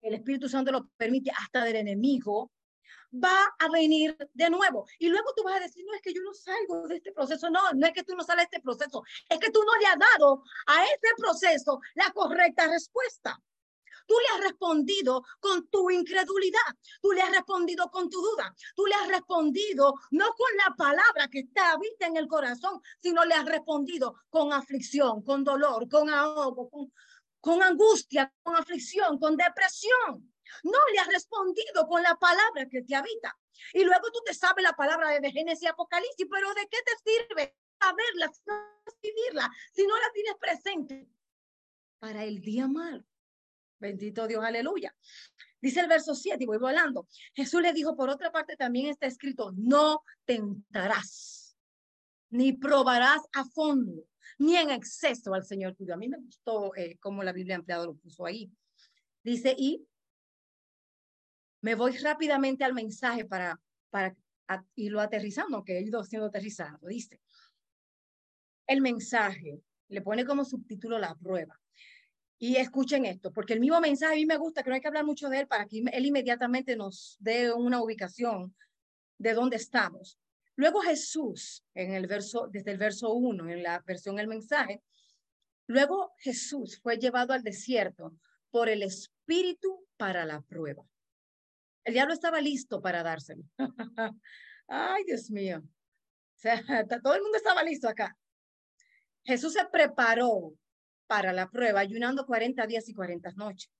el 0.00 0.14
Espíritu 0.14 0.48
Santo 0.48 0.72
lo 0.72 0.88
permite 0.96 1.30
hasta 1.30 1.62
del 1.62 1.76
enemigo, 1.76 2.50
va 3.12 3.54
a 3.58 3.68
venir 3.68 4.16
de 4.32 4.50
nuevo. 4.50 4.86
Y 4.98 5.08
luego 5.08 5.32
tú 5.34 5.42
vas 5.42 5.56
a 5.56 5.60
decir, 5.60 5.84
no 5.84 5.94
es 5.94 6.02
que 6.02 6.14
yo 6.14 6.22
no 6.22 6.32
salgo 6.32 6.86
de 6.88 6.96
este 6.96 7.12
proceso. 7.12 7.50
No, 7.50 7.60
no 7.74 7.86
es 7.86 7.92
que 7.92 8.04
tú 8.04 8.14
no 8.14 8.24
sales 8.24 8.48
de 8.50 8.56
este 8.56 8.60
proceso. 8.60 9.02
Es 9.28 9.38
que 9.38 9.50
tú 9.50 9.62
no 9.64 9.76
le 9.76 9.86
has 9.86 9.98
dado 9.98 10.42
a 10.66 10.84
este 10.84 11.08
proceso 11.16 11.80
la 11.94 12.10
correcta 12.12 12.66
respuesta. 12.66 13.40
Tú 14.06 14.14
le 14.18 14.36
has 14.36 14.50
respondido 14.50 15.22
con 15.38 15.68
tu 15.68 15.88
incredulidad, 15.88 16.58
tú 17.00 17.12
le 17.12 17.22
has 17.22 17.30
respondido 17.30 17.88
con 17.92 18.10
tu 18.10 18.20
duda, 18.20 18.52
tú 18.74 18.84
le 18.86 18.94
has 18.96 19.06
respondido 19.06 19.94
no 20.10 20.32
con 20.32 20.48
la 20.66 20.74
palabra 20.74 21.28
que 21.30 21.40
está 21.40 21.72
habita 21.72 22.06
en 22.06 22.16
el 22.16 22.26
corazón, 22.26 22.80
sino 23.00 23.24
le 23.24 23.34
has 23.34 23.44
respondido 23.44 24.16
con 24.28 24.52
aflicción, 24.52 25.22
con 25.22 25.44
dolor, 25.44 25.88
con 25.88 26.10
ahogo, 26.10 26.68
con, 26.68 26.92
con 27.40 27.62
angustia, 27.62 28.32
con 28.42 28.56
aflicción, 28.56 29.16
con 29.16 29.36
depresión. 29.36 30.29
No 30.64 30.78
le 30.92 30.98
has 31.00 31.08
respondido 31.08 31.86
con 31.88 32.02
la 32.02 32.16
palabra 32.16 32.66
que 32.68 32.82
te 32.82 32.94
habita. 32.94 33.36
Y 33.72 33.84
luego 33.84 34.10
tú 34.12 34.20
te 34.24 34.34
sabes 34.34 34.62
la 34.62 34.72
palabra 34.72 35.18
de 35.20 35.32
Génesis 35.32 35.64
y 35.64 35.66
Apocalipsis, 35.66 36.26
pero 36.30 36.52
¿de 36.54 36.68
qué 36.68 36.78
te 36.84 37.10
sirve 37.10 37.56
saberla, 37.78 38.30
vivirla, 39.02 39.50
si 39.72 39.86
no 39.86 39.96
la 39.96 40.12
tienes 40.12 40.34
presente? 40.38 41.08
Para 41.98 42.24
el 42.24 42.40
día 42.40 42.68
malo. 42.68 43.04
Bendito 43.78 44.26
Dios, 44.26 44.44
aleluya. 44.44 44.94
Dice 45.60 45.80
el 45.80 45.88
verso 45.88 46.14
7, 46.14 46.42
y 46.42 46.46
voy 46.46 46.58
volando. 46.58 47.06
Jesús 47.34 47.60
le 47.60 47.72
dijo, 47.72 47.96
por 47.96 48.08
otra 48.08 48.30
parte 48.30 48.56
también 48.56 48.86
está 48.86 49.06
escrito, 49.06 49.52
no 49.56 50.04
tentarás, 50.24 51.56
ni 52.30 52.52
probarás 52.52 53.22
a 53.32 53.44
fondo, 53.44 54.06
ni 54.38 54.56
en 54.56 54.70
exceso 54.70 55.34
al 55.34 55.44
Señor 55.44 55.74
tuyo. 55.74 55.94
A 55.94 55.98
mí 55.98 56.08
me 56.08 56.18
gustó 56.18 56.74
eh, 56.76 56.98
cómo 57.00 57.22
la 57.22 57.32
Biblia 57.32 57.56
empleado 57.56 57.86
lo 57.86 57.94
puso 57.94 58.24
ahí. 58.24 58.50
Dice, 59.22 59.54
y 59.56 59.86
me 61.62 61.74
voy 61.74 61.96
rápidamente 61.98 62.64
al 62.64 62.74
mensaje 62.74 63.24
para, 63.24 63.60
para 63.90 64.16
irlo 64.74 65.00
aterrizando, 65.00 65.62
que 65.64 65.78
he 65.78 65.82
ido 65.82 66.02
siendo 66.04 66.28
aterrizado. 66.28 66.78
Dice, 66.88 67.20
el 68.66 68.80
mensaje, 68.80 69.60
le 69.88 70.02
pone 70.02 70.24
como 70.24 70.44
subtítulo 70.44 70.98
la 70.98 71.14
prueba. 71.14 71.60
Y 72.38 72.56
escuchen 72.56 73.04
esto, 73.04 73.32
porque 73.32 73.52
el 73.52 73.60
mismo 73.60 73.80
mensaje 73.80 74.14
a 74.14 74.16
mí 74.16 74.24
me 74.24 74.38
gusta, 74.38 74.62
que 74.62 74.70
no 74.70 74.74
hay 74.74 74.80
que 74.80 74.88
hablar 74.88 75.04
mucho 75.04 75.28
de 75.28 75.40
él 75.40 75.46
para 75.46 75.66
que 75.66 75.82
él 75.92 76.06
inmediatamente 76.06 76.74
nos 76.74 77.16
dé 77.20 77.52
una 77.52 77.82
ubicación 77.82 78.54
de 79.18 79.34
dónde 79.34 79.56
estamos. 79.56 80.18
Luego 80.56 80.80
Jesús, 80.80 81.64
en 81.74 81.92
el 81.92 82.06
verso, 82.06 82.48
desde 82.50 82.70
el 82.70 82.78
verso 82.78 83.12
1, 83.12 83.50
en 83.50 83.62
la 83.62 83.80
versión 83.80 84.18
El 84.18 84.28
mensaje, 84.28 84.82
luego 85.66 86.12
Jesús 86.18 86.80
fue 86.82 86.96
llevado 86.96 87.34
al 87.34 87.42
desierto 87.42 88.14
por 88.50 88.68
el 88.68 88.82
Espíritu 88.82 89.86
para 89.96 90.24
la 90.24 90.40
prueba. 90.40 90.84
El 91.84 91.94
diablo 91.94 92.14
estaba 92.14 92.40
listo 92.40 92.80
para 92.80 93.02
dárselo. 93.02 93.42
Ay, 94.68 95.04
Dios 95.04 95.30
mío. 95.30 95.60
O 95.60 96.38
sea, 96.38 96.62
todo 97.02 97.14
el 97.14 97.22
mundo 97.22 97.36
estaba 97.36 97.62
listo 97.62 97.88
acá. 97.88 98.16
Jesús 99.24 99.52
se 99.52 99.64
preparó 99.66 100.54
para 101.06 101.32
la 101.32 101.50
prueba 101.50 101.80
ayunando 101.80 102.26
40 102.26 102.66
días 102.66 102.88
y 102.88 102.94
40 102.94 103.32
noches. 103.32 103.70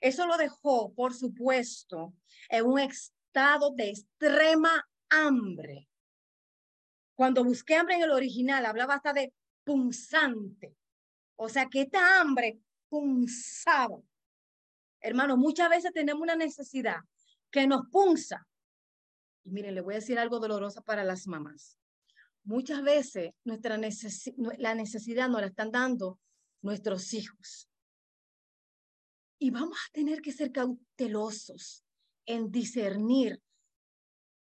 Eso 0.00 0.26
lo 0.26 0.36
dejó, 0.36 0.92
por 0.94 1.14
supuesto, 1.14 2.14
en 2.48 2.66
un 2.66 2.78
estado 2.78 3.72
de 3.74 3.90
extrema 3.90 4.86
hambre. 5.08 5.88
Cuando 7.14 7.44
busqué 7.44 7.76
hambre 7.76 7.96
en 7.96 8.02
el 8.02 8.10
original, 8.10 8.66
hablaba 8.66 8.94
hasta 8.94 9.12
de 9.12 9.32
punzante. 9.64 10.74
O 11.36 11.48
sea, 11.48 11.66
que 11.66 11.82
esta 11.82 12.20
hambre 12.20 12.58
punzaba. 12.88 14.00
Hermano, 15.00 15.36
muchas 15.36 15.68
veces 15.70 15.92
tenemos 15.92 16.22
una 16.22 16.36
necesidad 16.36 17.00
que 17.50 17.66
nos 17.66 17.88
punza. 17.90 18.46
Y 19.44 19.50
miren, 19.50 19.74
le 19.74 19.80
voy 19.80 19.94
a 19.94 19.98
decir 19.98 20.18
algo 20.18 20.40
doloroso 20.40 20.82
para 20.82 21.04
las 21.04 21.26
mamás. 21.26 21.78
Muchas 22.44 22.82
veces 22.82 23.32
nuestra 23.44 23.76
la 23.76 24.74
necesidad 24.74 25.28
nos 25.28 25.40
la 25.40 25.46
están 25.48 25.70
dando 25.70 26.20
nuestros 26.62 27.12
hijos. 27.14 27.68
Y 29.38 29.50
vamos 29.50 29.76
a 29.76 29.92
tener 29.92 30.20
que 30.22 30.32
ser 30.32 30.52
cautelosos 30.52 31.84
en 32.24 32.50
discernir 32.50 33.40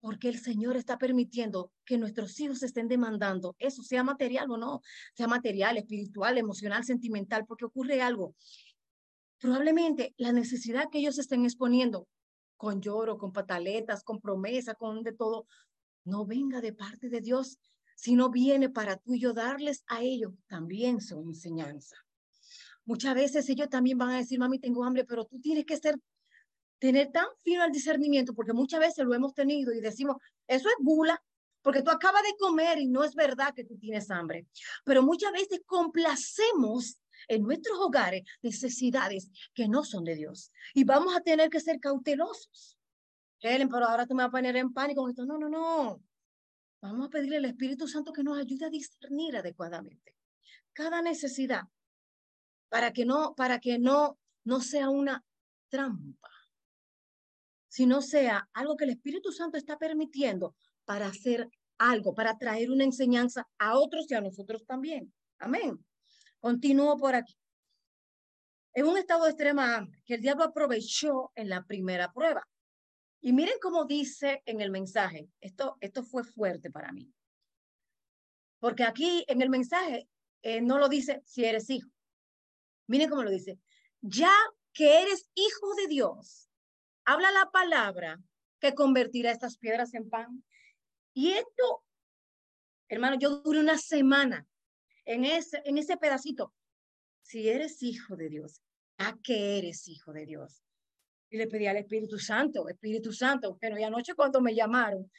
porque 0.03 0.27
el 0.27 0.37
Señor 0.37 0.75
está 0.75 0.97
permitiendo 0.97 1.71
que 1.85 1.97
nuestros 1.97 2.37
hijos 2.41 2.61
estén 2.61 2.89
demandando 2.89 3.55
eso, 3.57 3.83
sea 3.83 4.03
material 4.03 4.51
o 4.51 4.57
no, 4.57 4.81
sea 5.13 5.27
material, 5.27 5.77
espiritual, 5.77 6.37
emocional, 6.37 6.83
sentimental, 6.83 7.45
porque 7.47 7.63
ocurre 7.63 8.01
algo. 8.01 8.35
Probablemente 9.39 10.13
la 10.17 10.33
necesidad 10.33 10.89
que 10.91 10.97
ellos 10.97 11.19
estén 11.19 11.45
exponiendo 11.45 12.09
con 12.63 12.79
lloro, 12.79 13.17
con 13.17 13.33
pataletas, 13.33 14.05
con 14.05 14.21
promesa, 14.21 14.73
con 14.73 15.03
de 15.03 15.11
todo, 15.11 15.47
no 16.05 16.25
venga 16.25 16.61
de 16.61 16.71
parte 16.71 17.09
de 17.09 17.19
Dios, 17.19 17.59
sino 17.93 18.29
viene 18.29 18.69
para 18.69 18.95
tú 18.95 19.15
y 19.15 19.19
yo 19.19 19.33
darles 19.33 19.83
a 19.87 20.01
ellos 20.01 20.31
también 20.47 21.01
su 21.01 21.19
enseñanza. 21.19 21.97
Muchas 22.85 23.15
veces 23.15 23.49
ellos 23.49 23.67
también 23.67 23.97
van 23.97 24.11
a 24.11 24.17
decir, 24.17 24.39
mami, 24.39 24.59
tengo 24.59 24.85
hambre, 24.85 25.03
pero 25.03 25.25
tú 25.25 25.41
tienes 25.41 25.65
que 25.65 25.75
ser 25.75 25.99
tener 26.79 27.11
tan 27.11 27.25
fino 27.43 27.65
el 27.65 27.71
discernimiento, 27.73 28.33
porque 28.33 28.53
muchas 28.53 28.79
veces 28.79 29.03
lo 29.03 29.13
hemos 29.13 29.33
tenido 29.33 29.73
y 29.73 29.81
decimos, 29.81 30.15
eso 30.47 30.69
es 30.69 30.75
gula, 30.79 31.21
porque 31.61 31.81
tú 31.81 31.91
acabas 31.91 32.23
de 32.23 32.37
comer 32.39 32.77
y 32.79 32.87
no 32.87 33.03
es 33.03 33.13
verdad 33.13 33.53
que 33.53 33.65
tú 33.65 33.77
tienes 33.77 34.09
hambre. 34.09 34.47
Pero 34.85 35.03
muchas 35.03 35.33
veces 35.33 35.59
complacemos 35.65 36.97
en 37.27 37.43
nuestros 37.43 37.77
hogares 37.79 38.23
necesidades 38.41 39.29
que 39.53 39.67
no 39.67 39.83
son 39.83 40.03
de 40.03 40.15
Dios. 40.15 40.51
Y 40.73 40.83
vamos 40.83 41.15
a 41.15 41.21
tener 41.21 41.49
que 41.49 41.59
ser 41.59 41.79
cautelosos. 41.79 42.77
Helen, 43.39 43.69
pero 43.69 43.85
ahora 43.85 44.05
tú 44.05 44.15
me 44.15 44.23
vas 44.23 44.29
a 44.29 44.31
poner 44.31 44.55
en 44.55 44.73
pánico 44.73 45.01
con 45.01 45.09
esto. 45.09 45.25
No, 45.25 45.37
no, 45.37 45.49
no. 45.49 46.01
Vamos 46.81 47.07
a 47.07 47.09
pedirle 47.09 47.37
al 47.37 47.45
Espíritu 47.45 47.87
Santo 47.87 48.13
que 48.13 48.23
nos 48.23 48.37
ayude 48.37 48.65
a 48.65 48.69
discernir 48.69 49.37
adecuadamente 49.37 50.15
cada 50.73 51.01
necesidad 51.01 51.63
para 52.69 52.91
que 52.91 53.05
no, 53.05 53.35
para 53.35 53.59
que 53.59 53.77
no, 53.77 54.17
no 54.43 54.59
sea 54.59 54.89
una 54.89 55.23
trampa 55.69 56.33
sino 57.73 58.03
sea 58.03 58.47
algo 58.53 58.77
que 58.77 58.83
el 58.83 58.91
Espíritu 58.91 59.31
Santo 59.31 59.57
está 59.57 59.79
permitiendo 59.79 60.55
para 60.85 61.07
hacer 61.07 61.49
algo, 61.79 62.13
para 62.13 62.37
traer 62.37 62.69
una 62.69 62.83
enseñanza 62.83 63.47
a 63.57 63.79
otros 63.79 64.05
y 64.11 64.13
a 64.13 64.21
nosotros 64.21 64.63
también. 64.67 65.11
Amén. 65.39 65.83
Continúo 66.43 66.97
por 66.97 67.15
aquí. 67.15 67.37
En 68.73 68.85
un 68.85 68.97
estado 68.97 69.23
de 69.23 69.29
extrema 69.29 69.77
hambre 69.77 70.03
que 70.05 70.15
el 70.15 70.21
diablo 70.21 70.43
aprovechó 70.43 71.31
en 71.35 71.47
la 71.47 71.63
primera 71.63 72.11
prueba. 72.11 72.45
Y 73.21 73.31
miren 73.31 73.55
cómo 73.61 73.85
dice 73.85 74.43
en 74.45 74.59
el 74.59 74.69
mensaje, 74.69 75.29
esto, 75.39 75.77
esto 75.79 76.03
fue 76.03 76.25
fuerte 76.25 76.69
para 76.69 76.91
mí. 76.91 77.09
Porque 78.59 78.83
aquí 78.83 79.23
en 79.29 79.41
el 79.41 79.49
mensaje 79.49 80.09
eh, 80.41 80.59
no 80.59 80.79
lo 80.79 80.89
dice 80.89 81.21
si 81.23 81.45
eres 81.45 81.69
hijo. 81.69 81.89
Miren 82.87 83.09
cómo 83.09 83.23
lo 83.23 83.31
dice. 83.31 83.57
Ya 84.01 84.33
que 84.73 85.01
eres 85.01 85.29
hijo 85.35 85.75
de 85.75 85.87
Dios, 85.87 86.49
habla 87.05 87.31
la 87.31 87.51
palabra 87.51 88.19
que 88.59 88.75
convertirá 88.75 89.31
estas 89.31 89.57
piedras 89.57 89.93
en 89.93 90.09
pan. 90.09 90.43
Y 91.13 91.31
esto, 91.31 91.85
hermano, 92.89 93.15
yo 93.17 93.37
duré 93.37 93.61
una 93.61 93.77
semana 93.77 94.45
en 95.05 95.25
ese, 95.25 95.61
en 95.65 95.77
ese 95.77 95.97
pedacito. 95.97 96.53
Si 97.21 97.49
eres 97.49 97.81
hijo 97.81 98.15
de 98.15 98.29
Dios, 98.29 98.61
¿a 98.97 99.15
qué 99.23 99.57
eres 99.59 99.87
hijo 99.87 100.13
de 100.13 100.25
Dios? 100.25 100.63
Y 101.29 101.37
le 101.37 101.47
pedí 101.47 101.67
al 101.67 101.77
Espíritu 101.77 102.19
Santo, 102.19 102.67
Espíritu 102.67 103.11
Santo, 103.11 103.57
pero 103.59 103.77
y 103.77 103.83
anoche 103.83 104.13
cuando 104.13 104.41
me 104.41 104.53
llamaron, 104.53 105.09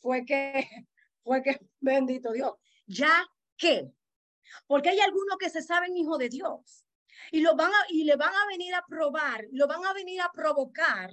fue 0.00 0.24
que, 0.24 0.52
fue 1.24 1.42
que, 1.42 1.58
bendito 1.80 2.32
Dios, 2.32 2.54
ya 2.86 3.26
qué? 3.56 3.90
porque 4.68 4.90
hay 4.90 5.00
algunos 5.00 5.36
que 5.38 5.50
se 5.50 5.60
saben 5.60 5.96
hijo 5.96 6.18
de 6.18 6.28
Dios 6.28 6.86
y 7.32 7.40
lo 7.40 7.56
van 7.56 7.72
y 7.88 8.04
le 8.04 8.14
van 8.14 8.32
a 8.32 8.46
venir 8.46 8.74
a 8.74 8.84
probar, 8.86 9.44
lo 9.50 9.66
van 9.66 9.84
a 9.84 9.92
venir 9.92 10.20
a 10.20 10.30
provocar 10.32 11.10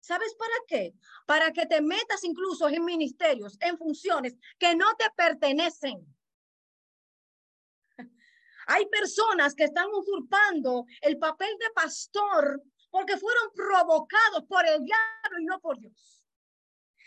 ¿Sabes 0.00 0.34
para 0.36 0.54
qué? 0.66 0.94
Para 1.26 1.52
que 1.52 1.66
te 1.66 1.82
metas 1.82 2.24
incluso 2.24 2.68
en 2.68 2.84
ministerios, 2.84 3.58
en 3.60 3.76
funciones 3.76 4.36
que 4.58 4.74
no 4.74 4.86
te 4.96 5.04
pertenecen. 5.16 6.06
Hay 8.70 8.86
personas 8.86 9.54
que 9.54 9.64
están 9.64 9.86
usurpando 9.94 10.84
el 11.00 11.18
papel 11.18 11.56
de 11.58 11.70
pastor 11.74 12.62
porque 12.90 13.16
fueron 13.16 13.50
provocados 13.54 14.44
por 14.46 14.66
el 14.66 14.84
diablo 14.84 15.40
y 15.40 15.44
no 15.46 15.58
por 15.58 15.78
Dios. 15.80 16.22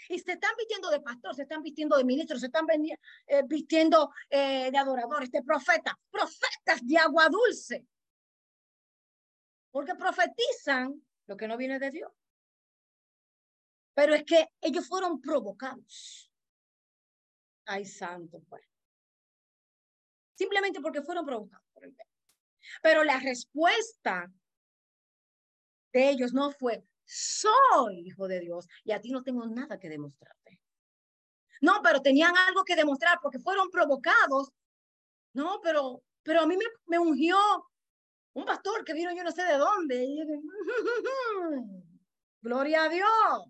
Y 0.10 0.18
se 0.18 0.34
están 0.34 0.52
vistiendo 0.58 0.90
de 0.90 1.02
pastor, 1.02 1.36
se 1.36 1.44
están 1.44 1.62
vistiendo 1.62 1.98
de 1.98 2.04
ministros, 2.04 2.40
se 2.40 2.48
están 2.48 2.66
eh, 2.72 3.44
vistiendo 3.46 4.12
eh, 4.28 4.72
de 4.72 4.78
adoradores, 4.78 5.30
de 5.30 5.44
profetas, 5.44 5.94
profetas 6.10 6.80
de 6.82 6.98
agua 6.98 7.30
dulce. 7.30 7.86
Porque 9.70 9.94
profetizan 9.94 11.00
lo 11.28 11.38
que 11.38 11.48
no 11.48 11.58
viene 11.58 11.78
de 11.78 11.92
Dios. 11.92 12.12
Pero 13.94 14.16
es 14.16 14.24
que 14.24 14.48
ellos 14.62 14.88
fueron 14.88 15.22
provocados. 15.22 16.32
Ay, 17.66 17.86
santo, 17.86 18.42
pues. 18.50 18.71
Simplemente 20.42 20.82
porque 20.82 21.04
fueron 21.04 21.24
provocados 21.24 21.68
por 21.72 21.86
el 21.86 21.96
Pero 22.82 23.04
la 23.04 23.20
respuesta 23.20 24.28
de 25.94 26.10
ellos 26.10 26.34
no 26.34 26.50
fue, 26.50 26.84
soy 27.06 28.08
hijo 28.08 28.28
de 28.28 28.40
Dios 28.40 28.68
y 28.84 28.92
a 28.92 29.00
ti 29.00 29.12
no 29.12 29.22
tengo 29.22 29.46
nada 29.46 29.78
que 29.78 29.88
demostrarte. 29.88 30.60
No, 31.62 31.80
pero 31.84 32.02
tenían 32.02 32.36
algo 32.36 32.64
que 32.64 32.76
demostrar 32.76 33.20
porque 33.22 33.38
fueron 33.38 33.70
provocados. 33.70 34.52
No, 35.34 35.60
pero, 35.62 36.02
pero 36.24 36.42
a 36.42 36.48
mí 36.48 36.58
me, 36.58 36.66
me 36.88 36.98
ungió 36.98 37.38
un 38.34 38.44
pastor 38.44 38.84
que 38.84 38.96
vino 38.96 39.14
yo 39.16 39.24
no 39.24 39.32
sé 39.32 39.44
de 39.44 39.60
dónde. 39.60 40.08
Gloria 42.42 42.86
a 42.86 42.90
Dios. 42.90 43.46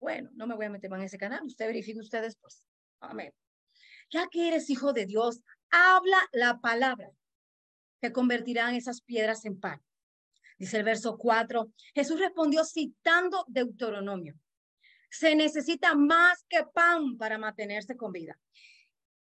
Bueno, 0.00 0.30
no 0.32 0.46
me 0.46 0.54
voy 0.54 0.64
a 0.64 0.70
meter 0.70 0.88
más 0.88 1.00
en 1.00 1.06
ese 1.06 1.18
canal, 1.18 1.44
usted 1.44 1.66
verifique 1.66 2.00
usted 2.00 2.22
después. 2.22 2.64
Amén. 3.00 3.34
Ya 4.10 4.28
que 4.28 4.48
eres 4.48 4.70
hijo 4.70 4.92
de 4.92 5.06
Dios, 5.06 5.40
habla 5.70 6.18
la 6.32 6.60
palabra 6.60 7.10
que 8.00 8.12
convertirán 8.12 8.74
esas 8.74 9.00
piedras 9.00 9.44
en 9.44 9.58
pan. 9.58 9.82
Dice 10.58 10.78
el 10.78 10.84
verso 10.84 11.18
4, 11.18 11.72
Jesús 11.94 12.18
respondió 12.18 12.64
citando 12.64 13.44
Deuteronomio. 13.48 14.34
Se 15.10 15.34
necesita 15.34 15.94
más 15.94 16.44
que 16.48 16.64
pan 16.64 17.16
para 17.16 17.38
mantenerse 17.38 17.96
con 17.96 18.12
vida. 18.12 18.38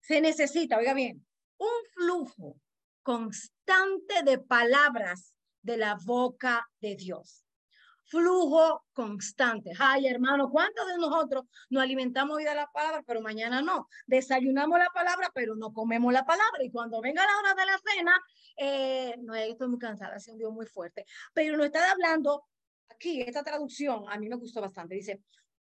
Se 0.02 0.22
necesita, 0.22 0.78
oiga 0.78 0.94
bien, 0.94 1.26
un 1.58 1.86
flujo 1.94 2.60
constante 3.04 4.24
de 4.24 4.38
palabras 4.38 5.34
de 5.62 5.78
la 5.78 5.98
boca 6.06 6.70
de 6.80 6.96
Dios 6.96 7.47
flujo 8.08 8.86
constante. 8.94 9.72
Ay, 9.78 10.08
hermano, 10.08 10.50
¿cuántos 10.50 10.88
de 10.88 10.98
nosotros 10.98 11.46
nos 11.70 11.84
alimentamos 11.84 12.38
hoy 12.38 12.46
de 12.46 12.56
la 12.56 12.68
palabra, 12.72 13.04
pero 13.06 13.22
mañana 13.22 13.62
no? 13.62 13.88
Desayunamos 14.06 14.80
la 14.80 14.90
palabra, 14.94 15.30
pero 15.34 15.56
no 15.56 15.74
comemos 15.74 16.12
la 16.14 16.26
palabra. 16.26 16.64
Y 16.64 16.72
cuando 16.72 17.02
venga 17.02 17.26
la 17.26 17.38
hora 17.38 17.54
de 17.54 17.66
la 17.66 17.80
cena, 17.80 18.22
eh, 18.58 19.16
no, 19.20 19.36
estoy 19.36 19.68
muy 19.68 19.80
cansada, 19.80 20.16
ha 20.16 20.20
sido 20.20 20.36
un 20.36 20.40
día 20.40 20.50
muy 20.50 20.66
fuerte. 20.66 21.06
Pero 21.34 21.58
no 21.58 21.64
está 21.66 21.92
hablando 21.92 22.46
aquí, 22.90 23.22
esta 23.22 23.44
traducción 23.44 24.06
a 24.10 24.18
mí 24.18 24.30
me 24.30 24.38
gustó 24.38 24.62
bastante. 24.62 24.96
Dice, 24.96 25.22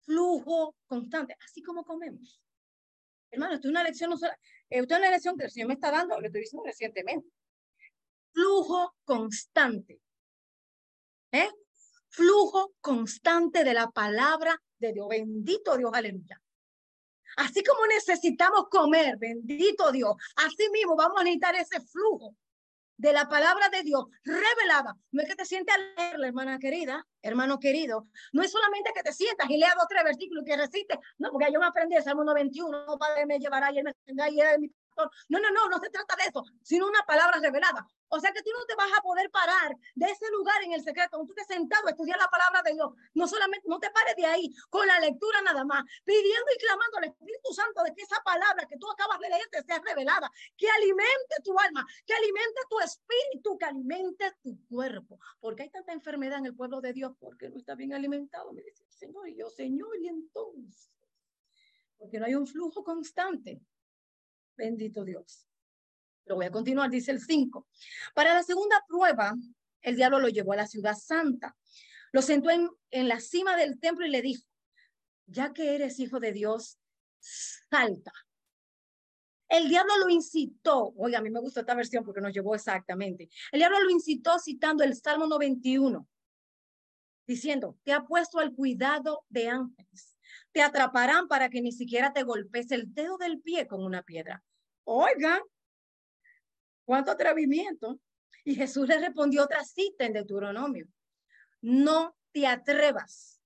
flujo 0.01 0.75
constante, 0.87 1.35
así 1.45 1.61
como 1.61 1.85
comemos. 1.85 2.41
Hermano, 3.29 3.53
esto 3.55 3.67
es 3.67 3.71
una 3.71 3.83
lección, 3.83 4.09
no 4.09 4.17
solo, 4.17 4.33
esto 4.69 4.93
es 4.93 4.99
una 4.99 5.09
lección 5.11 5.37
que 5.37 5.45
el 5.45 5.51
Señor 5.51 5.67
me 5.67 5.73
está 5.75 5.91
dando, 5.91 6.19
lo 6.19 6.25
estoy 6.25 6.41
diciendo 6.41 6.65
recientemente. 6.65 7.27
Flujo 8.31 8.95
constante. 9.03 9.99
¿Eh? 11.31 11.49
Flujo 12.13 12.73
constante 12.79 13.63
de 13.63 13.73
la 13.73 13.89
palabra 13.89 14.61
de 14.77 14.93
Dios. 14.93 15.07
Bendito 15.09 15.75
Dios, 15.77 15.91
aleluya. 15.93 16.39
Así 17.37 17.63
como 17.63 17.87
necesitamos 17.87 18.67
comer, 18.69 19.17
bendito 19.17 19.91
Dios, 19.91 20.13
así 20.35 20.69
mismo 20.69 20.95
vamos 20.95 21.19
a 21.19 21.23
necesitar 21.23 21.55
ese 21.55 21.81
flujo 21.81 22.35
de 22.97 23.11
la 23.11 23.27
palabra 23.27 23.69
de 23.69 23.81
Dios 23.81 24.05
revelada. 24.23 24.95
No 25.11 25.23
es 25.23 25.27
que 25.27 25.35
te 25.35 25.45
sientes 25.45 25.73
a 25.73 25.79
leerla, 25.79 26.27
hermana 26.27 26.59
querida, 26.59 27.03
hermano 27.23 27.59
querido. 27.59 28.07
No 28.31 28.43
es 28.43 28.51
solamente 28.51 28.91
que 28.93 29.01
te 29.01 29.11
sientas 29.11 29.49
y 29.49 29.57
leas 29.57 29.73
dos 29.75 29.87
tres 29.89 30.03
versículos 30.03 30.43
que 30.45 30.55
recites. 30.55 30.99
No, 31.17 31.31
porque 31.31 31.51
yo 31.51 31.59
me 31.59 31.65
aprendí 31.65 31.95
el 31.95 32.03
Salmo 32.03 32.23
91, 32.23 32.85
Padre 32.99 33.25
me 33.25 33.39
llevará 33.39 33.71
y 33.71 33.79
él 33.79 33.85
me 33.85 33.93
tendrá 34.05 34.29
y 34.29 34.39
él 34.39 34.59
mi 34.59 34.71
no, 35.29 35.39
no, 35.39 35.51
no, 35.51 35.69
no 35.69 35.79
se 35.79 35.89
trata 35.89 36.15
de 36.15 36.23
eso, 36.29 36.43
sino 36.61 36.87
una 36.87 37.03
palabra 37.03 37.39
revelada. 37.39 37.87
O 38.15 38.19
sea 38.19 38.31
que 38.31 38.43
tú 38.43 38.51
no 38.55 38.63
te 38.65 38.75
vas 38.75 38.91
a 38.95 39.01
poder 39.01 39.31
parar 39.31 39.75
de 39.95 40.05
ese 40.05 40.29
lugar 40.31 40.61
en 40.63 40.73
el 40.73 40.83
secreto, 40.83 41.17
donde 41.17 41.33
tú 41.33 41.35
te 41.35 41.45
sentado 41.45 41.87
a 41.87 41.91
estudiar 41.91 42.19
la 42.19 42.27
palabra 42.27 42.61
de 42.61 42.73
Dios. 42.73 42.93
No 43.15 43.27
solamente, 43.27 43.67
no 43.67 43.79
te 43.79 43.89
pares 43.89 44.15
de 44.15 44.25
ahí 44.25 44.53
con 44.69 44.85
la 44.85 44.99
lectura 44.99 45.41
nada 45.41 45.65
más, 45.65 45.83
pidiendo 46.03 46.45
y 46.53 46.59
clamando 46.59 46.97
al 46.97 47.05
Espíritu 47.05 47.53
Santo 47.53 47.81
de 47.81 47.93
que 47.95 48.03
esa 48.03 48.21
palabra 48.23 48.67
que 48.67 48.77
tú 48.77 48.89
acabas 48.91 49.19
de 49.19 49.29
leer 49.29 49.47
te 49.49 49.63
sea 49.63 49.81
revelada, 49.83 50.29
que 50.55 50.69
alimente 50.69 51.35
tu 51.43 51.57
alma, 51.57 51.83
que 52.05 52.13
alimente 52.13 52.61
tu 52.69 52.79
espíritu, 52.79 53.57
que 53.57 53.65
alimente 53.65 54.31
tu 54.43 54.63
cuerpo. 54.67 55.19
Porque 55.39 55.63
hay 55.63 55.69
tanta 55.71 55.91
enfermedad 55.91 56.37
en 56.37 56.45
el 56.45 56.55
pueblo 56.55 56.81
de 56.81 56.93
Dios 56.93 57.13
porque 57.19 57.49
no 57.49 57.57
está 57.57 57.73
bien 57.73 57.93
alimentado, 57.93 58.53
me 58.53 58.61
dice 58.61 58.83
el 58.83 58.91
Señor. 58.91 59.27
Y 59.27 59.37
yo, 59.37 59.49
Señor, 59.49 59.97
y 59.97 60.07
entonces, 60.07 60.91
porque 61.97 62.19
no 62.19 62.27
hay 62.27 62.35
un 62.35 62.45
flujo 62.45 62.83
constante. 62.83 63.59
Bendito 64.55 65.03
Dios. 65.03 65.47
Lo 66.25 66.35
voy 66.35 66.45
a 66.45 66.51
continuar, 66.51 66.89
dice 66.89 67.11
el 67.11 67.19
5. 67.19 67.67
Para 68.13 68.33
la 68.33 68.43
segunda 68.43 68.83
prueba, 68.87 69.35
el 69.81 69.95
diablo 69.95 70.19
lo 70.19 70.29
llevó 70.29 70.53
a 70.53 70.57
la 70.57 70.67
ciudad 70.67 70.95
santa. 70.95 71.55
Lo 72.11 72.21
sentó 72.21 72.49
en, 72.49 72.69
en 72.91 73.07
la 73.07 73.19
cima 73.19 73.55
del 73.57 73.79
templo 73.79 74.05
y 74.05 74.09
le 74.09 74.21
dijo, 74.21 74.43
ya 75.25 75.51
que 75.53 75.75
eres 75.75 75.99
hijo 75.99 76.19
de 76.19 76.31
Dios, 76.31 76.79
salta. 77.19 78.13
El 79.49 79.69
diablo 79.69 79.97
lo 79.97 80.09
incitó, 80.09 80.93
oiga, 80.97 81.19
a 81.19 81.21
mí 81.21 81.29
me 81.29 81.39
gusta 81.39 81.59
esta 81.59 81.75
versión 81.75 82.03
porque 82.03 82.21
nos 82.21 82.33
llevó 82.33 82.55
exactamente. 82.55 83.29
El 83.51 83.59
diablo 83.59 83.81
lo 83.81 83.89
incitó 83.89 84.39
citando 84.39 84.83
el 84.83 84.95
Salmo 84.95 85.27
91, 85.27 86.07
diciendo, 87.27 87.77
te 87.83 87.93
ha 87.93 88.03
puesto 88.05 88.39
al 88.39 88.53
cuidado 88.53 89.25
de 89.29 89.49
ángeles 89.49 90.12
te 90.51 90.61
atraparán 90.61 91.27
para 91.27 91.49
que 91.49 91.61
ni 91.61 91.71
siquiera 91.71 92.13
te 92.13 92.23
golpes 92.23 92.71
el 92.71 92.93
dedo 92.93 93.17
del 93.17 93.41
pie 93.41 93.67
con 93.67 93.83
una 93.83 94.03
piedra. 94.03 94.43
Oigan, 94.83 95.41
cuánto 96.85 97.11
atrevimiento. 97.11 97.99
Y 98.43 98.55
Jesús 98.55 98.87
le 98.87 98.99
respondió 98.99 99.43
otra 99.43 99.63
cita 99.63 100.05
en 100.05 100.13
Deuteronomio. 100.13 100.87
No 101.61 102.15
te 102.31 102.45
atrevas 102.45 103.41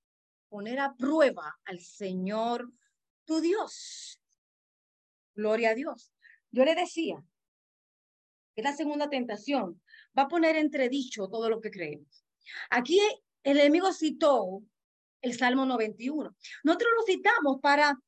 a 0.45 0.49
poner 0.49 0.79
a 0.79 0.95
prueba 0.95 1.59
al 1.65 1.79
Señor 1.79 2.71
tu 3.25 3.41
Dios. 3.41 4.19
Gloria 5.35 5.71
a 5.71 5.75
Dios. 5.75 6.11
Yo 6.49 6.65
le 6.65 6.73
decía 6.73 7.23
que 8.55 8.63
la 8.63 8.75
segunda 8.75 9.09
tentación 9.09 9.81
va 10.17 10.23
a 10.23 10.27
poner 10.27 10.55
entredicho 10.55 11.27
todo 11.27 11.49
lo 11.49 11.61
que 11.61 11.69
creemos. 11.69 12.25
Aquí 12.71 12.99
el 13.43 13.59
enemigo 13.59 13.93
citó 13.93 14.63
el 15.21 15.37
Salmo 15.37 15.65
91. 15.65 16.35
Nosotros 16.63 16.91
lo 16.97 17.03
citamos 17.03 17.59
para, 17.61 17.99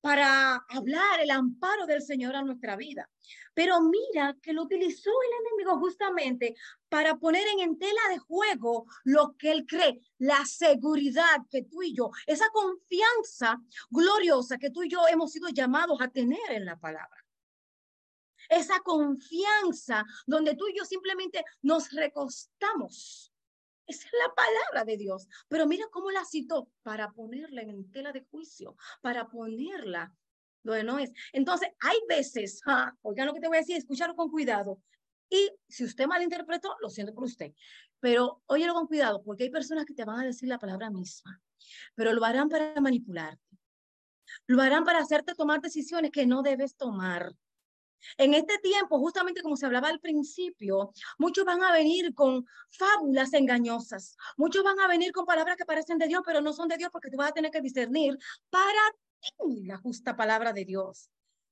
para 0.00 0.56
hablar 0.68 1.20
el 1.20 1.30
amparo 1.30 1.86
del 1.86 2.02
Señor 2.02 2.36
a 2.36 2.42
nuestra 2.42 2.76
vida. 2.76 3.08
Pero 3.54 3.80
mira 3.80 4.36
que 4.42 4.52
lo 4.52 4.62
utilizó 4.62 5.10
el 5.10 5.46
enemigo 5.46 5.78
justamente 5.78 6.56
para 6.88 7.16
poner 7.16 7.46
en 7.58 7.78
tela 7.78 8.00
de 8.10 8.18
juego 8.18 8.86
lo 9.04 9.36
que 9.36 9.52
él 9.52 9.64
cree, 9.66 10.00
la 10.18 10.44
seguridad 10.44 11.46
que 11.50 11.62
tú 11.62 11.82
y 11.82 11.94
yo, 11.94 12.10
esa 12.26 12.48
confianza 12.50 13.60
gloriosa 13.90 14.58
que 14.58 14.70
tú 14.70 14.82
y 14.82 14.88
yo 14.88 15.06
hemos 15.08 15.32
sido 15.32 15.48
llamados 15.48 16.00
a 16.00 16.08
tener 16.08 16.50
en 16.50 16.64
la 16.64 16.78
palabra. 16.78 17.24
Esa 18.48 18.80
confianza 18.80 20.04
donde 20.26 20.54
tú 20.54 20.68
y 20.68 20.76
yo 20.76 20.84
simplemente 20.84 21.44
nos 21.62 21.90
recostamos 21.92 23.33
esa 23.86 24.06
es 24.06 24.12
la 24.12 24.34
palabra 24.34 24.84
de 24.84 24.96
Dios. 24.96 25.28
Pero 25.48 25.66
mira 25.66 25.84
cómo 25.90 26.10
la 26.10 26.24
citó 26.24 26.68
para 26.82 27.12
ponerla 27.12 27.62
en 27.62 27.90
tela 27.90 28.12
de 28.12 28.24
juicio, 28.30 28.76
para 29.02 29.28
ponerla 29.28 30.12
no 30.64 30.98
es. 30.98 31.12
Entonces, 31.32 31.68
hay 31.80 31.96
veces, 32.08 32.60
oigan 33.02 33.26
lo 33.26 33.34
que 33.34 33.40
te 33.40 33.48
voy 33.48 33.58
a 33.58 33.60
decir, 33.60 33.76
escúchalo 33.76 34.14
con 34.14 34.30
cuidado. 34.30 34.80
Y 35.28 35.50
si 35.68 35.84
usted 35.84 36.06
malinterpretó, 36.06 36.76
lo 36.80 36.88
siento 36.88 37.14
por 37.14 37.24
usted. 37.24 37.52
Pero 38.00 38.42
óyelo 38.46 38.74
con 38.74 38.86
cuidado, 38.86 39.22
porque 39.22 39.44
hay 39.44 39.50
personas 39.50 39.84
que 39.84 39.94
te 39.94 40.04
van 40.04 40.20
a 40.20 40.24
decir 40.24 40.48
la 40.48 40.58
palabra 40.58 40.90
misma, 40.90 41.40
pero 41.94 42.12
lo 42.12 42.24
harán 42.24 42.48
para 42.48 42.78
manipularte. 42.80 43.42
Lo 44.46 44.60
harán 44.62 44.84
para 44.84 44.98
hacerte 44.98 45.34
tomar 45.34 45.60
decisiones 45.60 46.10
que 46.10 46.26
no 46.26 46.42
debes 46.42 46.76
tomar. 46.76 47.32
En 48.18 48.34
este 48.34 48.58
tiempo, 48.58 48.98
justamente 48.98 49.42
como 49.42 49.56
se 49.56 49.66
hablaba 49.66 49.88
al 49.88 50.00
principio, 50.00 50.92
muchos 51.18 51.44
van 51.44 51.62
a 51.62 51.72
venir 51.72 52.14
con 52.14 52.46
fábulas 52.70 53.32
engañosas. 53.32 54.16
Muchos 54.36 54.62
van 54.62 54.78
a 54.80 54.88
venir 54.88 55.12
con 55.12 55.26
palabras 55.26 55.56
que 55.56 55.64
parecen 55.64 55.98
de 55.98 56.08
Dios, 56.08 56.22
pero 56.24 56.40
no 56.40 56.52
son 56.52 56.68
de 56.68 56.76
Dios 56.76 56.90
porque 56.92 57.10
tú 57.10 57.16
vas 57.16 57.30
a 57.30 57.34
tener 57.34 57.50
que 57.50 57.60
discernir 57.60 58.18
para 58.50 58.80
ti 59.38 59.64
la 59.64 59.78
justa 59.78 60.16
palabra 60.16 60.52
de 60.52 60.64
Dios. 60.64 61.10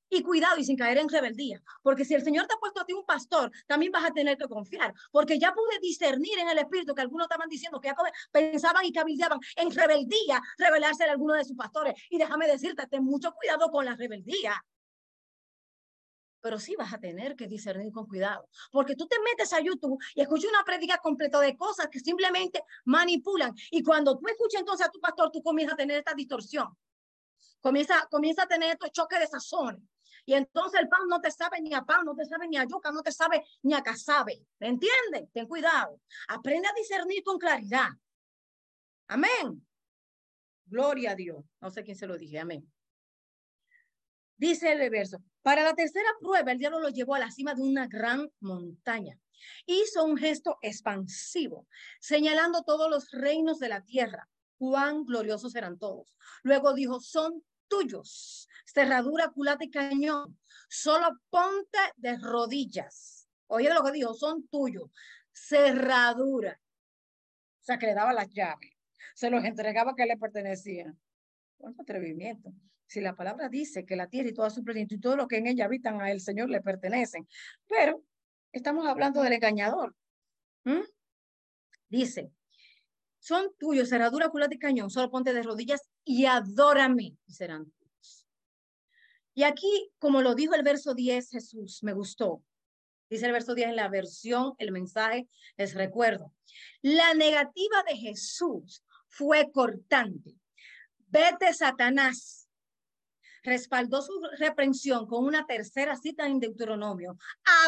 Y 0.09 0.21
cuidado 0.21 0.59
y 0.59 0.63
sin 0.63 0.77
caer 0.77 0.99
en 0.99 1.09
rebeldía, 1.09 1.59
porque 1.81 2.05
si 2.05 2.13
el 2.13 2.23
Señor 2.23 2.45
te 2.45 2.53
ha 2.53 2.59
puesto 2.59 2.81
a 2.81 2.85
ti 2.85 2.93
un 2.93 3.03
pastor, 3.03 3.51
también 3.65 3.91
vas 3.91 4.05
a 4.05 4.11
tener 4.11 4.37
que 4.37 4.45
confiar, 4.45 4.93
porque 5.11 5.39
ya 5.39 5.51
pude 5.55 5.79
discernir 5.81 6.37
en 6.37 6.49
el 6.49 6.59
espíritu 6.59 6.93
que 6.93 7.01
algunos 7.01 7.25
estaban 7.25 7.49
diciendo 7.49 7.81
que 7.81 7.87
ya 7.87 7.95
pensaban 8.31 8.85
y 8.85 8.93
cabildeaban 8.93 9.39
en 9.55 9.71
rebeldía 9.71 10.39
revelarse 10.59 11.03
a 11.05 11.11
alguno 11.11 11.33
de 11.33 11.43
sus 11.43 11.57
pastores. 11.57 11.95
Y 12.11 12.19
déjame 12.19 12.47
decirte, 12.47 12.85
ten 12.85 13.03
mucho 13.03 13.33
cuidado 13.33 13.71
con 13.71 13.85
la 13.85 13.95
rebeldía 13.95 14.63
pero 16.43 16.59
sí 16.59 16.75
vas 16.75 16.93
a 16.93 16.99
tener 16.99 17.37
que 17.37 17.47
discernir 17.47 17.93
con 17.93 18.05
cuidado, 18.05 18.49
porque 18.69 18.95
tú 18.97 19.07
te 19.07 19.15
metes 19.21 19.53
a 19.53 19.61
YouTube 19.61 19.97
y 20.13 20.21
escuchas 20.21 20.49
una 20.49 20.65
prédica 20.65 20.97
completa 20.97 21.39
de 21.39 21.55
cosas 21.55 21.87
que 21.87 22.01
simplemente 22.01 22.61
manipulan, 22.83 23.55
y 23.71 23.81
cuando 23.81 24.17
tú 24.17 24.27
escuchas 24.27 24.59
entonces 24.59 24.85
a 24.85 24.91
tu 24.91 24.99
pastor, 24.99 25.31
tú 25.31 25.41
comienzas 25.41 25.75
a 25.75 25.77
tener 25.77 25.97
esta 25.99 26.13
distorsión, 26.13 26.77
comienza, 27.61 28.05
comienza 28.11 28.43
a 28.43 28.47
tener 28.47 28.71
estos 28.71 28.91
choques 28.91 29.21
de 29.21 29.27
sazón, 29.27 29.89
y 30.25 30.33
entonces 30.33 30.81
el 30.81 30.89
pan 30.89 31.07
no 31.07 31.21
te 31.21 31.31
sabe 31.31 31.61
ni 31.61 31.73
a 31.73 31.83
pan, 31.83 32.03
no 32.03 32.13
te 32.13 32.25
sabe 32.25 32.47
ni 32.49 32.57
a 32.57 32.65
yuca, 32.65 32.91
no 32.91 33.01
te 33.01 33.13
sabe 33.13 33.45
ni 33.61 33.73
a 33.73 33.81
casabe, 33.81 34.45
¿me 34.59 34.67
entiendes? 34.67 35.31
Ten 35.31 35.47
cuidado, 35.47 36.01
aprende 36.27 36.67
a 36.67 36.73
discernir 36.73 37.23
con 37.23 37.39
claridad. 37.39 37.87
Amén. 39.07 39.65
Gloria 40.65 41.11
a 41.11 41.15
Dios. 41.15 41.43
No 41.61 41.69
sé 41.69 41.83
quién 41.83 41.95
se 41.95 42.07
lo 42.07 42.17
dije, 42.17 42.39
amén. 42.39 42.72
Dice 44.37 44.71
el 44.71 44.89
verso, 44.89 45.23
para 45.41 45.63
la 45.63 45.73
tercera 45.73 46.09
prueba 46.19 46.51
el 46.51 46.57
diablo 46.57 46.79
lo 46.79 46.89
llevó 46.89 47.15
a 47.15 47.19
la 47.19 47.31
cima 47.31 47.53
de 47.53 47.61
una 47.61 47.87
gran 47.87 48.29
montaña. 48.39 49.19
Hizo 49.65 50.05
un 50.05 50.17
gesto 50.17 50.57
expansivo, 50.61 51.67
señalando 51.99 52.63
todos 52.63 52.89
los 52.89 53.11
reinos 53.11 53.59
de 53.59 53.69
la 53.69 53.81
tierra. 53.81 54.29
Cuán 54.57 55.03
gloriosos 55.03 55.55
eran 55.55 55.77
todos. 55.77 56.15
Luego 56.43 56.73
dijo, 56.73 56.99
son 57.01 57.43
tuyos, 57.67 58.47
cerradura, 58.65 59.29
culata 59.29 59.63
y 59.63 59.69
cañón. 59.69 60.39
Solo 60.69 61.19
ponte 61.29 61.79
de 61.97 62.17
rodillas. 62.17 63.27
Oye 63.47 63.73
lo 63.73 63.83
que 63.83 63.91
dijo, 63.91 64.13
son 64.13 64.47
tuyos, 64.47 64.89
cerradura. 65.33 66.59
O 67.61 67.65
sea, 67.65 67.77
que 67.77 67.87
le 67.87 67.93
daba 67.93 68.13
las 68.13 68.29
llaves, 68.29 68.71
se 69.15 69.29
los 69.29 69.43
entregaba 69.43 69.95
que 69.95 70.05
le 70.05 70.17
pertenecían. 70.17 70.99
Cuánto 71.57 71.83
atrevimiento. 71.83 72.51
Si 72.93 73.01
la 73.01 73.15
palabra 73.15 73.49
dice 73.49 73.87
que 73.87 73.95
la 73.95 74.05
tierra 74.05 74.29
y 74.29 74.35
toda 74.35 74.51
su 74.51 74.63
plenitud 74.63 74.97
y 74.97 74.99
todo 74.99 75.15
lo 75.15 75.27
que 75.27 75.37
en 75.37 75.47
ella 75.47 75.65
habitan 75.65 75.99
a 75.99 76.11
el 76.11 76.21
Señor 76.21 76.51
le 76.51 76.61
pertenecen. 76.61 77.27
Pero 77.67 78.03
estamos 78.51 78.85
hablando 78.85 79.23
del 79.23 79.33
engañador. 79.33 79.95
Dice, 81.89 82.31
son 83.17 83.51
tuyos, 83.57 83.89
cerradura, 83.89 84.29
culata 84.29 84.53
y 84.53 84.59
cañón, 84.59 84.91
solo 84.91 85.09
ponte 85.09 85.33
de 85.33 85.41
rodillas 85.41 85.81
y 86.05 86.27
adórame 86.27 87.17
y 87.25 87.33
serán 87.33 87.65
tuyos. 87.71 88.27
Y 89.33 89.41
aquí, 89.41 89.91
como 89.97 90.21
lo 90.21 90.35
dijo 90.35 90.53
el 90.53 90.61
verso 90.61 90.93
10, 90.93 91.31
Jesús, 91.31 91.81
me 91.81 91.93
gustó. 91.93 92.43
Dice 93.09 93.25
el 93.25 93.31
verso 93.31 93.55
10 93.55 93.69
en 93.69 93.75
la 93.75 93.89
versión, 93.89 94.53
el 94.59 94.71
mensaje, 94.71 95.27
les 95.57 95.73
recuerdo. 95.73 96.31
La 96.83 97.15
negativa 97.15 97.81
de 97.89 97.97
Jesús 97.97 98.83
fue 99.07 99.51
cortante. 99.51 100.35
Vete, 101.07 101.51
Satanás. 101.55 102.42
Respaldó 103.43 104.01
su 104.01 104.13
reprensión 104.39 105.05
con 105.05 105.25
una 105.25 105.45
tercera 105.45 105.95
cita 105.95 106.25
en 106.25 106.39
Deuteronomio. 106.39 107.17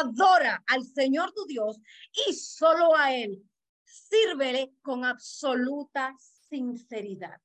Adora 0.00 0.64
al 0.66 0.84
Señor 0.84 1.32
tu 1.32 1.44
Dios 1.46 1.78
y 2.26 2.32
solo 2.32 2.96
a 2.96 3.14
Él. 3.14 3.42
Sírvele 3.84 4.72
con 4.82 5.04
absoluta 5.04 6.14
sinceridad. 6.48 7.40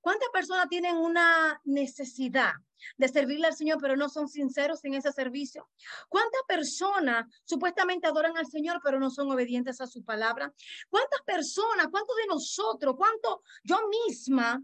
¿Cuántas 0.00 0.30
personas 0.30 0.68
tienen 0.68 0.96
una 0.96 1.60
necesidad 1.64 2.52
de 2.96 3.08
servirle 3.08 3.48
al 3.48 3.54
Señor, 3.56 3.78
pero 3.80 3.96
no 3.96 4.08
son 4.08 4.28
sinceros 4.28 4.82
en 4.84 4.94
ese 4.94 5.12
servicio? 5.12 5.68
¿Cuántas 6.08 6.40
personas 6.48 7.26
supuestamente 7.44 8.06
adoran 8.06 8.36
al 8.38 8.46
Señor, 8.46 8.80
pero 8.82 8.98
no 8.98 9.10
son 9.10 9.30
obedientes 9.30 9.78
a 9.80 9.86
su 9.86 10.02
palabra? 10.02 10.52
¿Cuántas 10.88 11.20
personas, 11.22 11.88
cuántos 11.90 12.16
de 12.16 12.26
nosotros, 12.28 12.94
cuánto 12.96 13.42
yo 13.62 13.78
misma 14.06 14.62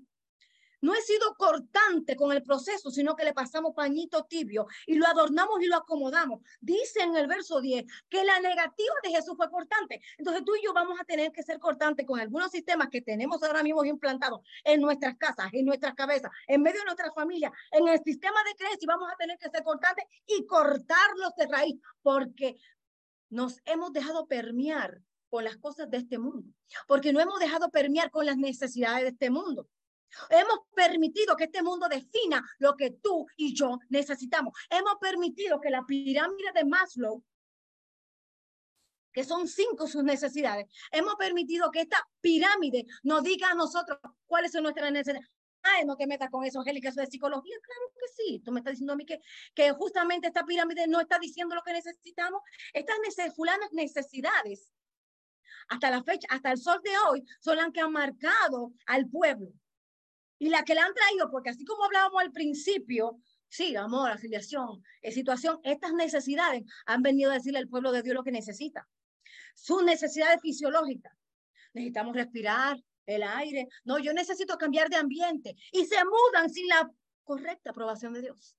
no 0.81 0.95
he 0.95 1.01
sido 1.03 1.35
cortante 1.37 2.17
con 2.17 2.33
el 2.33 2.43
proceso, 2.43 2.91
sino 2.91 3.17
que 3.17 3.25
le 3.25 3.33
pasamos 3.33 3.75
pañito 3.75 4.25
tibio 4.25 4.67
y 4.87 4.95
lo 4.95 5.07
adornamos 5.07 5.61
y 5.63 5.67
lo 5.67 5.77
acomodamos. 5.77 6.41
Dice 6.61 7.01
en 7.01 7.17
el 7.17 7.27
verso 7.27 7.61
10 7.61 7.85
que 8.09 8.25
la 8.25 8.41
negativa 8.41 8.95
de 9.03 9.11
Jesús 9.11 9.35
fue 9.37 9.51
cortante. 9.51 10.01
Entonces 10.19 10.45
tú 10.45 10.55
y 10.57 10.65
yo 10.65 10.73
vamos 10.73 10.99
a 11.01 11.05
tener 11.05 11.33
que 11.33 11.43
ser 11.43 11.59
cortantes 11.59 12.07
con 12.07 12.21
algunos 12.21 12.51
sistemas 12.51 12.89
que 12.91 13.03
tenemos 13.03 13.43
ahora 13.43 13.63
mismo 13.63 13.85
implantados 13.85 14.41
en 14.65 14.81
nuestras 14.81 15.17
casas, 15.17 15.49
en 15.53 15.65
nuestras 15.65 15.95
cabezas, 15.95 16.31
en 16.47 16.63
medio 16.63 16.81
de 16.81 16.87
nuestra 16.87 17.13
familia, 17.13 17.53
en 17.71 17.89
el 17.89 18.03
sistema 18.03 18.43
de 18.45 18.55
creencia 18.55 18.87
vamos 18.87 19.11
a 19.13 19.17
tener 19.17 19.39
que 19.39 19.51
ser 19.51 19.63
cortantes 19.63 20.05
y 20.27 20.47
cortarlos 20.47 21.35
de 21.37 21.47
raíz 21.47 21.81
porque 22.03 22.57
nos 23.29 23.61
hemos 23.65 23.93
dejado 23.93 24.27
permear 24.27 25.01
con 25.29 25.45
las 25.45 25.57
cosas 25.57 25.91
de 25.91 25.99
este 25.99 26.19
mundo, 26.19 26.49
porque 26.87 27.13
no 27.13 27.21
hemos 27.21 27.39
dejado 27.41 27.71
permear 27.71 28.11
con 28.11 28.27
las 28.27 28.37
necesidades 28.37 29.03
de 29.03 29.09
este 29.11 29.31
mundo. 29.31 29.69
Hemos 30.31 30.61
permitido 30.75 31.37
que 31.37 31.45
este 31.45 31.63
mundo 31.63 31.89
defina 31.89 32.43
lo 32.59 32.75
que 32.77 32.91
tú 32.91 33.27
y 33.37 33.55
yo 33.55 33.79
necesitamos. 33.89 34.55
Hemos 34.71 34.97
permitido 35.01 35.61
que 35.61 35.71
la 35.71 35.85
pirámide 35.85 36.53
de 36.55 36.65
Maslow, 36.65 37.23
que 39.13 39.25
son 39.25 39.49
cinco 39.49 39.87
sus 39.87 40.05
necesidades, 40.05 40.67
hemos 40.91 41.15
permitido 41.17 41.71
que 41.71 41.81
esta 41.81 42.07
pirámide 42.21 42.85
nos 43.03 43.23
diga 43.23 43.51
a 43.51 43.55
nosotros 43.55 43.99
cuáles 44.27 44.53
son 44.53 44.63
nuestras 44.63 44.93
necesidades. 44.93 45.31
Ay, 45.63 45.85
no 45.85 45.97
te 45.97 46.07
metas 46.07 46.31
con 46.31 46.45
eso, 46.45 46.61
Angélica, 46.61 46.91
eso 46.91 47.01
de 47.01 47.09
psicología. 47.09 47.57
Claro 47.61 47.93
que 47.95 48.13
sí. 48.15 48.41
Tú 48.45 48.53
me 48.53 48.61
estás 48.61 48.75
diciendo 48.75 48.93
a 48.93 48.97
mí 48.97 49.05
que, 49.05 49.21
que 49.55 49.73
justamente 49.73 50.29
esta 50.29 50.45
pirámide 50.45 50.87
no 50.87 51.01
está 51.01 51.19
diciendo 51.19 51.55
lo 51.55 51.63
que 51.63 51.73
necesitamos. 51.73 52.41
Estas 52.73 52.99
fulanas 53.35 53.73
necesidades, 53.73 54.73
hasta 55.69 55.91
la 55.91 56.05
fecha, 56.05 56.29
hasta 56.31 56.53
el 56.53 56.59
sol 56.59 56.81
de 56.85 56.97
hoy, 56.99 57.25
son 57.41 57.57
las 57.57 57.73
que 57.73 57.81
han 57.81 57.91
marcado 57.91 58.73
al 58.87 59.09
pueblo. 59.09 59.49
Y 60.39 60.49
la 60.49 60.63
que 60.65 60.75
le 60.75 60.81
han 60.81 60.95
traído, 60.95 61.31
porque 61.31 61.51
así 61.51 61.65
como 61.65 61.85
hablábamos 61.85 62.23
al 62.23 62.33
principio, 62.33 63.19
sí, 63.49 63.75
amor, 63.77 64.11
afiliación, 64.11 64.83
eh, 65.03 65.13
situación, 65.13 65.61
estas 65.65 65.93
necesidades 65.95 66.65
han 66.85 67.03
venido 67.03 67.31
a 67.31 67.35
decirle 67.35 67.59
al 67.59 67.69
pueblo 67.69 67.93
de 67.93 68.03
Dios 68.03 68.15
lo 68.15 68.25
que 68.25 68.33
necesita. 68.33 68.87
Sus 69.55 69.83
necesidades 69.83 70.41
fisiológicas. 70.43 71.15
Necesitamos 71.73 72.15
respirar 72.15 72.79
el 73.07 73.23
aire. 73.23 73.69
No, 73.85 73.99
yo 73.99 74.13
necesito 74.13 74.59
cambiar 74.59 74.91
de 74.91 74.97
ambiente. 74.97 75.57
Y 75.73 75.87
se 75.87 75.97
mudan 76.05 76.51
sin 76.51 76.69
la 76.69 76.91
correcta 77.25 77.71
aprobación 77.71 78.13
de 78.13 78.23
Dios. 78.23 78.57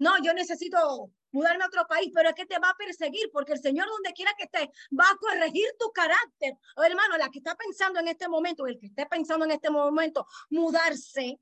No, 0.00 0.16
yo 0.22 0.32
necesito 0.32 1.10
mudarme 1.30 1.62
a 1.62 1.66
otro 1.66 1.86
país, 1.86 2.10
pero 2.14 2.30
es 2.30 2.34
que 2.34 2.46
te 2.46 2.58
va 2.58 2.70
a 2.70 2.76
perseguir 2.76 3.30
porque 3.30 3.52
el 3.52 3.60
Señor 3.60 3.86
donde 3.86 4.14
quiera 4.14 4.32
que 4.34 4.44
esté 4.44 4.70
va 4.98 5.04
a 5.10 5.16
corregir 5.16 5.68
tu 5.78 5.92
carácter. 5.92 6.54
Oh, 6.76 6.82
hermano, 6.82 7.18
la 7.18 7.28
que 7.28 7.38
está 7.38 7.54
pensando 7.54 8.00
en 8.00 8.08
este 8.08 8.26
momento, 8.26 8.66
el 8.66 8.78
que 8.78 8.86
esté 8.86 9.04
pensando 9.04 9.44
en 9.44 9.50
este 9.50 9.68
momento 9.68 10.26
mudarse, 10.48 11.38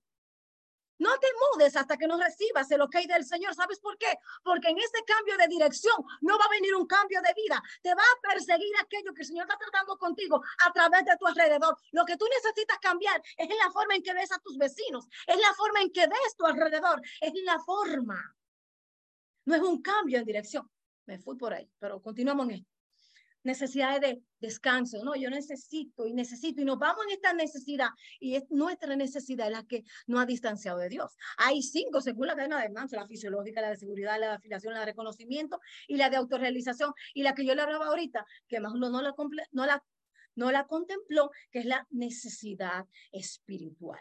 no 0.99 1.17
te 1.21 1.29
mudes 1.55 1.77
hasta 1.77 1.97
que 1.97 2.09
no 2.09 2.19
recibas 2.19 2.69
el 2.73 2.81
ok 2.81 2.97
del 3.07 3.25
Señor. 3.25 3.55
¿Sabes 3.55 3.79
por 3.79 3.97
qué? 3.97 4.13
Porque 4.43 4.71
en 4.71 4.79
ese 4.79 5.05
cambio 5.07 5.37
de 5.37 5.47
dirección 5.47 5.95
no 6.23 6.37
va 6.37 6.47
a 6.47 6.51
venir 6.51 6.75
un 6.75 6.89
cambio 6.89 7.23
de 7.23 7.33
vida. 7.41 7.63
Te 7.81 7.95
va 7.95 8.03
a 8.03 8.29
perseguir 8.29 8.73
aquello 8.83 9.15
que 9.15 9.21
el 9.21 9.29
Señor 9.29 9.47
está 9.47 9.57
tratando 9.57 9.97
contigo 9.97 10.43
a 10.67 10.73
través 10.73 11.05
de 11.05 11.17
tu 11.17 11.29
alrededor. 11.29 11.77
Lo 11.93 12.05
que 12.05 12.17
tú 12.17 12.27
necesitas 12.27 12.81
cambiar 12.81 13.23
es 13.37 13.49
en 13.49 13.59
la 13.59 13.71
forma 13.71 13.95
en 13.95 14.03
que 14.03 14.15
ves 14.15 14.33
a 14.33 14.41
tus 14.41 14.59
vecinos, 14.59 15.07
es 15.29 15.37
la 15.37 15.55
forma 15.55 15.81
en 15.81 15.93
que 15.93 16.09
ves 16.09 16.37
tu 16.37 16.45
alrededor, 16.45 17.01
es 17.21 17.33
la 17.45 17.61
forma 17.61 18.35
no 19.49 19.55
es 19.55 19.63
un 19.63 19.81
cambio 19.81 20.19
en 20.19 20.27
dirección. 20.27 20.71
Me 21.07 21.19
fui 21.19 21.35
por 21.39 21.55
ahí, 21.55 21.67
pero 21.79 22.03
continuamos 22.03 22.49
en 22.51 22.57
esto. 22.57 22.71
Necesidades 23.43 24.01
de 24.03 24.23
descanso, 24.41 25.03
no, 25.03 25.15
yo 25.17 25.31
necesito 25.31 26.07
y 26.07 26.13
necesito 26.13 26.61
y 26.61 26.67
nos 26.67 26.79
vamos 26.79 27.07
en 27.07 27.15
esta 27.15 27.33
necesidad 27.33 27.89
y 28.21 28.35
es 28.35 28.45
nuestra 28.51 28.95
necesidad 28.95 29.51
la 29.51 29.65
que 29.65 29.85
nos 30.07 30.21
ha 30.21 30.27
distanciado 30.27 30.79
de 30.81 30.91
Dios. 30.91 31.17
Hay 31.39 31.63
cinco 31.63 32.03
según 32.03 32.27
la 32.27 32.37
cadena 32.37 32.61
de 32.61 32.69
mando, 32.69 32.95
la 32.95 33.07
fisiológica, 33.07 33.63
la 33.63 33.71
de 33.71 33.79
seguridad, 33.79 34.21
la 34.21 34.27
de 34.27 34.33
afiliación, 34.35 34.75
la 34.75 34.81
de 34.81 34.87
reconocimiento 34.87 35.61
y 35.87 35.97
la 35.97 36.11
de 36.11 36.17
autorrealización 36.17 36.93
y 37.15 37.23
la 37.23 37.35
que 37.35 37.47
yo 37.47 37.55
le 37.55 37.63
hablaba 37.63 37.87
ahorita, 37.87 38.27
que 38.49 38.61
más 38.61 38.75
uno 38.75 38.91
no 38.91 39.01
la, 39.01 39.15
no 39.53 39.65
la, 39.65 39.83
no 40.35 40.53
la 40.53 40.67
contempló, 40.67 41.31
que 41.51 41.61
es 41.61 41.65
la 41.65 41.87
necesidad 41.89 42.85
espiritual. 43.13 44.01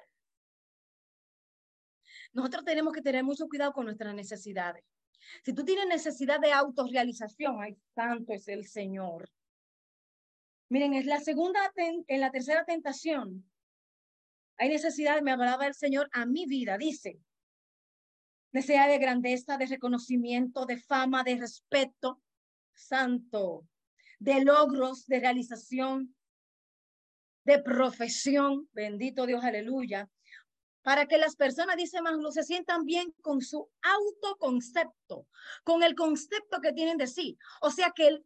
Nosotros 2.34 2.66
tenemos 2.66 2.92
que 2.92 3.02
tener 3.02 3.24
mucho 3.24 3.48
cuidado 3.48 3.72
con 3.72 3.86
nuestras 3.86 4.14
necesidades. 4.14 4.84
Si 5.44 5.54
tú 5.54 5.64
tienes 5.64 5.88
necesidad 5.88 6.40
de 6.40 6.54
autorrealización, 6.54 7.62
ay, 7.62 7.78
santo 7.96 8.34
es 8.34 8.48
el 8.48 8.66
Señor. 8.66 9.30
Miren, 10.70 10.94
es 10.94 11.06
la 11.06 11.20
segunda, 11.20 11.60
en 11.76 12.20
la 12.20 12.32
tercera 12.32 12.66
tentación. 12.66 13.50
Hay 14.58 14.70
necesidad, 14.70 15.22
me 15.22 15.32
hablaba 15.32 15.68
el 15.68 15.76
Señor 15.76 16.10
a 16.12 16.26
mi 16.26 16.46
vida, 16.46 16.78
dice. 16.78 17.20
Necesidad 18.52 18.88
de 18.88 18.98
grandeza, 18.98 19.58
de 19.58 19.68
reconocimiento, 19.68 20.66
de 20.66 20.78
fama, 20.78 21.24
de 21.24 21.38
respeto, 21.38 22.22
santo, 22.74 23.68
de 24.20 24.44
logros, 24.44 25.06
de 25.06 25.20
realización, 25.20 26.16
de 27.44 27.60
profesión, 27.62 28.68
bendito 28.74 29.26
Dios, 29.26 29.44
aleluya, 29.44 30.10
para 30.88 31.06
que 31.06 31.18
las 31.18 31.36
personas, 31.36 31.76
dice 31.76 32.02
Manlo, 32.02 32.32
se 32.32 32.44
sientan 32.44 32.86
bien 32.86 33.14
con 33.22 33.42
su 33.42 33.70
autoconcepto, 33.82 35.28
con 35.66 35.84
el 35.84 35.96
concepto 35.96 36.62
que 36.62 36.72
tienen 36.72 36.98
de 36.98 37.08
sí. 37.08 37.38
O 37.60 37.72
sea 37.72 37.92
que 37.94 38.24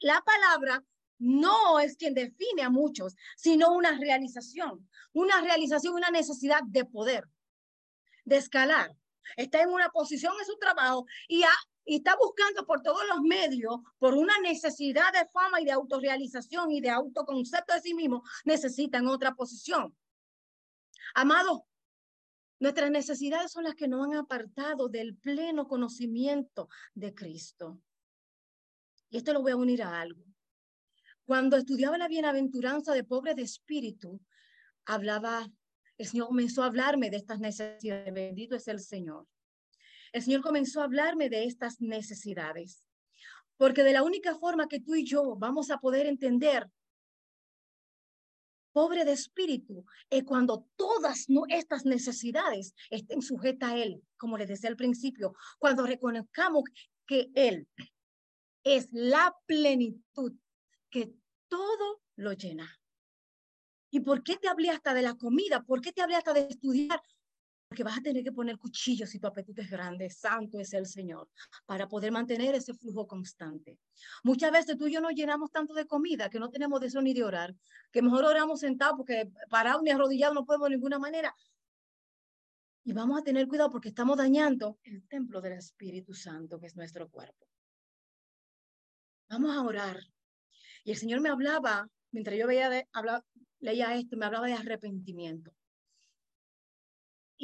la 0.00 0.22
palabra 0.24 0.84
no 1.18 1.80
es 1.80 1.96
quien 1.96 2.14
define 2.14 2.62
a 2.62 2.70
muchos, 2.70 3.16
sino 3.36 3.74
una 3.74 3.98
realización, 3.98 4.88
una 5.12 5.40
realización, 5.40 5.94
una 5.94 6.12
necesidad 6.12 6.60
de 6.64 6.84
poder, 6.84 7.24
de 8.24 8.36
escalar. 8.36 8.96
Está 9.36 9.62
en 9.62 9.70
una 9.70 9.88
posición 9.88 10.34
en 10.38 10.46
su 10.46 10.56
trabajo 10.56 11.06
y, 11.26 11.42
y 11.84 11.96
está 11.96 12.14
buscando 12.14 12.64
por 12.64 12.80
todos 12.80 13.02
los 13.08 13.22
medios, 13.22 13.80
por 13.98 14.14
una 14.14 14.38
necesidad 14.38 15.12
de 15.12 15.26
fama 15.32 15.60
y 15.60 15.64
de 15.64 15.72
autorrealización 15.72 16.70
y 16.70 16.80
de 16.80 16.90
autoconcepto 16.90 17.74
de 17.74 17.80
sí 17.80 17.92
mismo, 17.92 18.22
necesitan 18.44 19.08
otra 19.08 19.34
posición. 19.34 19.96
Amado, 21.16 21.66
Nuestras 22.64 22.90
necesidades 22.90 23.52
son 23.52 23.64
las 23.64 23.74
que 23.74 23.88
nos 23.88 24.06
han 24.06 24.14
apartado 24.14 24.88
del 24.88 25.18
pleno 25.18 25.68
conocimiento 25.68 26.70
de 26.94 27.12
Cristo. 27.12 27.82
Y 29.10 29.18
esto 29.18 29.34
lo 29.34 29.42
voy 29.42 29.52
a 29.52 29.56
unir 29.56 29.82
a 29.82 30.00
algo. 30.00 30.24
Cuando 31.26 31.58
estudiaba 31.58 31.98
la 31.98 32.08
bienaventuranza 32.08 32.94
de 32.94 33.04
pobre 33.04 33.34
de 33.34 33.42
espíritu, 33.42 34.18
hablaba, 34.86 35.46
el 35.98 36.06
Señor 36.06 36.28
comenzó 36.28 36.62
a 36.62 36.66
hablarme 36.68 37.10
de 37.10 37.18
estas 37.18 37.38
necesidades. 37.38 38.14
Bendito 38.14 38.56
es 38.56 38.66
el 38.66 38.80
Señor. 38.80 39.26
El 40.14 40.22
Señor 40.22 40.40
comenzó 40.40 40.80
a 40.80 40.84
hablarme 40.84 41.28
de 41.28 41.44
estas 41.44 41.82
necesidades. 41.82 42.82
Porque 43.58 43.82
de 43.82 43.92
la 43.92 44.02
única 44.02 44.36
forma 44.36 44.68
que 44.68 44.80
tú 44.80 44.94
y 44.94 45.04
yo 45.04 45.36
vamos 45.36 45.70
a 45.70 45.76
poder 45.76 46.06
entender 46.06 46.66
pobre 48.74 49.04
de 49.04 49.12
espíritu 49.12 49.86
es 50.10 50.24
cuando 50.24 50.66
todas 50.76 51.26
estas 51.48 51.86
necesidades 51.86 52.74
estén 52.90 53.22
sujetas 53.22 53.70
a 53.70 53.78
Él, 53.78 54.02
como 54.18 54.36
les 54.36 54.48
decía 54.48 54.68
al 54.68 54.76
principio, 54.76 55.32
cuando 55.60 55.86
reconozcamos 55.86 56.64
que 57.06 57.30
Él 57.34 57.68
es 58.64 58.88
la 58.90 59.34
plenitud 59.46 60.32
que 60.90 61.14
todo 61.48 62.02
lo 62.16 62.32
llena. 62.32 62.68
¿Y 63.90 64.00
por 64.00 64.24
qué 64.24 64.36
te 64.36 64.48
hablé 64.48 64.70
hasta 64.70 64.92
de 64.92 65.02
la 65.02 65.14
comida? 65.14 65.62
¿Por 65.62 65.80
qué 65.80 65.92
te 65.92 66.02
hablé 66.02 66.16
hasta 66.16 66.32
de 66.32 66.48
estudiar? 66.50 67.00
Que 67.74 67.84
vas 67.84 67.98
a 67.98 68.00
tener 68.00 68.22
que 68.22 68.32
poner 68.32 68.58
cuchillos 68.58 69.10
si 69.10 69.18
tu 69.18 69.26
apetito 69.26 69.60
es 69.60 69.70
grande. 69.70 70.08
Santo 70.10 70.58
es 70.60 70.72
el 70.72 70.86
Señor, 70.86 71.28
para 71.66 71.88
poder 71.88 72.12
mantener 72.12 72.54
ese 72.54 72.74
flujo 72.74 73.06
constante. 73.06 73.78
Muchas 74.22 74.52
veces 74.52 74.76
tú 74.78 74.86
y 74.86 74.92
yo 74.92 75.00
nos 75.00 75.14
llenamos 75.14 75.50
tanto 75.50 75.74
de 75.74 75.86
comida 75.86 76.30
que 76.30 76.38
no 76.38 76.50
tenemos 76.50 76.80
de 76.80 76.86
eso 76.86 77.02
ni 77.02 77.12
de 77.14 77.24
orar, 77.24 77.54
que 77.90 78.02
mejor 78.02 78.24
oramos 78.24 78.60
sentados 78.60 78.96
porque 78.96 79.30
parados 79.50 79.82
ni 79.82 79.90
arrodillados 79.90 80.34
no 80.34 80.44
podemos 80.44 80.68
de 80.68 80.76
ninguna 80.76 80.98
manera. 80.98 81.34
Y 82.84 82.92
vamos 82.92 83.18
a 83.18 83.24
tener 83.24 83.48
cuidado 83.48 83.70
porque 83.70 83.88
estamos 83.88 84.16
dañando 84.18 84.78
el 84.84 85.06
templo 85.08 85.40
del 85.40 85.54
Espíritu 85.54 86.12
Santo, 86.12 86.60
que 86.60 86.66
es 86.66 86.76
nuestro 86.76 87.08
cuerpo. 87.08 87.46
Vamos 89.30 89.56
a 89.56 89.62
orar. 89.62 89.98
Y 90.84 90.90
el 90.90 90.96
Señor 90.98 91.20
me 91.20 91.30
hablaba, 91.30 91.88
mientras 92.10 92.36
yo 92.38 92.46
veía 92.46 92.68
de, 92.68 92.86
leía 93.60 93.96
esto, 93.96 94.18
me 94.18 94.26
hablaba 94.26 94.46
de 94.46 94.52
arrepentimiento. 94.52 95.54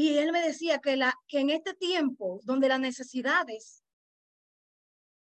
Y 0.00 0.16
él 0.16 0.32
me 0.32 0.40
decía 0.40 0.78
que, 0.78 0.96
la, 0.96 1.14
que 1.28 1.40
en 1.40 1.50
este 1.50 1.74
tiempo 1.74 2.40
donde 2.44 2.68
las 2.68 2.80
necesidades 2.80 3.84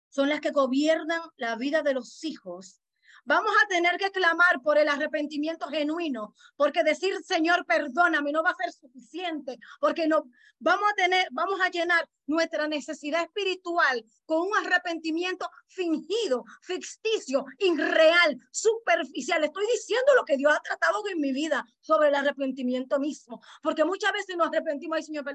son 0.09 0.27
las 0.27 0.41
que 0.41 0.51
gobiernan 0.51 1.21
la 1.37 1.55
vida 1.55 1.81
de 1.81 1.93
los 1.93 2.21
hijos, 2.25 2.81
Vamos 3.27 3.51
a 3.63 3.67
tener 3.67 3.97
que 3.97 4.11
clamar 4.11 4.61
por 4.61 4.77
el 4.77 4.87
arrepentimiento 4.87 5.67
genuino, 5.67 6.35
porque 6.55 6.83
decir, 6.83 7.15
Señor, 7.23 7.65
perdóname, 7.65 8.31
no 8.31 8.43
va 8.43 8.51
a 8.51 8.55
ser 8.55 8.71
suficiente, 8.71 9.57
porque 9.79 10.07
no 10.07 10.25
vamos 10.59 10.91
a 10.91 10.93
tener, 10.93 11.27
vamos 11.31 11.59
a 11.59 11.69
llenar 11.69 12.07
nuestra 12.27 12.67
necesidad 12.67 13.23
espiritual 13.23 14.05
con 14.25 14.41
un 14.41 14.55
arrepentimiento 14.57 15.49
fingido, 15.67 16.45
ficticio, 16.61 17.45
irreal, 17.59 18.39
superficial. 18.51 19.43
Estoy 19.43 19.65
diciendo 19.67 20.15
lo 20.15 20.25
que 20.25 20.37
Dios 20.37 20.53
ha 20.53 20.61
tratado 20.61 21.07
en 21.09 21.19
mi 21.19 21.31
vida 21.31 21.65
sobre 21.81 22.09
el 22.09 22.15
arrepentimiento 22.15 22.99
mismo, 22.99 23.41
porque 23.61 23.85
muchas 23.85 24.11
veces 24.13 24.35
nos 24.37 24.47
arrepentimos, 24.47 24.97
ay 24.97 25.03
Señor. 25.03 25.25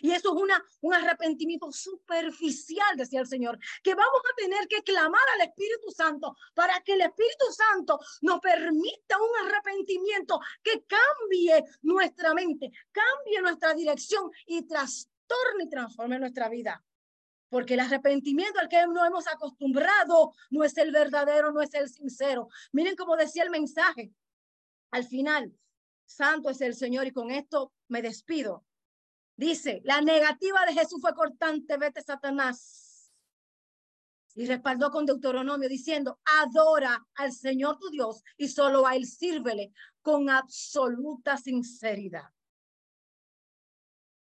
Y 0.00 0.12
eso 0.12 0.34
es 0.34 0.42
una, 0.42 0.64
un 0.80 0.94
arrepentimiento 0.94 1.70
superficial, 1.72 2.96
decía 2.96 3.20
el 3.20 3.26
Señor, 3.26 3.58
que 3.82 3.94
vamos 3.94 4.22
a 4.30 4.36
tener 4.36 4.68
que 4.68 4.82
clamar 4.82 5.22
al 5.34 5.48
Espíritu 5.48 5.90
Santo 5.90 6.36
para 6.54 6.80
que 6.80 6.94
el 6.94 7.00
Espíritu 7.02 7.46
Santo 7.50 7.98
nos 8.22 8.40
permita 8.40 9.16
un 9.18 9.46
arrepentimiento 9.46 10.40
que 10.62 10.84
cambie 10.84 11.64
nuestra 11.82 12.34
mente, 12.34 12.70
cambie 12.92 13.40
nuestra 13.40 13.74
dirección 13.74 14.30
y 14.46 14.62
trastorne 14.66 15.11
y 15.62 15.68
transforme 15.68 16.18
nuestra 16.18 16.48
vida. 16.48 16.84
Porque 17.48 17.74
el 17.74 17.80
arrepentimiento 17.80 18.58
al 18.58 18.68
que 18.68 18.86
no 18.86 19.04
hemos 19.04 19.26
acostumbrado 19.26 20.32
no 20.50 20.64
es 20.64 20.76
el 20.78 20.90
verdadero, 20.90 21.52
no 21.52 21.60
es 21.60 21.74
el 21.74 21.88
sincero. 21.88 22.48
Miren 22.72 22.96
cómo 22.96 23.16
decía 23.16 23.42
el 23.42 23.50
mensaje. 23.50 24.12
Al 24.90 25.04
final, 25.04 25.52
santo 26.06 26.50
es 26.50 26.60
el 26.60 26.74
Señor 26.74 27.06
y 27.06 27.12
con 27.12 27.30
esto 27.30 27.72
me 27.88 28.00
despido. 28.00 28.64
Dice, 29.36 29.80
la 29.84 30.00
negativa 30.00 30.64
de 30.66 30.74
Jesús 30.74 31.00
fue 31.00 31.14
cortante, 31.14 31.76
vete 31.76 32.02
Satanás 32.02 33.12
y 34.34 34.46
respaldó 34.46 34.90
con 34.90 35.04
Deuteronomio 35.04 35.68
diciendo, 35.68 36.20
adora 36.24 37.06
al 37.16 37.32
Señor 37.32 37.78
tu 37.78 37.90
Dios 37.90 38.22
y 38.36 38.48
solo 38.48 38.86
a 38.86 38.96
Él 38.96 39.06
sírvele 39.06 39.72
con 40.00 40.30
absoluta 40.30 41.36
sinceridad. 41.36 42.30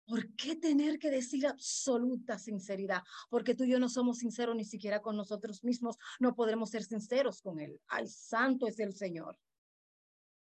¿Por 0.06 0.36
qué 0.36 0.56
tener 0.56 1.00
que 1.00 1.10
decir 1.10 1.48
absoluta 1.48 2.38
sinceridad? 2.38 3.02
Porque 3.30 3.56
tú 3.56 3.64
y 3.64 3.72
yo 3.72 3.80
no 3.80 3.90
somos 3.90 4.20
sinceros 4.20 4.56
ni 4.56 4.64
siquiera 4.64 5.02
con 5.02 5.18
nosotros 5.18 5.64
mismos. 5.64 5.98
No 6.20 6.36
podremos 6.36 6.70
ser 6.70 6.84
sinceros 6.84 7.42
con 7.42 7.60
Él. 7.60 7.82
Al 7.88 8.08
santo 8.08 8.68
es 8.68 8.80
el 8.80 8.94
Señor. 8.94 9.38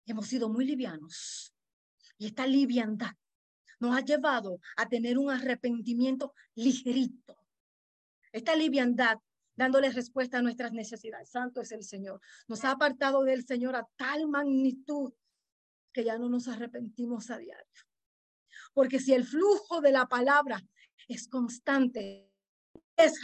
Hemos 0.07 0.29
sido 0.29 0.49
muy 0.49 0.65
livianos. 0.65 1.53
Y 2.19 2.27
esta 2.27 2.47
liviandad 2.47 3.13
nos 3.81 3.97
ha 3.97 4.01
llevado 4.01 4.61
a 4.77 4.89
tener 4.89 5.19
un 5.19 5.31
arrepentimiento 5.31 6.35
ligerito. 6.55 7.37
Esta 8.33 8.55
liviandad 8.55 9.19
dándole 9.57 9.91
respuesta 9.91 10.39
a 10.39 10.43
nuestras 10.43 10.73
necesidades. 10.73 11.31
Santo 11.31 11.61
es 11.61 11.73
el 11.73 11.83
Señor. 11.83 12.21
Nos 12.47 12.65
ha 12.65 12.71
apartado 12.71 13.25
del 13.25 13.45
Señor 13.45 13.75
a 13.75 13.89
tal 13.97 14.29
magnitud 14.29 15.13
que 15.93 16.05
ya 16.05 16.17
no 16.17 16.29
nos 16.29 16.47
arrepentimos 16.47 17.29
a 17.31 17.39
diario. 17.39 17.88
Porque 18.73 19.01
si 19.01 19.15
el 19.15 19.25
flujo 19.25 19.81
de 19.81 19.93
la 19.93 20.07
palabra 20.07 20.63
es 21.09 21.29
constante, 21.29 22.31
es 22.97 23.21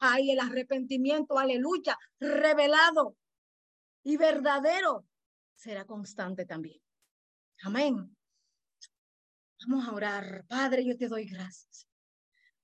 hay 0.00 0.32
el 0.32 0.40
arrepentimiento, 0.40 1.38
aleluya, 1.38 1.96
revelado 2.18 3.16
y 4.02 4.16
verdadero, 4.16 5.06
será 5.54 5.84
constante 5.84 6.44
también. 6.44 6.80
Amén. 7.62 8.16
Vamos 9.66 9.88
a 9.88 9.92
orar. 9.92 10.44
Padre, 10.48 10.84
yo 10.84 10.96
te 10.96 11.08
doy 11.08 11.26
gracias. 11.26 11.88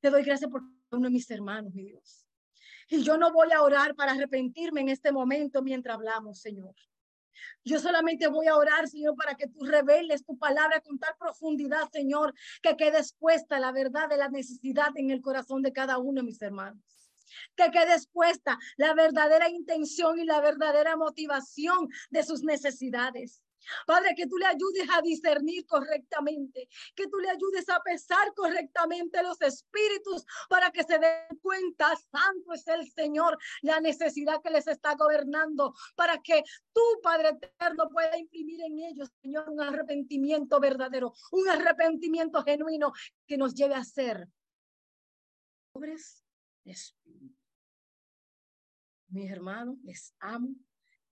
Te 0.01 0.11
doy 0.11 0.23
gracias 0.25 0.51
por 0.51 0.63
uno 0.91 1.05
de 1.05 1.11
mis 1.11 1.31
hermanos, 1.31 1.73
mi 1.73 1.85
Dios. 1.85 2.27
Y 2.89 3.03
yo 3.03 3.17
no 3.17 3.33
voy 3.33 3.53
a 3.53 3.63
orar 3.63 3.95
para 3.95 4.13
arrepentirme 4.13 4.83
en 4.83 4.89
este 4.91 5.13
momento 5.13 5.63
mientras 5.63 5.95
hablamos, 5.95 6.41
Señor. 6.41 6.75
Yo 7.65 7.79
solamente 7.79 8.27
voy 8.29 8.47
a 8.47 8.57
orar, 8.57 8.89
Señor, 8.89 9.15
para 9.17 9.35
que 9.35 9.49
tú 9.49 9.65
reveles 9.65 10.25
tu 10.25 10.39
palabra 10.39 10.81
con 10.81 10.99
tal 10.99 11.15
profundidad, 11.19 11.91
Señor, 11.91 12.35
que 12.63 12.77
quede 12.77 12.99
expuesta 12.99 13.61
la 13.61 13.73
verdad 13.73 14.09
de 14.09 14.17
la 14.17 14.29
necesidad 14.29 14.91
en 14.97 15.11
el 15.11 15.21
corazón 15.21 15.63
de 15.63 15.73
cada 15.73 15.99
uno 15.99 16.21
de 16.21 16.27
mis 16.27 16.43
hermanos. 16.43 16.83
Que 17.57 17.71
quede 17.71 17.95
expuesta 17.95 18.59
la 18.77 18.95
verdadera 18.95 19.49
intención 19.49 20.19
y 20.19 20.25
la 20.25 20.41
verdadera 20.41 20.97
motivación 20.97 21.89
de 22.11 22.23
sus 22.23 22.43
necesidades. 22.43 23.43
Padre, 23.87 24.15
que 24.17 24.27
tú 24.27 24.37
le 24.39 24.47
ayudes 24.47 24.89
a 24.93 25.01
discernir 25.03 25.67
correctamente, 25.67 26.69
que 26.95 27.09
tú 27.09 27.19
le 27.19 27.31
ayudes 27.31 27.69
a 27.69 27.81
pesar 27.81 28.33
correctamente 28.35 29.23
los 29.23 29.41
espíritus 29.41 30.25
para 30.49 30.71
que 30.71 30.83
se 30.85 30.99
den 30.99 31.39
cuenta, 31.41 31.95
santo 32.11 32.53
es 32.53 32.67
el 32.69 32.91
Señor, 32.91 33.39
la 33.63 33.81
necesidad 33.81 34.41
que 34.43 34.51
les 34.51 34.67
está 34.67 34.95
gobernando, 34.95 35.75
para 35.95 36.19
que 36.19 36.43
tú, 36.73 36.83
Padre 37.03 37.31
eterno, 37.31 37.89
pueda 37.91 38.17
imprimir 38.19 38.61
en 38.63 38.79
ellos, 38.79 39.11
Señor, 39.23 39.49
un 39.49 39.61
arrepentimiento 39.61 40.61
verdadero, 40.61 41.13
un 41.31 41.49
arrepentimiento 41.49 42.43
genuino 42.43 42.93
que 43.27 43.37
nos 43.37 43.55
lleve 43.55 43.75
a 43.75 43.85
ser 43.85 44.29
pobres 45.73 46.25
Mis 49.09 49.31
hermanos, 49.31 49.79
les 49.83 50.15
amo 50.21 50.55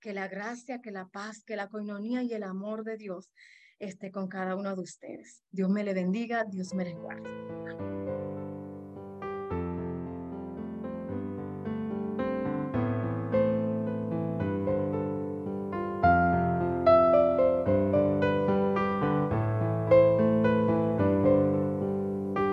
que 0.01 0.13
la 0.13 0.29
gracia, 0.29 0.81
que 0.81 0.91
la 0.91 1.07
paz, 1.07 1.45
que 1.45 1.57
la 1.57 1.69
coinonía 1.69 2.23
y 2.23 2.33
el 2.33 2.43
amor 2.43 2.85
de 2.85 2.97
Dios 2.97 3.31
esté 3.79 4.11
con 4.11 4.29
cada 4.29 4.57
uno 4.57 4.75
de 4.75 4.83
ustedes. 4.83 5.43
Dios 5.51 5.71
me 5.71 5.85
le 5.85 5.95
bendiga, 5.95 6.45
Dios 6.45 6.75
me 6.75 6.85
les 6.85 6.95
guarde. 6.95 8.30